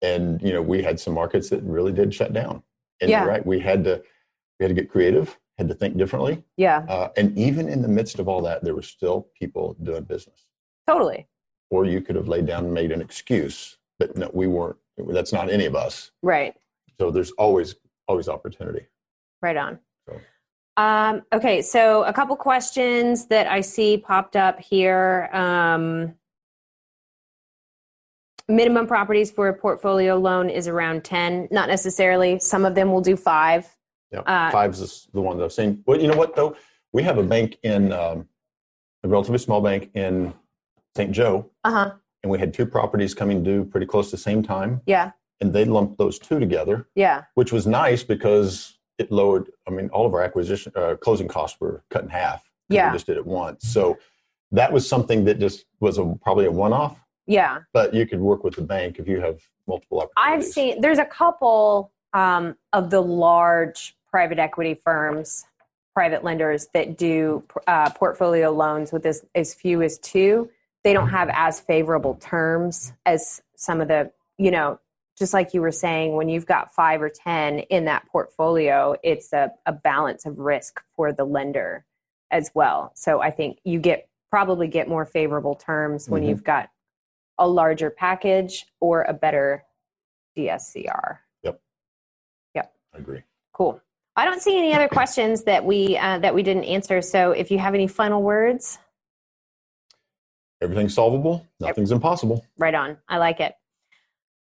and 0.00 0.40
you 0.40 0.52
know 0.52 0.62
we 0.62 0.80
had 0.80 1.00
some 1.00 1.14
markets 1.14 1.50
that 1.50 1.60
really 1.64 1.92
did 1.92 2.14
shut 2.14 2.32
down. 2.32 2.62
And 3.00 3.10
Yeah. 3.10 3.24
right, 3.24 3.44
we 3.44 3.58
had 3.58 3.82
to 3.82 4.02
we 4.62 4.68
had 4.68 4.76
to 4.76 4.80
get 4.80 4.88
creative, 4.90 5.36
had 5.58 5.66
to 5.68 5.74
think 5.74 5.96
differently, 5.96 6.42
Yeah. 6.56 6.84
uh, 6.88 7.08
and 7.16 7.36
even 7.36 7.68
in 7.68 7.82
the 7.82 7.88
midst 7.88 8.20
of 8.20 8.28
all 8.28 8.40
that, 8.42 8.62
there 8.62 8.74
were 8.76 8.82
still 8.82 9.26
people 9.36 9.76
doing 9.82 10.04
business. 10.04 10.46
Totally. 10.86 11.26
Or 11.70 11.84
you 11.84 12.00
could 12.00 12.14
have 12.14 12.28
laid 12.28 12.46
down 12.46 12.66
and 12.66 12.72
made 12.72 12.92
an 12.92 13.00
excuse, 13.00 13.76
but 13.98 14.16
no, 14.16 14.30
we 14.32 14.46
weren't. 14.46 14.76
That's 14.98 15.32
not 15.32 15.50
any 15.50 15.66
of 15.66 15.74
us. 15.74 16.12
Right. 16.22 16.54
So 17.00 17.10
there's 17.10 17.32
always 17.32 17.74
always 18.06 18.28
opportunity. 18.28 18.86
Right 19.40 19.56
on. 19.56 19.78
So. 20.06 20.20
Um, 20.76 21.22
okay, 21.32 21.60
so 21.62 22.04
a 22.04 22.12
couple 22.12 22.36
questions 22.36 23.26
that 23.26 23.46
I 23.48 23.62
see 23.62 23.96
popped 23.96 24.36
up 24.36 24.60
here. 24.60 25.28
Um, 25.32 26.14
minimum 28.48 28.86
properties 28.86 29.30
for 29.30 29.48
a 29.48 29.54
portfolio 29.54 30.16
loan 30.18 30.50
is 30.50 30.68
around 30.68 31.04
10. 31.04 31.48
Not 31.50 31.68
necessarily. 31.68 32.38
Some 32.38 32.64
of 32.64 32.74
them 32.74 32.92
will 32.92 33.00
do 33.00 33.16
five. 33.16 33.66
Yeah, 34.12 34.20
Uh, 34.20 34.50
five's 34.50 34.80
is 34.80 35.08
the 35.12 35.20
one 35.20 35.38
that 35.38 35.44
I've 35.44 35.52
seen. 35.52 35.82
Well, 35.86 36.00
you 36.00 36.08
know 36.08 36.16
what 36.16 36.36
though? 36.36 36.56
We 36.92 37.02
have 37.04 37.18
a 37.18 37.22
bank 37.22 37.56
in 37.62 37.92
um, 37.92 38.28
a 39.02 39.08
relatively 39.08 39.38
small 39.38 39.60
bank 39.60 39.90
in 39.94 40.34
St. 40.96 41.10
Joe, 41.10 41.50
Uh 41.64 41.70
huh. 41.70 41.90
and 42.22 42.30
we 42.30 42.38
had 42.38 42.52
two 42.52 42.66
properties 42.66 43.14
coming 43.14 43.42
due 43.42 43.64
pretty 43.64 43.86
close 43.86 44.10
to 44.10 44.16
the 44.16 44.22
same 44.22 44.42
time, 44.42 44.82
Yeah. 44.86 45.12
and 45.40 45.52
they 45.52 45.64
lumped 45.64 45.96
those 45.98 46.18
two 46.18 46.38
together, 46.38 46.86
Yeah. 46.94 47.24
which 47.34 47.52
was 47.52 47.66
nice 47.66 48.02
because 48.04 48.78
it 48.98 49.10
lowered. 49.10 49.50
I 49.66 49.70
mean, 49.70 49.88
all 49.88 50.04
of 50.06 50.12
our 50.14 50.22
acquisition 50.22 50.72
uh, 50.76 50.96
closing 51.00 51.28
costs 51.28 51.58
were 51.60 51.82
cut 51.90 52.02
in 52.04 52.10
half. 52.10 52.48
Yeah. 52.68 52.90
we 52.90 52.96
just 52.96 53.06
did 53.06 53.16
it 53.16 53.26
once. 53.26 53.66
So 53.68 53.98
that 54.50 54.72
was 54.72 54.88
something 54.88 55.24
that 55.24 55.38
just 55.38 55.64
was 55.80 55.98
a, 55.98 56.14
probably 56.22 56.46
a 56.46 56.50
one-off. 56.50 56.98
Yeah. 57.26 57.60
But 57.72 57.92
you 57.94 58.06
could 58.06 58.20
work 58.20 58.44
with 58.44 58.54
the 58.56 58.62
bank 58.62 58.98
if 58.98 59.08
you 59.08 59.20
have 59.20 59.40
multiple 59.66 60.00
opportunities. 60.00 60.46
I've 60.46 60.52
seen 60.52 60.80
there's 60.80 60.98
a 60.98 61.04
couple 61.04 61.92
um, 62.14 62.56
of 62.72 62.90
the 62.90 63.00
large 63.00 63.96
private 64.12 64.38
equity 64.38 64.74
firms, 64.74 65.46
private 65.94 66.22
lenders 66.22 66.68
that 66.74 66.96
do 66.96 67.42
uh, 67.66 67.90
portfolio 67.90 68.50
loans 68.50 68.92
with 68.92 69.04
as, 69.06 69.24
as 69.34 69.54
few 69.54 69.82
as 69.82 69.98
two. 69.98 70.48
They 70.84 70.92
don't 70.92 71.08
have 71.08 71.30
as 71.32 71.58
favorable 71.60 72.14
terms 72.16 72.92
as 73.06 73.40
some 73.56 73.80
of 73.80 73.88
the, 73.88 74.12
you 74.38 74.50
know, 74.50 74.78
just 75.18 75.32
like 75.32 75.54
you 75.54 75.60
were 75.60 75.72
saying, 75.72 76.14
when 76.14 76.28
you've 76.28 76.46
got 76.46 76.74
five 76.74 77.00
or 77.02 77.08
10 77.08 77.60
in 77.60 77.84
that 77.86 78.06
portfolio, 78.08 78.96
it's 79.02 79.32
a, 79.32 79.50
a 79.66 79.72
balance 79.72 80.26
of 80.26 80.38
risk 80.38 80.80
for 80.94 81.12
the 81.12 81.24
lender 81.24 81.84
as 82.30 82.50
well. 82.54 82.92
So 82.94 83.20
I 83.20 83.30
think 83.30 83.58
you 83.64 83.78
get 83.78 84.08
probably 84.30 84.66
get 84.68 84.88
more 84.88 85.04
favorable 85.04 85.54
terms 85.54 86.08
when 86.08 86.22
Mhm. 86.22 86.28
you've 86.28 86.44
got 86.44 86.70
a 87.38 87.46
larger 87.46 87.90
package 87.90 88.66
or 88.80 89.02
a 89.02 89.12
better 89.12 89.64
DSCR. 90.36 91.18
Yep. 91.42 91.60
Yep. 92.54 92.74
I 92.94 92.98
agree. 92.98 93.22
Cool. 93.52 93.80
I 94.14 94.24
don't 94.24 94.42
see 94.42 94.58
any 94.58 94.74
other 94.74 94.88
questions 94.88 95.44
that 95.44 95.64
we 95.64 95.96
uh, 95.96 96.18
that 96.18 96.34
we 96.34 96.42
didn't 96.42 96.64
answer. 96.64 97.00
So 97.00 97.30
if 97.32 97.50
you 97.50 97.58
have 97.58 97.74
any 97.74 97.86
final 97.86 98.22
words, 98.22 98.78
Everything's 100.60 100.94
solvable. 100.94 101.46
Nothing's 101.58 101.90
impossible. 101.90 102.44
right 102.56 102.74
on. 102.74 102.96
I 103.08 103.16
like 103.18 103.40
it. 103.40 103.54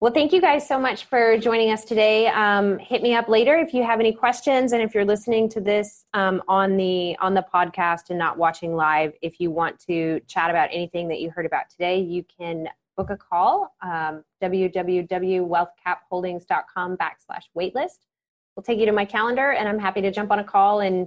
Well, 0.01 0.13
thank 0.13 0.33
you 0.33 0.41
guys 0.41 0.67
so 0.67 0.79
much 0.79 1.07
for 1.07 1.37
joining 1.39 1.73
us 1.73 1.85
today. 1.85 2.29
Um, 2.29 2.79
hit 2.79 3.03
me 3.03 3.15
up 3.15 3.29
later 3.29 3.57
if 3.57 3.75
you 3.75 3.83
have 3.85 3.99
any 3.99 4.13
questions, 4.13 4.73
and 4.73 4.81
if 4.81 4.95
you're 4.95 5.05
listening 5.05 5.49
to 5.51 5.61
this 5.61 6.05
um, 6.15 6.41
on 6.49 6.77
the 6.77 7.17
on 7.21 7.35
the 7.35 7.45
podcast 7.53 8.11
and 8.11 8.19
not 8.19 8.39
watching 8.39 8.75
live, 8.75 9.13
if 9.23 9.41
you 9.41 9.51
want 9.51 9.79
to 9.87 10.21
chat 10.29 10.51
about 10.51 10.69
anything 10.73 11.09
that 11.09 11.21
you 11.21 11.31
heard 11.31 11.47
about 11.47 11.69
today, 11.69 12.01
you 12.01 12.25
can 12.25 12.69
book 12.97 13.11
a 13.11 13.17
call. 13.17 13.75
Um, 13.83 14.25
www.wealthcapholdings.com 14.43 16.97
backslash 16.97 17.45
waitlist. 17.57 17.99
We'll 18.59 18.65
take 18.65 18.81
you 18.81 18.87
to 18.87 18.93
my 18.93 19.05
calendar, 19.05 19.53
and 19.53 19.69
I'm 19.69 19.79
happy 19.79 20.01
to 20.03 20.11
jump 20.11 20.33
on 20.33 20.41
a 20.41 20.45
call 20.45 20.81
and 20.81 21.07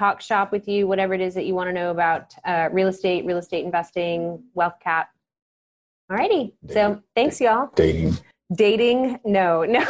talk 0.00 0.20
shop 0.20 0.50
with 0.50 0.66
you, 0.66 0.88
whatever 0.88 1.14
it 1.14 1.20
is 1.20 1.34
that 1.34 1.44
you 1.46 1.54
want 1.54 1.68
to 1.68 1.72
know 1.72 1.92
about 1.92 2.34
uh, 2.44 2.68
real 2.72 2.88
estate, 2.88 3.24
real 3.24 3.38
estate 3.38 3.64
investing, 3.64 4.42
wealth 4.54 4.74
cap. 4.82 5.08
Alrighty. 6.10 6.52
So 6.72 7.00
thanks, 7.14 7.40
y'all. 7.40 7.70
Dating. 7.76 8.18
Dating? 8.52 9.20
No, 9.24 9.62
no. 9.62 9.86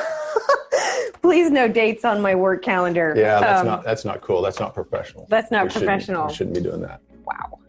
Please 1.22 1.50
no 1.50 1.68
dates 1.68 2.04
on 2.04 2.20
my 2.20 2.34
work 2.34 2.62
calendar. 2.62 3.14
Yeah, 3.16 3.40
that's 3.40 3.60
Um, 3.62 3.66
not 3.66 3.82
that's 3.82 4.04
not 4.04 4.20
cool. 4.20 4.42
That's 4.42 4.60
not 4.60 4.74
professional. 4.74 5.26
That's 5.30 5.50
not 5.50 5.64
We 5.64 5.70
shouldn't- 5.70 5.86
professional. 5.88 6.26
We 6.26 6.34
shouldn't 6.34 6.56
be 6.56 6.60
doing 6.62 6.82
that. 6.82 7.00
Wow. 7.24 7.60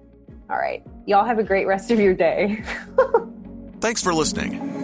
All 0.50 0.58
right. 0.58 0.86
Y'all 1.06 1.24
have 1.24 1.40
a 1.40 1.44
great 1.44 1.68
rest 1.68 1.90
of 1.90 2.02
your 2.02 2.14
day. 2.14 2.66
Thanks 3.80 4.04
for 4.04 4.14
listening. 4.14 4.81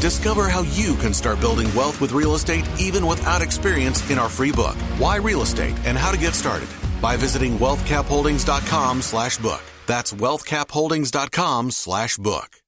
Discover 0.00 0.48
how 0.48 0.62
you 0.62 0.94
can 0.96 1.14
start 1.14 1.40
building 1.40 1.72
wealth 1.74 2.00
with 2.00 2.12
real 2.12 2.34
estate 2.34 2.64
even 2.78 3.06
without 3.06 3.42
experience 3.42 4.08
in 4.10 4.18
our 4.18 4.28
free 4.28 4.52
book, 4.52 4.76
Why 4.98 5.16
Real 5.16 5.42
Estate 5.42 5.76
and 5.84 5.96
How 5.96 6.10
to 6.10 6.18
Get 6.18 6.34
Started, 6.34 6.68
by 7.00 7.16
visiting 7.16 7.58
wealthcapholdings.com 7.58 9.02
slash 9.02 9.38
book. 9.38 9.62
That's 9.86 10.12
wealthcapholdings.com 10.12 11.70
slash 11.70 12.16
book. 12.18 12.60